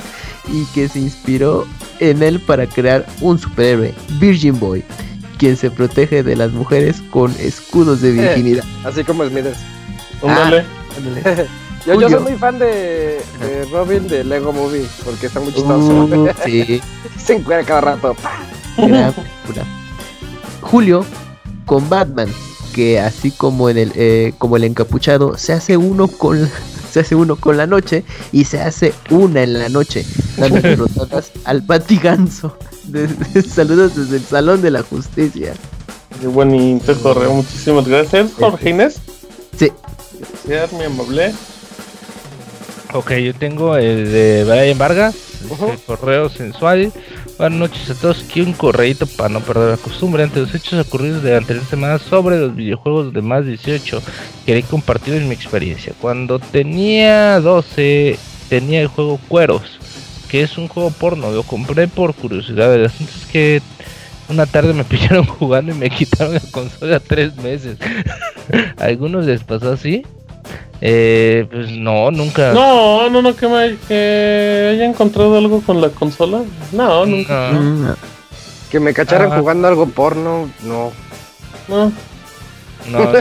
[0.53, 1.67] y que se inspiró
[1.99, 4.85] en él para crear un superhéroe, Virgin Boy,
[5.37, 8.65] quien se protege de las mujeres con escudos de virginidad.
[8.85, 9.59] Así como Smithers.
[10.23, 10.51] Ah,
[11.87, 13.21] yo, yo, soy muy fan de,
[13.71, 16.05] Robin de Lego Movie porque está muy chistoso.
[16.05, 16.81] Uh, sí.
[17.19, 18.17] se encuentra cada rato.
[20.63, 21.05] Julio
[21.65, 22.29] con Batman,
[22.75, 26.51] que así como en el eh, como el encapuchado se hace uno con
[26.91, 30.05] se hace uno con la noche y se hace una en la noche,
[30.37, 32.57] dando rotadas al patiganzo.
[33.49, 35.53] saludos desde el Salón de la Justicia.
[36.21, 39.01] Qué bonito correo, muchísimas gracias, Jorge Inés.
[39.59, 39.71] Sí.
[40.45, 41.35] Gracias, mi amable.
[42.93, 46.93] Ok, yo tengo el de Brian Vargas, el correo sensual.
[47.37, 50.23] Buenas noches a todos, aquí un correito para no perder la costumbre.
[50.23, 54.03] Ante los hechos ocurridos de la anterior semana sobre los videojuegos de más 18,
[54.47, 55.93] quería compartir mi experiencia.
[56.01, 59.79] Cuando tenía 12, tenía el juego Cueros,
[60.31, 61.31] que es un juego porno.
[61.31, 62.75] Lo compré por curiosidad.
[62.75, 63.63] El asunto es que
[64.29, 67.79] una tarde me pillaron jugando y me quitaron la consola tres meses.
[68.79, 70.05] algunos les pasó así?
[70.81, 72.53] Eh, pues no, nunca.
[72.53, 76.43] No, no, no, que, me, que haya encontrado algo con la consola.
[76.73, 77.51] No, nunca.
[77.53, 77.95] Mm,
[78.71, 79.39] que me cacharan ah.
[79.39, 80.93] jugando algo porno, no.
[81.69, 81.93] No.
[82.91, 83.13] No.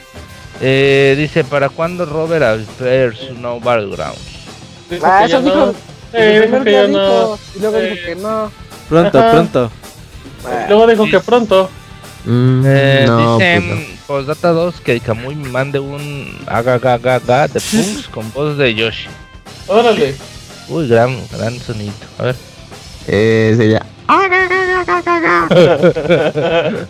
[0.60, 4.32] eh, dice, ¿para cuándo Robert Alpers No Battlegrounds?
[5.02, 5.74] Ah, eso dijo.
[6.14, 7.38] Eh, dijo que no.
[7.54, 8.50] Y luego dijo que no.
[8.88, 9.70] Pronto, pronto.
[10.68, 11.70] Luego dijo que pronto.
[12.24, 17.60] Mm, eh, no, dicen pues Data 2 que el Kamui me mande un agagagaga de
[17.60, 19.08] Punks con voz de Yoshi.
[19.66, 20.14] Órale.
[20.68, 21.92] Uy, gran, gran sonido.
[22.18, 22.36] A ver.
[23.08, 23.84] Eh, sería.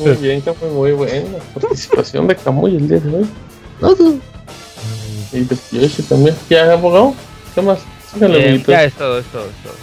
[0.00, 3.30] Muy bien, que fue muy buena participación de Kamui el día de hoy.
[5.32, 6.34] Y de Yoshi también.
[6.48, 7.14] ¿Ya abogado?
[7.54, 7.78] ¿Qué más?
[8.20, 9.74] Eh, ya es todo, es todo, es todo.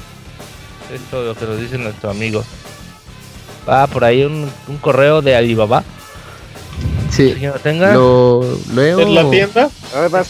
[0.94, 2.44] Es todo lo que nos dice nuestro amigo.
[3.68, 5.84] Va por ahí un, un correo de Alibaba.
[7.10, 7.36] Sí.
[7.36, 7.94] lo tenga.
[7.94, 8.42] Lo
[8.74, 9.00] leo.
[9.00, 9.70] ¿En la tienda?
[9.96, 10.28] A ver, vas,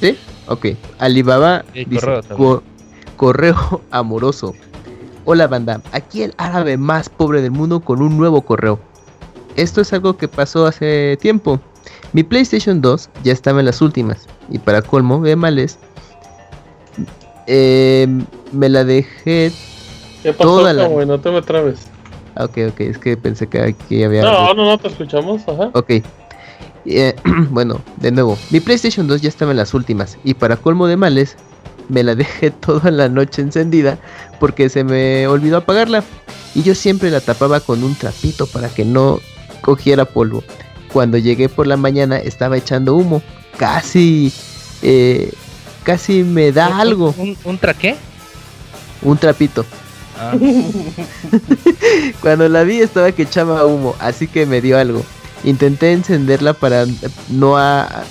[0.00, 0.18] ¿Sí?
[0.46, 0.66] Ok.
[0.98, 2.20] Alibaba dice,
[3.16, 4.54] correo amoroso.
[5.24, 8.80] Hola banda, aquí el árabe más pobre del mundo con un nuevo correo.
[9.54, 11.60] Esto es algo que pasó hace tiempo.
[12.12, 15.78] Mi PlayStation 2 ya estaba en las últimas y para colmo de males
[17.46, 18.06] eh,
[18.52, 19.52] me la dejé
[20.22, 20.88] ¿Qué pasó, toda la...
[20.88, 21.80] no te me trabes.
[22.34, 24.22] Ah, ok, ok, es que pensé que aquí había...
[24.22, 25.70] No, no, no, te escuchamos, ajá.
[25.74, 26.02] Ok.
[26.86, 27.14] Eh,
[27.50, 30.96] bueno, de nuevo, mi PlayStation 2 ya estaba en las últimas y para colmo de
[30.96, 31.36] males
[31.88, 33.98] me la dejé toda la noche encendida
[34.40, 36.02] porque se me olvidó apagarla
[36.54, 39.20] y yo siempre la tapaba con un trapito para que no
[39.60, 40.42] cogiera polvo.
[40.92, 43.22] Cuando llegué por la mañana estaba echando humo,
[43.56, 44.30] casi,
[44.82, 45.32] eh,
[45.84, 47.14] casi me da algo.
[47.16, 47.96] ¿Un, un tra qué?
[49.00, 49.64] Un trapito.
[50.18, 50.36] Ah.
[52.20, 55.02] Cuando la vi estaba que echaba humo, así que me dio algo.
[55.44, 56.86] Intenté encenderla para
[57.28, 58.04] no a,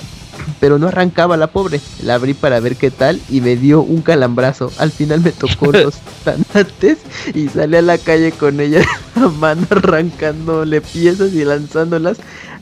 [0.59, 1.79] pero no arrancaba la pobre.
[2.03, 4.71] La abrí para ver qué tal y me dio un calambrazo.
[4.77, 6.99] Al final me tocó los tanates
[7.33, 8.81] y salí a la calle con ella
[9.15, 12.17] la mano arrancándole piezas y lanzándolas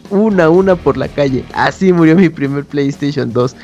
[0.09, 1.45] una a una por la calle.
[1.53, 3.55] Así murió mi primer PlayStation 2.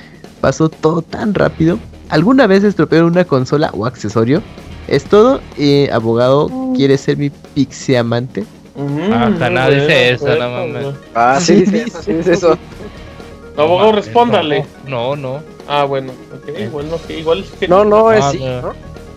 [0.42, 1.80] Pasó todo tan rápido.
[2.10, 4.44] ¿Alguna vez estropearon una consola o accesorio?
[4.88, 5.42] Es todo.
[5.58, 8.46] Eh, abogado, ¿quiere ser mi pixiamante?
[9.14, 10.96] Hasta nadie dice eso, no mames.
[11.14, 12.58] Ah, sí, sí, sí, es eso.
[13.58, 14.66] Abogado, respóndale.
[14.86, 15.42] No, no.
[15.68, 17.68] Ah, bueno, ok, bueno, ok, igual es que.
[17.68, 18.40] No, no, es sí,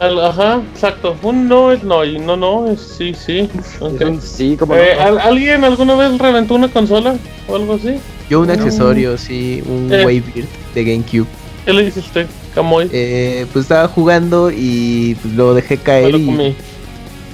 [0.00, 1.16] Ajá, exacto.
[1.22, 3.50] Un no es no y no, no es sí, sí.
[3.80, 4.18] Okay.
[4.20, 7.16] sí, como eh, ¿Alguien alguna vez reventó una consola
[7.48, 7.98] o algo así?
[8.30, 10.04] Yo un accesorio, sí, un eh.
[10.04, 11.26] Wave de GameCube.
[11.64, 12.26] ¿Qué le dice usted?
[12.92, 16.56] Eh, pues estaba jugando y pues, lo dejé caer lo y...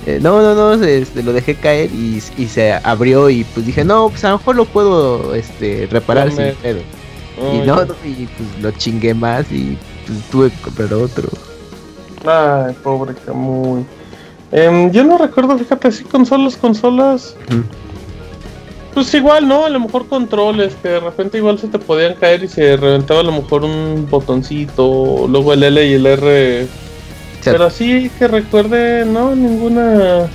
[0.07, 3.87] Eh, no, no, no, este, lo dejé caer y, y, se abrió y pues dije,
[3.87, 6.81] no, pues a lo mejor lo puedo este, reparar sin pedo.
[7.39, 11.31] y no, y pues lo chingué más y pues, tuve que comprar otro.
[12.27, 13.87] Ay, pobre Camuy.
[14.53, 17.35] Em, yo no recuerdo, fíjate, si consolas, consolas.
[18.95, 19.67] Pues igual, ¿no?
[19.67, 23.21] A lo mejor controles, que de repente igual se te podían caer y se reventaba
[23.21, 26.69] a lo mejor un botoncito, luego el L y el R
[27.45, 30.29] pero así que recuerde, no, ninguna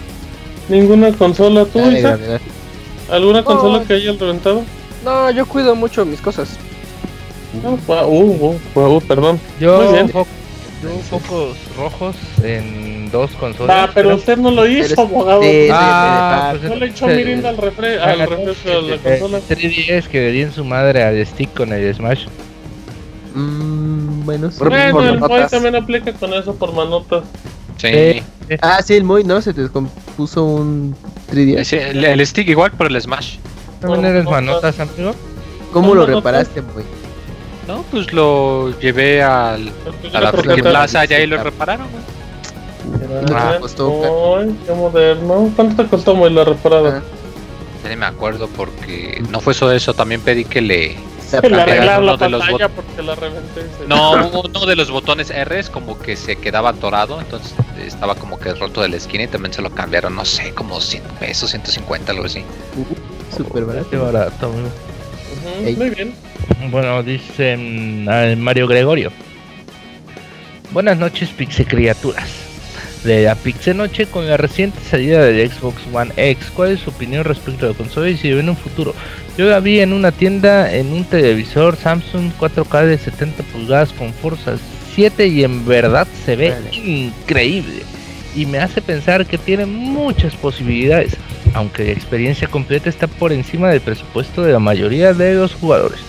[0.67, 1.65] ninguna consola.
[1.65, 1.79] ¿Tú,
[3.09, 4.63] ¿Alguna consola que haya reventado?
[5.03, 6.57] No, yo cuido mucho mis cosas.
[7.63, 9.39] No, uh, uh, uh, perdón.
[9.59, 9.81] Yo,
[11.09, 13.75] focos rojos en dos consolas.
[13.77, 15.41] Ah, pero usted no lo hizo, abogado.
[15.71, 19.39] ah, pues no le echó mirinda al refresco, al refresco de la consola.
[19.47, 22.25] 3DS que le di en su madre al stick con el Smash.
[23.35, 24.57] Mmm, bueno, sí.
[24.59, 27.23] Bueno, el Moy también aplica con eso por manotas.
[27.77, 27.87] Sí.
[27.87, 28.23] Eh,
[28.61, 29.41] ah, sí, el Moy, ¿no?
[29.41, 30.95] Se te descompuso un
[31.31, 31.63] 3DS.
[31.63, 33.37] Sí, el, stick igual por el Smash.
[33.79, 35.13] ¿También eres manotas, amigo?
[35.71, 36.83] ¿Cómo lo reparaste, Moy?
[37.67, 39.71] No, pues lo llevé al,
[40.11, 41.87] a la plaza y ahí lo repararon,
[43.33, 44.39] Ah, costó.
[44.65, 45.51] qué moderno.
[45.55, 46.97] ¿Cuánto te costó, Moy, la reparada?
[46.97, 47.03] Ah.
[47.83, 50.97] Ya ni me acuerdo porque no fue eso eso, también pedí que le
[51.31, 53.61] le arreglaron la pantalla porque la reventé.
[53.87, 57.53] No, uno de los botones R es como que se quedaba atorado, entonces
[57.85, 60.81] estaba como que roto de la esquina y también se lo cambiaron, no sé, como
[60.81, 62.39] 100 pesos, 150, algo así.
[62.39, 64.03] Uh, Súper barato.
[64.03, 64.51] barato.
[65.61, 66.15] Muy bien.
[66.71, 67.55] Bueno, dice
[68.37, 69.11] Mario Gregorio.
[70.71, 72.48] Buenas noches, Pixe Criaturas
[73.03, 76.51] de la Pixel Noche con la reciente salida del Xbox One X.
[76.53, 78.93] ¿Cuál es su opinión respecto a la consola y si ve en un futuro?
[79.37, 84.13] Yo la vi en una tienda en un televisor Samsung 4K de 70 pulgadas con
[84.13, 84.57] Forza
[84.95, 87.83] 7 y en verdad se ve increíble
[88.35, 91.15] y me hace pensar que tiene muchas posibilidades,
[91.53, 95.99] aunque la experiencia completa está por encima del presupuesto de la mayoría de los jugadores.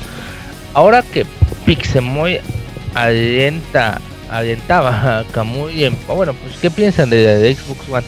[0.74, 1.24] Ahora que
[1.64, 2.40] Pixemoy
[2.94, 4.00] alienta
[4.30, 5.96] aventaba a Camuy en...
[6.06, 8.06] Bueno, pues ¿qué piensan de, Xbox One?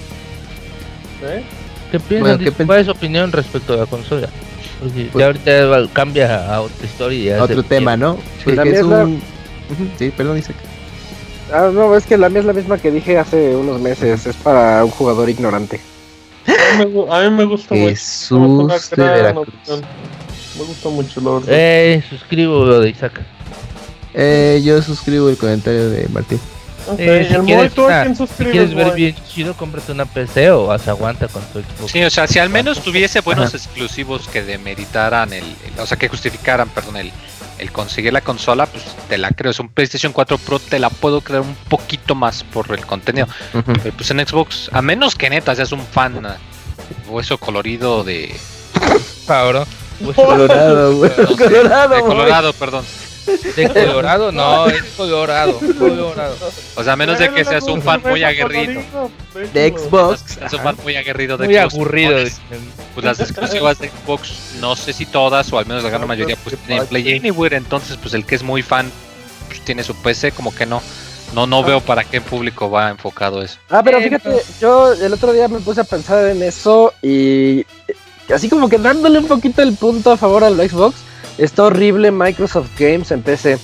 [1.25, 1.43] ¿Eh?
[1.91, 2.67] ¿Qué piensan?
[2.67, 4.29] ¿Cuál es su opinión respecto a la consola?
[4.81, 7.39] Porque pues, ya ahorita cambia a otra historia.
[7.39, 8.19] A otro tema, ¿no?
[8.45, 9.23] Pues es un...
[9.99, 10.53] Sí, perdón, dice
[11.53, 14.27] Ah, no, es que la mía es la misma que dije hace unos meses.
[14.27, 15.81] Es para un jugador ignorante.
[17.11, 17.89] A mí me, gusta mucho.
[17.89, 19.55] Jesús de Veracruz.
[20.59, 23.21] Me gusta mucho lo Eh, suscribo lo de Isaac.
[24.15, 26.41] Eh, yo suscribo el comentario de Martín.
[26.99, 31.43] Eh, si, quieres, si, quieres, ver bien chido, cómprate una PC o se aguanta con
[31.45, 31.93] tu Xbox.
[31.93, 35.45] Sí, o sea, si al menos tuviese buenos exclusivos que demeritaran el,
[35.79, 37.13] o sea, que justificaran, perdón, el,
[37.59, 39.53] el conseguir la consola, pues te la creo.
[39.53, 43.29] Es un PlayStation 4 Pro, te la puedo creer un poquito más por el contenido.
[43.97, 46.21] pues en Xbox, a menos que neta seas un fan
[47.09, 48.35] hueso colorido de.
[49.27, 49.67] Cabrón.
[50.17, 50.99] colorado,
[51.37, 52.85] colorado, de Colorado, perdón.
[53.27, 56.37] De Colorado, no, es Colorado, Colorado.
[56.75, 58.83] O sea, a menos de que seas un fan muy aguerrido.
[59.53, 60.23] De Xbox.
[60.39, 62.19] Seas un fan muy aguerrido de muy aburrido.
[62.95, 66.37] Pues las exclusivas de Xbox, no sé si todas, o al menos la gran mayoría,
[66.43, 67.57] pues tienen Play Anywhere.
[67.57, 68.91] Entonces, pues el que es muy fan,
[69.47, 70.83] pues tiene su PC, como que no.
[71.35, 73.57] No, no veo para qué público va enfocado eso.
[73.71, 77.65] Ah, pero fíjate, yo el otro día me puse a pensar en eso y
[78.33, 80.97] así como que dándole un poquito el punto a favor al Xbox
[81.39, 83.59] Está horrible Microsoft Games en PC.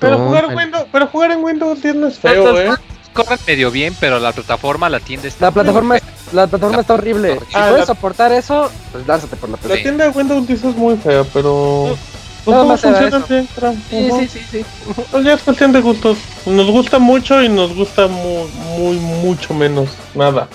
[0.00, 2.70] Pero, jugar, en Windows, pero jugar en Windows 10 no es feo, ¿eh?
[3.12, 5.98] Corre medio bien, pero la plataforma la tienda está La plataforma,
[6.32, 7.40] la plataforma está horrible.
[7.48, 9.68] Si puedes soportar eso, pues lánzate por la PC.
[9.76, 11.96] La tienda de Windows 10 es muy fea, pero.
[12.44, 13.48] Pues Nada más funciona bien,
[13.90, 14.64] Sí, sí, sí, sí.
[15.10, 16.16] Pues ya es cuestión de gustos.
[16.46, 18.48] Nos gusta mucho y nos gusta muy,
[18.78, 19.90] muy mucho menos.
[20.14, 20.48] Nada.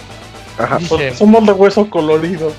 [0.57, 0.79] Ajá.
[1.15, 2.51] somos de hueso colorido.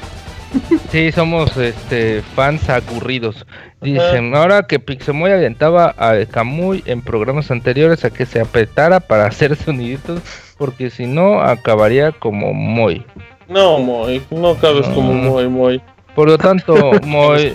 [0.91, 3.47] Sí, somos este fans aburridos.
[3.81, 9.27] Dicen, ahora que Pixemoy alentaba a Kamui en programas anteriores a que se apretara para
[9.29, 10.21] hacer soniditos,
[10.57, 13.05] porque si no acabaría como Moy.
[13.49, 15.83] No, Moy, no cabes como Moy, Moy.
[16.15, 17.55] Por lo tanto, Moy,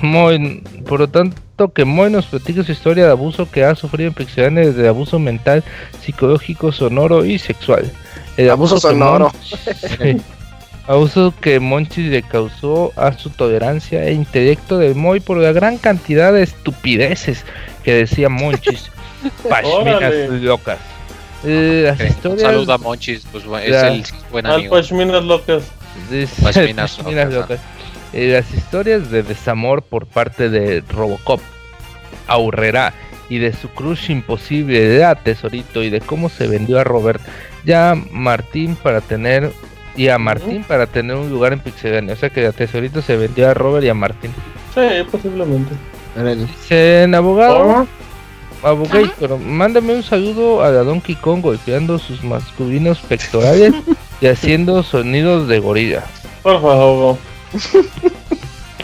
[0.00, 4.08] Moy, por lo tanto que Moy nos platique su historia de abuso que ha sufrido
[4.08, 5.64] en Pixelania de abuso mental,
[6.00, 7.90] psicológico, sonoro y sexual.
[8.36, 9.32] El abuso, sonoro.
[10.90, 15.78] Abuso que Monchis le causó a su tolerancia e intelecto de Moy por la gran
[15.78, 17.44] cantidad de estupideces
[17.84, 18.90] que decía Monchis.
[19.48, 20.12] Pashminas
[20.42, 20.78] locas.
[21.44, 22.42] Eh, las historias...
[22.42, 24.74] Saluda a Monchis, pues es el buen amigo.
[24.74, 25.62] Pashminas locas.
[26.42, 27.60] Pashminas locas.
[28.12, 31.40] Eh, las historias de desamor por parte de Robocop,
[32.26, 32.94] Aurrera
[33.28, 37.20] y de su crush imposible de a Tesorito y de cómo se vendió a Robert
[37.64, 39.52] ya Martín para tener
[39.96, 42.14] y a Martín para tener un lugar en Pixelania.
[42.14, 44.32] O sea que a Tesorito se vendió a Robert y a Martín.
[44.74, 45.74] Sí, posiblemente.
[46.70, 47.86] En abogado.
[48.62, 53.72] Abogator, mándame un saludo a la Donkey Kong golpeando sus masculinos pectorales
[54.20, 56.04] y haciendo sonidos de gorila.
[56.42, 57.16] Por favor.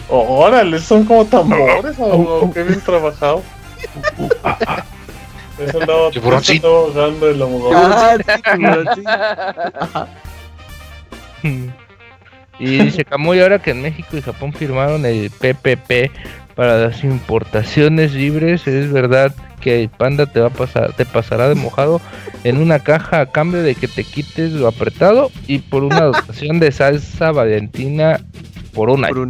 [0.09, 2.51] Órale, son como tambores, abogado.
[2.55, 3.43] Qué bien trabajado.
[5.59, 6.11] Eso andaba,
[6.65, 8.17] ahogando el abogado.
[9.07, 10.07] Ah,
[12.59, 16.11] y dice Camuy ahora que en México y Japón firmaron el PPP
[16.55, 21.49] para las importaciones libres, es verdad que el panda te va a pasar, te pasará
[21.49, 22.01] de mojado
[22.45, 26.59] en una caja a cambio de que te quites lo apretado y por una dotación
[26.59, 28.21] de salsa valentina
[28.73, 29.27] por un año.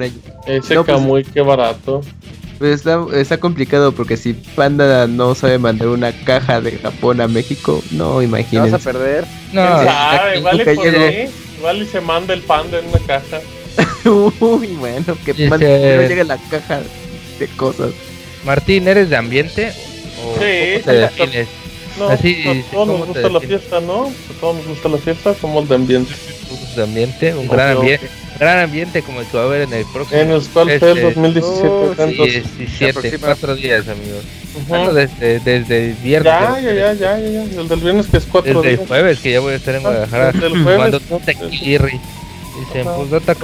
[0.47, 2.03] Ese no, pues, qué barato.
[2.59, 7.83] Pues está, complicado porque si Panda no sabe mandar una caja de Japón a México,
[7.91, 8.71] no imagínense.
[8.71, 9.25] vas a perder?
[9.53, 9.63] No,
[10.43, 10.87] vale por
[11.59, 13.41] Igual y se manda el panda en una caja.
[14.05, 16.81] Uy, bueno, que no llegue la caja
[17.39, 17.93] de cosas.
[18.45, 19.73] Martín, ¿eres de ambiente?
[20.25, 21.49] ¿O sí, te defines?
[21.99, 24.05] No, Así, a todos nos gusta la fiesta, ¿no?
[24.07, 26.15] A todos nos gusta la fiesta, somos de ambiente.
[26.77, 29.85] De ambiente, un gran ambiente gran ambiente como el que va a haber en el
[29.87, 30.21] próximo.
[30.21, 32.43] En el cual fue el 2017.
[32.59, 34.25] 17, cuatro días, amigos.
[34.69, 36.33] Bueno, desde, desde el viernes.
[36.33, 38.81] Ya, ya, ya, ya, ya, El del viernes que es cuatro desde días.
[38.83, 40.33] el jueves que ya voy a estar en Guadalajara.
[40.33, 41.03] Desde el jueves.
[41.25, 42.01] Tequirri.
[42.59, 43.35] Dicen, pues data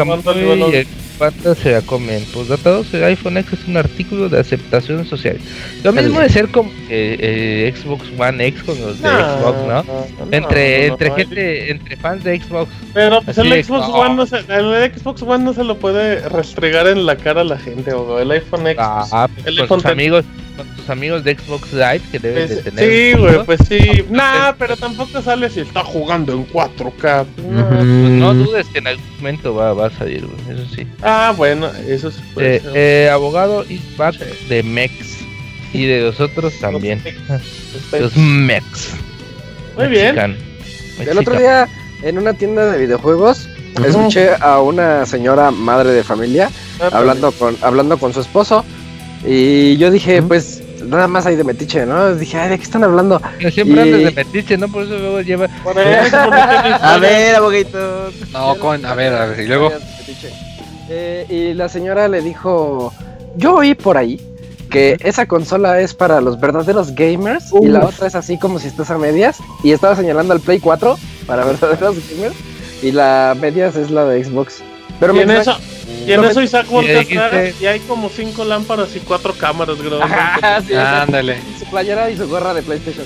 [1.23, 2.25] pata se la comen.
[2.33, 5.39] Pues data 2, el iPhone X es un artículo de aceptación social.
[5.85, 9.85] Lo mismo de ser como eh, Xbox One X con los de Xbox, ¿no?
[10.33, 12.69] entre entre gente, entre fans de Xbox.
[12.93, 16.89] Pero pues el Xbox One no se, el Xbox One no se lo puede restregar
[16.89, 18.79] en la cara a la gente, o el iPhone X.
[18.81, 20.25] Ah, el con tus amigos
[20.65, 22.85] con tus amigos de Xbox Live que deben de tener.
[22.85, 24.05] Sí, güey, pues sí.
[24.11, 27.27] Nah, pero tampoco sale si está jugando en 4K.
[27.49, 30.87] No, pues no dudes que en algún momento va, va a salir, güey, eso sí.
[31.03, 34.17] Ah, bueno, eso sí puede eh, eh, abogado is back
[34.49, 35.19] de Mex
[35.73, 37.03] y de los otros también.
[37.93, 38.95] Los Mex.
[39.77, 40.37] Muy bien.
[40.99, 41.69] El otro día
[42.03, 43.49] en una tienda de videojuegos
[43.85, 46.51] escuché a una señora madre de familia
[46.81, 48.65] ah, hablando con hablando con su esposo
[49.25, 52.15] y yo dije, pues nada más hay de metiche, ¿no?
[52.15, 53.21] Dije, ay, ¿de qué están hablando?
[53.53, 54.69] siempre andas de metiche, ¿no?
[54.69, 55.49] Por eso luego lleva.
[56.83, 58.11] a ver, aboguito.
[58.33, 59.73] No, con, a ver, a ver, y luego.
[60.89, 62.93] Eh, y la señora le dijo,
[63.37, 64.21] yo oí por ahí
[64.71, 68.69] que esa consola es para los verdaderos gamers y la otra es así como si
[68.69, 72.35] estás a medias y estaba señalando al Play 4 para verdaderos gamers
[72.83, 74.63] y la medias es la de Xbox.
[75.03, 75.59] Pero en eso,
[76.07, 76.69] y en eso Isaac
[77.61, 80.01] y hay como cinco lámparas y cuatro cámaras, creo.
[81.03, 81.39] Ándale.
[81.59, 83.05] Su playera y su gorra de PlayStation.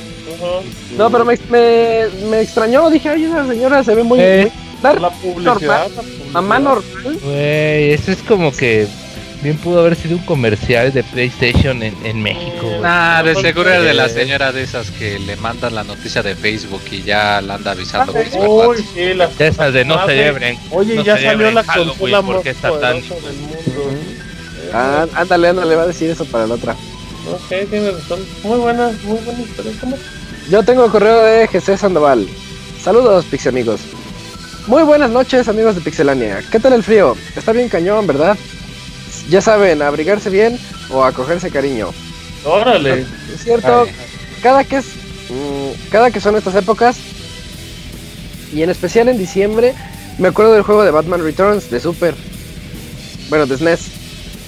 [0.99, 4.21] No, pero me, me, me, extrañó, dije, ay, esa señora se ve muy...
[4.21, 4.53] Eh,
[4.83, 5.89] la publicidad.
[6.33, 7.19] Mamá normal.
[7.23, 8.87] Güey, eso es como que
[9.47, 12.69] Bien pudo haber sido un comercial de PlayStation en, en México.
[12.83, 16.35] Ah, de seguro era de la señora de esas que le mandan la noticia de
[16.35, 20.01] Facebook y ya la anda avisando que es Uy, sí, las de esas de no
[20.01, 20.59] se celebren.
[20.73, 22.95] Oye, ya salió la consola porque está tan...
[22.95, 24.01] del mundo.
[24.75, 26.73] Ah, ándale, ándale, va a decir eso para la otra.
[26.73, 28.19] Ok, tiene razón.
[28.43, 29.73] Muy buena, muy buena historia.
[29.81, 29.97] ¿Cómo?
[30.51, 32.27] Yo tengo el correo de GC Sandoval.
[32.83, 33.83] Saludos, Pixie amigos.
[34.67, 36.43] Muy buenas noches, amigos de Pixelania.
[36.51, 37.17] ¿Qué tal el frío?
[37.37, 38.37] Está bien cañón, ¿verdad?
[39.29, 40.59] Ya saben, abrigarse bien
[40.91, 41.91] o acogerse cariño.
[42.45, 43.05] Órale.
[43.35, 43.87] Es cierto,
[44.43, 44.87] cada que es
[45.31, 46.99] mm, cada que son estas épocas
[48.53, 49.75] y en especial en diciembre
[50.19, 52.15] me acuerdo del juego de Batman Returns de Super.
[53.29, 53.91] Bueno, de SNES.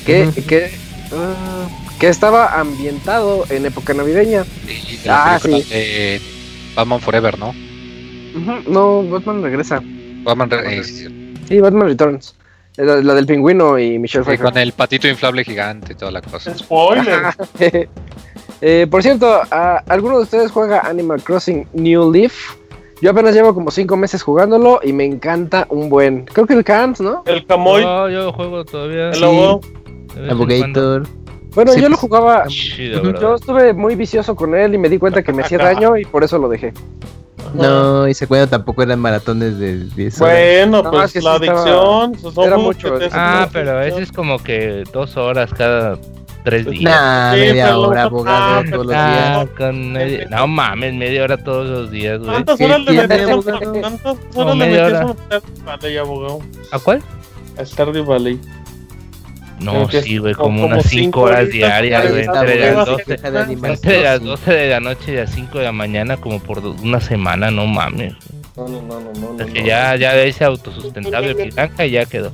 [0.07, 0.71] Que, que,
[1.13, 4.45] ah, que estaba ambientado en época navideña.
[5.09, 5.65] ah, sí.
[6.75, 7.53] Batman Forever, ¿no?
[8.67, 9.83] No, Batman regresa.
[10.23, 11.11] Batman regresa.
[11.49, 12.35] Sí, Batman Returns.
[12.78, 14.52] La, del pingüino y Michelle Pfeiffer.
[14.52, 16.55] con el patito inflable gigante y toda la cosa.
[16.58, 17.23] Spoiler.
[18.60, 22.55] eh, por cierto, ¿alguno de ustedes juega Animal Crossing New Leaf?
[23.00, 26.24] Yo apenas llevo como 5 meses jugándolo y me encanta un buen.
[26.24, 27.23] Creo que el Camps, ¿no?
[27.26, 27.82] El Camoy.
[27.82, 29.10] No, yo juego todavía.
[29.10, 29.60] El Lobo.
[31.55, 32.44] Bueno, yo lo jugaba.
[32.48, 36.05] yo estuve muy vicioso con él y me di cuenta que me hacía daño y
[36.05, 36.73] por eso lo dejé.
[37.55, 40.35] No, y ese cuento tampoco eran maratones de 10 horas.
[40.35, 42.12] Bueno, pues la adicción.
[42.12, 42.99] Pues, era mucho.
[43.12, 45.99] Ah, pero ese es como que dos horas cada
[46.44, 46.85] tres días.
[46.85, 50.31] Nah, media hora, abogado, todos los días.
[50.31, 52.31] No mames, media hora todos los días, güey.
[52.31, 53.44] ¿Cuántas horas le metías?
[53.44, 54.93] ¿Cuántas horas le metías
[55.99, 56.41] a abogado?
[56.73, 57.02] ¿A cuál?
[57.59, 58.41] A Stardew Valley.
[59.61, 62.25] No, sí, güey, como, unas 5 horas diarias, güey.
[62.25, 62.73] Entre,
[64.03, 67.51] las 12, de la noche y las 5 de la mañana, como por una semana,
[67.51, 68.15] no mames.
[68.57, 69.45] No, no, no, no.
[69.45, 72.33] Es que ya, ya ese autosustentable piranja y ya quedó.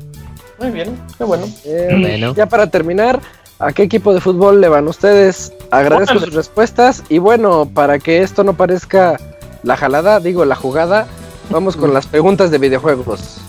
[0.59, 1.47] Muy bien, qué bueno.
[1.65, 2.35] bueno.
[2.35, 3.20] Ya para terminar,
[3.59, 5.53] ¿a qué equipo de fútbol le van ustedes?
[5.70, 9.19] Agradezco sus respuestas y bueno, para que esto no parezca
[9.62, 11.07] la jalada, digo la jugada,
[11.51, 13.43] vamos con las preguntas de videojuegos.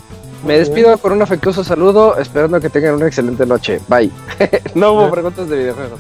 [0.46, 3.82] Me despido con un afectuoso saludo, esperando que tengan una excelente noche.
[3.88, 4.12] Bye.
[4.76, 6.00] no hubo preguntas de videojuegos.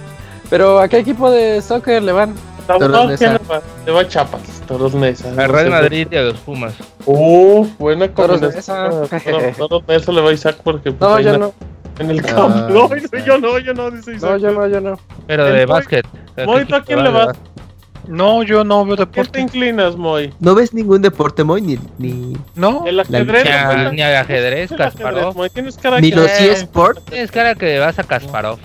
[0.49, 2.35] Pero ¿a qué equipo de soccer le van?
[2.67, 5.30] Le va a Chapas, Toros Mesa.
[5.35, 6.75] A Real Madrid y a los Pumas.
[7.06, 9.07] Uf, buena combinación.
[9.57, 10.91] Toros Mesa le va a Isaac porque...
[10.91, 11.53] Pues, no, yo no.
[11.98, 12.49] En el campo.
[12.69, 12.90] No,
[13.25, 14.32] yo no, yo no, dice Isaac.
[14.32, 14.99] No, yo no, yo no.
[15.25, 16.06] Pero de básquet.
[16.45, 17.38] Moy, ¿tú a quién le vas?
[18.08, 19.22] No, yo no veo deporte.
[19.22, 20.34] ¿Qué te inclinas, Moy?
[20.40, 21.61] ¿No ves ningún deporte, Moy?
[21.61, 22.38] Ni, ni...
[22.56, 23.45] No, el ajedrez.
[23.93, 25.35] Ni, al ajedrez, Kasparov.
[26.01, 27.03] Ni los eSports.
[27.06, 28.59] Tienes cara que le vas a Kasparov.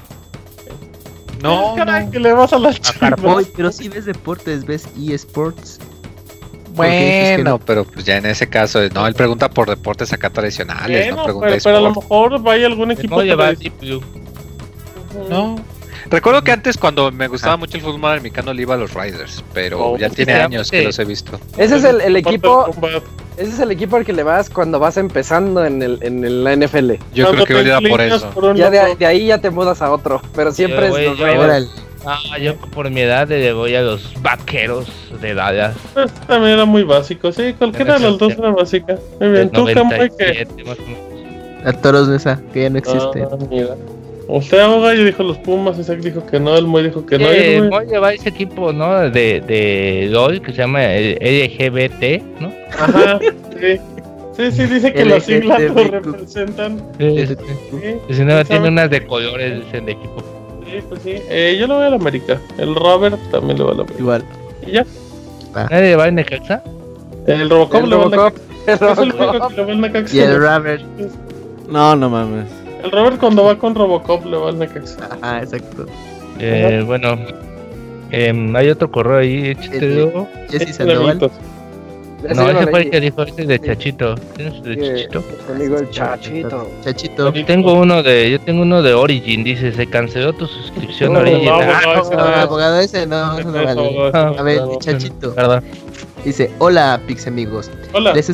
[1.43, 2.81] No, cara que le vas a las
[3.19, 5.81] Moy, pero si ves deportes, ves eSports.
[6.75, 11.25] Bueno, pero pues ya en ese caso, no, él pregunta por deportes acá tradicionales, no
[11.25, 13.23] pregunta pero, pero a lo mejor vaya algún equipo.
[15.28, 15.57] No.
[16.11, 19.45] Recuerdo que antes cuando me gustaba mucho el fútbol americano le iba a los Riders,
[19.55, 21.39] pero oh, ya tiene años que los he visto.
[21.57, 22.69] Ese es el, equipo
[23.37, 26.57] ese es el equipo al que le vas cuando vas empezando en el en la
[26.57, 26.95] NFL.
[27.15, 28.55] Yo creo que voy a por eso.
[28.55, 31.71] ya de, ahí ya te mudas a otro, pero siempre es los Riders.
[32.05, 34.89] Ah, yo por mi edad le voy a los vaqueros
[35.21, 35.77] de Dallas.
[35.93, 38.99] Pues, también era muy básico, sí, cualquiera de los dos era básica.
[39.21, 40.49] Muy bien, tú, que.
[41.63, 43.23] A toros de esa, que ya no existe.
[43.23, 43.77] Ah,
[44.29, 47.29] Usted yo dijo los Pumas, Isaac dijo que no, el Moy dijo que no.
[47.29, 49.11] El Moy lleva ese equipo, ¿no?
[49.11, 52.53] De, de LOL que se llama LGBT, ¿no?
[52.79, 53.19] Ajá,
[53.59, 53.81] sí.
[54.37, 56.81] Sí, sí, dice que los siglas lo representan.
[56.99, 58.15] Sí, sí, sí.
[58.15, 60.23] Si no, tiene unas de colores de equipo.
[60.65, 61.15] Sí, pues sí.
[61.29, 62.41] Eh, yo lo voy a la América.
[62.57, 64.01] El Robert también lo va a la América.
[64.01, 64.25] Igual.
[64.67, 64.87] ¿Y ya?
[65.55, 65.67] Ah.
[65.71, 66.63] ¿Nadie va a Necaxa?
[67.27, 68.43] El Robocop le va a Necaxa.
[68.67, 70.17] Es el único que le va a Necaxa.
[70.17, 70.83] Y el Robert.
[71.69, 72.47] No, no mames.
[72.83, 75.09] El Robert cuando va con Robocop le va al Necaxa.
[75.23, 75.86] Ah, exacto.
[76.39, 77.18] Eh, bueno,
[78.10, 80.10] eh, hay otro correo ahí, échate
[80.50, 81.18] Jesse Sandoval.
[82.34, 84.15] no, ese fue el que dijo ese de Chachito.
[84.36, 85.25] ¿Tienes de Chachito?
[85.50, 86.68] amigo el Chachito.
[86.83, 87.33] Chachito.
[87.33, 91.20] Yo tengo uno de, yo tengo uno de Origin, dice, se canceló tu suscripción no,
[91.20, 91.44] Origin.
[91.44, 94.10] No, no, abogado ese no, no vale.
[94.15, 95.34] A ver, Chachito.
[95.34, 95.62] Perdón.
[96.25, 97.70] Dice, hola Pix amigos.
[97.92, 98.12] Hola.
[98.15, 98.28] Les,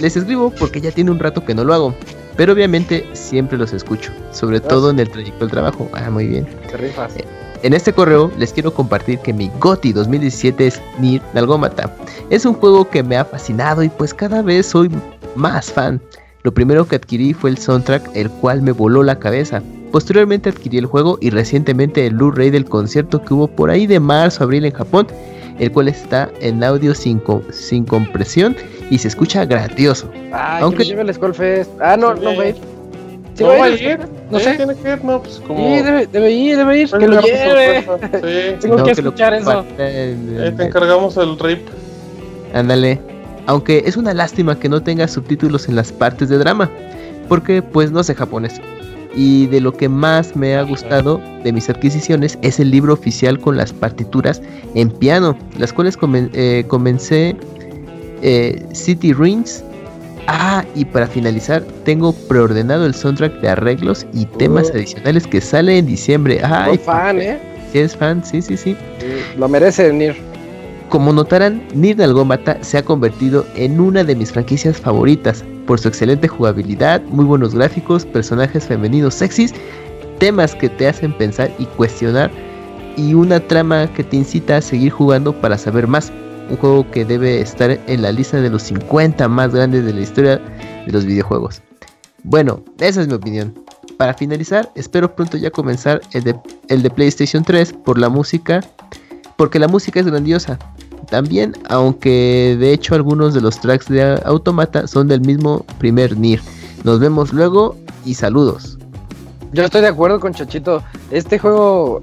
[0.00, 1.94] les escribo porque ya tiene un rato que no lo hago.
[2.36, 5.88] Pero obviamente siempre los escucho, sobre todo en el trayecto del trabajo.
[5.92, 6.46] Ah, muy bien.
[6.70, 7.16] Te rifas.
[7.16, 7.24] Eh,
[7.62, 11.94] en este correo les quiero compartir que mi GOTI 2017 es Nier Nalgómata.
[12.30, 14.90] Es un juego que me ha fascinado y pues cada vez soy
[15.36, 16.00] más fan.
[16.42, 19.62] Lo primero que adquirí fue el soundtrack, el cual me voló la cabeza.
[19.92, 24.00] Posteriormente adquirí el juego y recientemente el Blu-ray del concierto que hubo por ahí de
[24.00, 25.06] marzo abril en Japón,
[25.58, 28.56] el cual está en audio sin, sin compresión
[28.90, 30.10] y se escucha grandioso.
[30.32, 31.70] Ah, Aunque lleve el Skullfest.
[31.80, 32.54] Ah, no, no, güey.
[33.34, 34.00] ¿Sí va a ir?
[34.30, 34.56] No sé.
[34.56, 35.58] Tiene que ir, no, pues como.
[35.58, 36.90] Sí, debe, debe ir, debe ir.
[36.90, 37.80] Que lo lleve.
[38.12, 38.56] Sí.
[38.60, 39.64] Tengo que escuchar eso.
[39.78, 41.66] Eh, te encargamos el RIP.
[42.54, 43.00] Ándale.
[43.46, 46.70] Aunque es una lástima que no tenga subtítulos en las partes de drama.
[47.28, 48.60] Porque pues no sé japonés.
[49.14, 53.38] Y de lo que más me ha gustado de mis adquisiciones es el libro oficial
[53.38, 54.40] con las partituras
[54.74, 57.36] en piano, las cuales eh, comencé
[58.22, 59.64] eh, City Rings
[60.26, 64.76] Ah, y para finalizar, tengo preordenado el soundtrack de arreglos y temas oh.
[64.76, 66.40] adicionales que sale en diciembre.
[66.44, 67.38] Ay, fan, ¿eh?
[67.72, 68.76] Si es fan, sí, sí, sí.
[69.36, 70.16] Lo merece Nir.
[70.92, 75.88] Como notarán, Nir Dalgómata se ha convertido en una de mis franquicias favoritas por su
[75.88, 79.54] excelente jugabilidad, muy buenos gráficos, personajes femeninos sexys,
[80.18, 82.30] temas que te hacen pensar y cuestionar
[82.98, 86.12] y una trama que te incita a seguir jugando para saber más
[86.50, 90.00] un juego que debe estar en la lista de los 50 más grandes de la
[90.02, 90.36] historia
[90.84, 91.62] de los videojuegos.
[92.22, 93.54] Bueno, esa es mi opinión.
[93.96, 98.60] Para finalizar, espero pronto ya comenzar el de PlayStation 3 por la música,
[99.36, 100.58] porque la música es grandiosa.
[101.10, 106.40] También, aunque de hecho algunos de los tracks de Automata son del mismo primer Nier.
[106.84, 108.78] Nos vemos luego y saludos.
[109.52, 110.82] Yo estoy de acuerdo con Chachito.
[111.10, 112.00] Este juego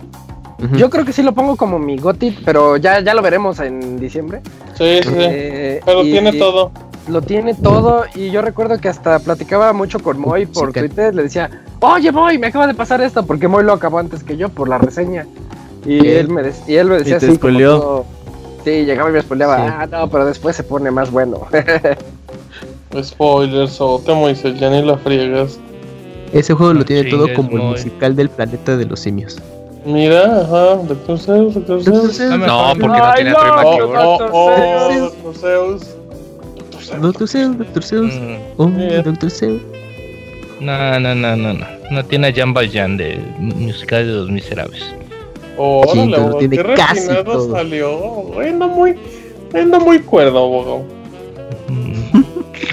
[0.74, 3.98] yo creo que sí lo pongo como mi GOTI, pero ya, ya lo veremos en
[3.98, 4.42] diciembre.
[4.78, 5.10] Sí, sí.
[5.16, 6.72] Eh, pero tiene todo.
[7.08, 11.24] Lo tiene todo y yo recuerdo que hasta platicaba mucho con Moy por Twitter, le
[11.24, 11.50] decía,
[11.80, 14.70] oye Moy, me acaba de pasar esto, porque Moy lo acabó antes que yo por
[14.70, 15.26] la reseña.
[15.86, 17.38] Y, él me, y él me decía así.
[17.38, 18.06] Como
[18.64, 21.48] sí, llegaba y me spoileaba, ah, no, pero después se pone más bueno.
[23.02, 25.60] Spoilers, o te Moisés, ya ni la friegas.
[26.34, 29.38] Ese juego lo tiene todo como el musical del planeta de los simios.
[29.86, 32.20] Mira, ajá, Doctor Zeus, Doctor Zeus.
[32.20, 35.96] No, porque no tiene oh, oh, oh, Doctor Zeus.
[37.02, 38.14] Doctor Zeus, Doctor Zeus.
[38.58, 39.62] Oh, Doctor Zeus.
[40.60, 41.66] No, no, no, no, no.
[41.92, 44.84] No tiene a Jan Valjean de musical de los miserables.
[45.62, 47.52] Oh, sí, órale, tiene qué casi todo.
[47.52, 48.40] salió.
[48.40, 48.96] Anda muy,
[49.54, 50.84] anda muy cuerdo, abogado.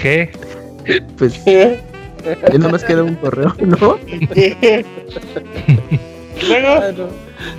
[0.01, 0.31] ¿Qué?
[1.17, 1.37] Pues.
[1.45, 1.81] ¿Qué?
[2.49, 3.99] Ya nomás queda un correo, ¿no?
[6.47, 6.81] Luego.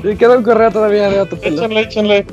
[0.03, 2.27] Me queda un correo todavía de otro Échenle, échenle.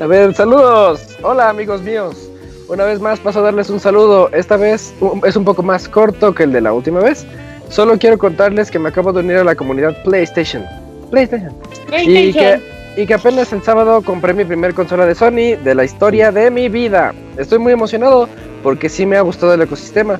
[0.00, 1.16] A ver, saludos.
[1.22, 2.28] Hola, amigos míos.
[2.68, 4.28] Una vez más paso a darles un saludo.
[4.32, 4.92] Esta vez
[5.24, 7.24] es un poco más corto que el de la última vez.
[7.68, 10.64] Solo quiero contarles que me acabo de unir a la comunidad PlayStation.
[11.12, 11.54] PlayStation.
[12.02, 12.60] Y que,
[12.96, 16.50] y que apenas el sábado compré mi primer consola de Sony de la historia de
[16.50, 17.14] mi vida.
[17.36, 18.28] Estoy muy emocionado
[18.62, 20.18] porque sí me ha gustado el ecosistema.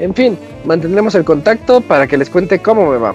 [0.00, 3.14] En fin, mantendremos el contacto para que les cuente cómo me va.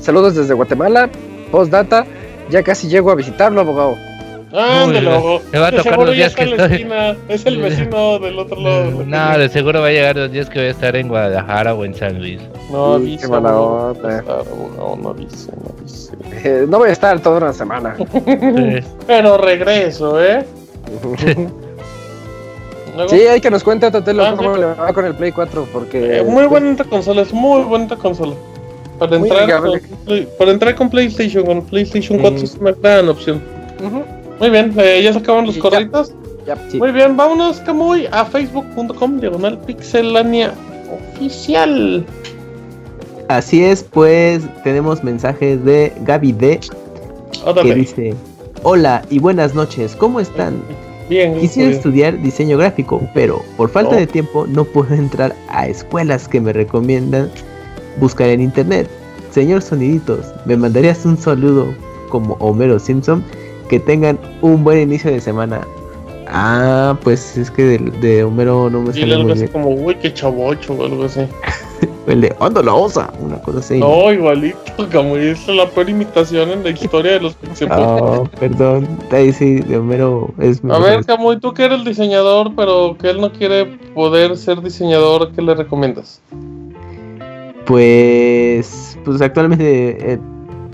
[0.00, 1.10] Saludos desde Guatemala.
[1.52, 2.06] Postdata,
[2.48, 3.96] ya casi llego a visitarlo, abogado.
[4.52, 6.88] Ándale, Me va a tocar los días que estoy.
[7.28, 9.04] Es el vecino del otro lado.
[9.06, 11.84] No, de seguro va a llegar los días que voy a estar en Guadalajara o
[11.84, 12.40] en San Luis.
[12.70, 13.28] No avise.
[13.28, 13.88] No, no
[15.10, 16.12] avise, no avise.
[16.44, 17.96] Eh, no voy a estar toda una semana.
[19.06, 20.44] Pero regreso, ¿eh?
[23.08, 25.68] Sí, hay que nos cuente a Totelo ah, cómo le va con el Play 4,
[25.72, 26.18] porque...
[26.18, 28.34] Eh, muy buena consola, es muy buena consola.
[28.98, 29.80] Para entrar, con,
[30.38, 32.44] para entrar con PlayStation, con PlayStation 4 mm.
[32.44, 33.42] es una gran opción.
[34.40, 36.14] Muy bien, eh, ya se acaban los corritos.
[36.74, 40.54] Muy bien, vámonos, Camuy, a facebook.com diagonal pixelania
[41.14, 42.04] oficial.
[43.28, 46.60] Así es, pues tenemos mensajes de Gaby D.
[47.62, 48.14] Que dice:
[48.62, 50.60] Hola y buenas noches, ¿cómo están?
[51.10, 54.08] Bien, Quisiera estudiar diseño gráfico, pero por falta de oh.
[54.08, 57.30] tiempo no puedo entrar a escuelas que me recomiendan
[57.98, 58.88] buscar en internet.
[59.32, 61.74] Señor Soniditos, me mandarías un saludo
[62.08, 63.22] como Homero Simpson.
[63.70, 65.66] Que tengan un buen inicio de semana.
[66.26, 69.48] Ah, pues es que de, Homero no me sale muy bien.
[69.48, 71.20] como, uy, qué chavocho o algo así.
[72.08, 72.34] el de
[72.64, 73.78] la Osa, una cosa así.
[73.78, 74.58] No, igualito,
[74.92, 79.60] como es la peor imitación en la historia de los Pixel Oh, perdón, ahí sí,
[79.60, 83.32] de Homero es A ver, Camuy, tú que eres el diseñador, pero que él no
[83.32, 86.20] quiere poder ser diseñador, ¿qué le recomiendas?
[87.66, 90.18] Pues, pues actualmente eh,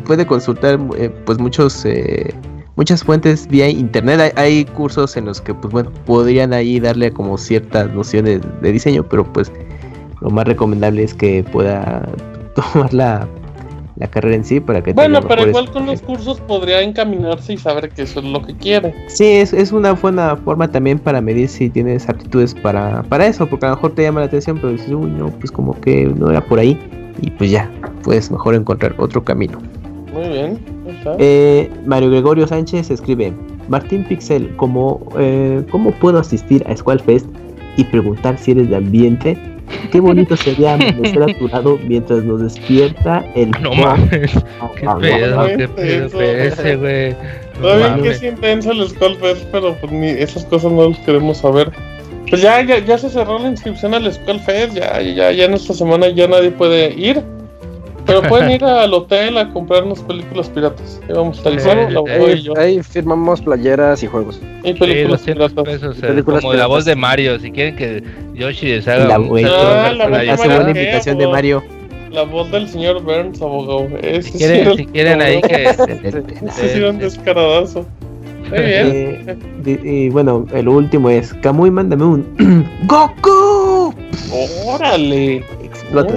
[0.06, 2.32] puede consultar eh, pues muchos eh,
[2.76, 4.32] muchas fuentes vía internet.
[4.36, 9.02] Hay, cursos en los que pues bueno podrían ahí darle como ciertas nociones de diseño,
[9.02, 9.50] pero pues
[10.20, 12.08] lo más recomendable es que pueda
[12.54, 13.28] tomar la,
[14.10, 17.88] carrera en sí para que bueno pero igual con los cursos podría encaminarse y saber
[17.88, 18.94] que eso es lo que quiere.
[19.08, 23.46] Sí es, es una buena forma también para medir si tienes aptitudes para, para eso
[23.46, 26.04] porque a lo mejor te llama la atención pero dices uy no pues como que
[26.04, 26.78] no era por ahí
[27.22, 27.70] y pues ya
[28.02, 29.58] puedes mejor encontrar otro camino.
[30.12, 30.75] Muy bien
[31.18, 33.32] eh, Mario Gregorio Sánchez escribe
[33.68, 37.02] Martín Pixel ¿cómo, eh, ¿cómo puedo asistir a Squall
[37.76, 39.38] y preguntar si eres de ambiente
[39.90, 43.50] Qué bonito sería amanecer a tu lado mientras nos despierta el.
[43.62, 44.32] No mames.
[44.76, 47.16] Qué pedo, qué pedo, ese, güey.
[47.60, 51.72] Todavía que es intenso el Skullfest, pero pues ni esas cosas no las queremos saber.
[52.28, 55.72] Pues ya, ya, ya se cerró la inscripción al Skullfest, ya, ya, ya en esta
[55.74, 57.22] semana ya nadie puede ir.
[58.06, 61.00] Pero pueden ir al hotel a comprarnos películas piratas.
[61.08, 64.40] Ahí vamos a estar ahí, ahí, firmamos playeras y juegos.
[64.62, 65.64] Y películas piratas.
[65.64, 67.38] Pesos, como la voz de Mario.
[67.38, 68.02] Si quieren que
[68.34, 71.62] Yoshi les haga la, un ah, la, buena invitación de Mario.
[72.10, 73.88] La voz del señor Burns, abogado.
[74.22, 75.64] si quieren, si quieren ahí que.
[76.46, 77.84] Ese sí un descaradazo.
[78.48, 79.38] Muy bien.
[79.66, 83.92] Eh, y bueno, el último es Kamui, mándame un ¡Goku!
[84.64, 85.44] ¡Órale!
[85.64, 86.14] Explota.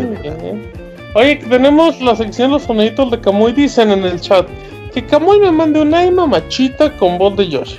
[1.16, 3.54] Oye, tenemos la sección Los soniditos de Kamui.
[3.54, 4.48] Dicen en el chat
[4.94, 7.78] que Kamui me mande una ay mamachita con voz de Yoshi.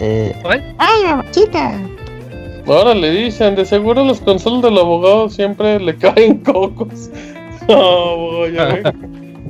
[0.00, 0.34] Eh.
[0.78, 1.80] ¡Ay, mamachita!
[2.66, 7.10] Ahora le dicen, de seguro los consoles del abogado siempre le caen cocos.
[7.66, 8.94] No, voy a ver.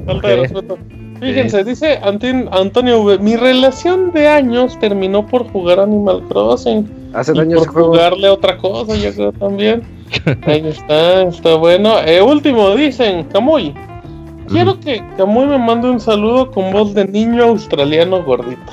[0.06, 0.78] Falta de respeto.
[1.18, 6.88] Fíjense, dice Antonio V, mi relación de años terminó por jugar Animal Crossing.
[7.12, 9.82] Hace y años por jugarle otra cosa, yo creo también.
[10.46, 11.98] Ahí está, está bueno.
[12.00, 13.74] Eh, último, dicen, Camuy.
[14.48, 18.72] Quiero que Camuy me mande un saludo con voz de niño australiano gordito.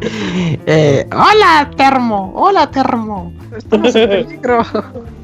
[0.66, 2.32] eh, hola, Termo.
[2.34, 3.32] Hola, Termo.
[3.56, 4.64] Estamos en peligro.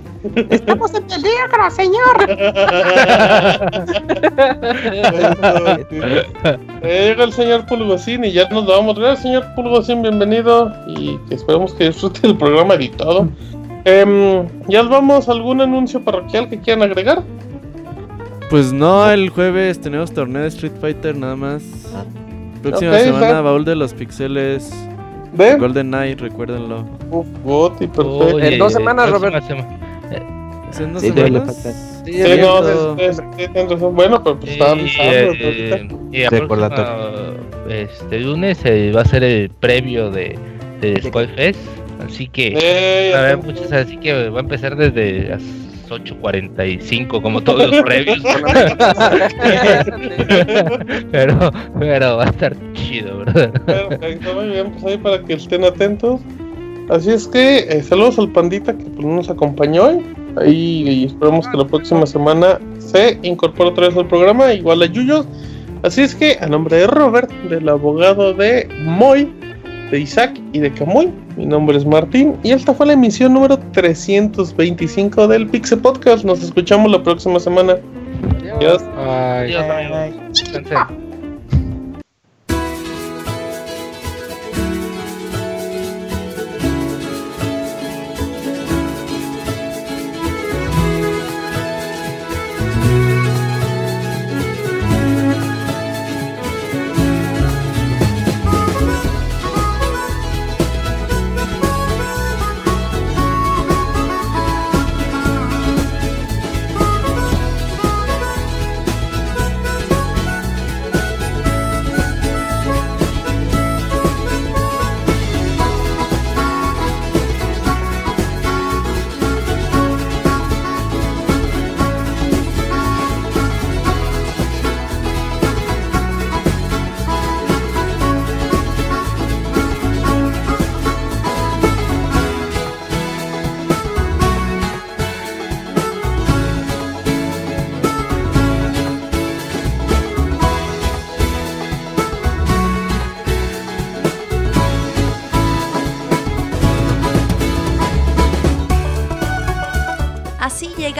[0.50, 2.26] Estamos en peligro, señor.
[6.82, 8.98] Llega el señor Pulgocín y ya nos vamos.
[8.98, 10.72] Gracias, señor Pulgocín, bienvenido.
[10.86, 13.28] Y que esperemos que disfrute el programa editado.
[13.84, 15.28] Eh, ¿Ya vamos?
[15.28, 17.22] ¿Algún anuncio parroquial que quieran agregar?
[18.50, 21.62] Pues no, el jueves tenemos torneo de Street Fighter nada más.
[22.62, 24.72] Próxima semana, baúl de los pixeles.
[25.58, 26.84] Golden Knight, recuérdenlo.
[27.10, 28.38] Uf, Goti, perfecto.
[28.38, 29.44] en dos semanas, Robert.
[30.78, 32.02] ¿En dos semanas?
[32.04, 35.44] Sí, sí, no, es, es, Bueno, pero pues estaba avisando.
[35.44, 36.28] Eh, y a
[37.68, 40.38] este lunes eh, va a ser el previo de,
[40.80, 41.60] de Squad Fest.
[42.06, 45.42] Así que, eh, muchas, así que va a empezar desde las
[45.88, 48.18] 8.45 como todos los previos.
[51.10, 53.50] pero, pero va a estar chido, ¿verdad?
[53.64, 56.20] Perfecto, muy bien, pues ahí para que estén atentos.
[56.88, 60.02] Así es que eh, saludos al pandita que pues, nos acompañó hoy.
[60.36, 64.86] Ahí y esperamos que la próxima semana se incorpore otra vez al programa, igual a
[64.86, 65.24] Yuyo.
[65.82, 69.32] Así es que a nombre de Robert, del abogado de Moy,
[69.90, 73.58] de Isaac y de Camuy, mi nombre es Martín y esta fue la emisión número
[73.72, 76.24] 325 del Pixel Podcast.
[76.24, 77.76] Nos escuchamos la próxima semana.
[78.56, 78.82] Adiós.
[78.96, 79.64] Adiós.
[80.30, 81.05] Así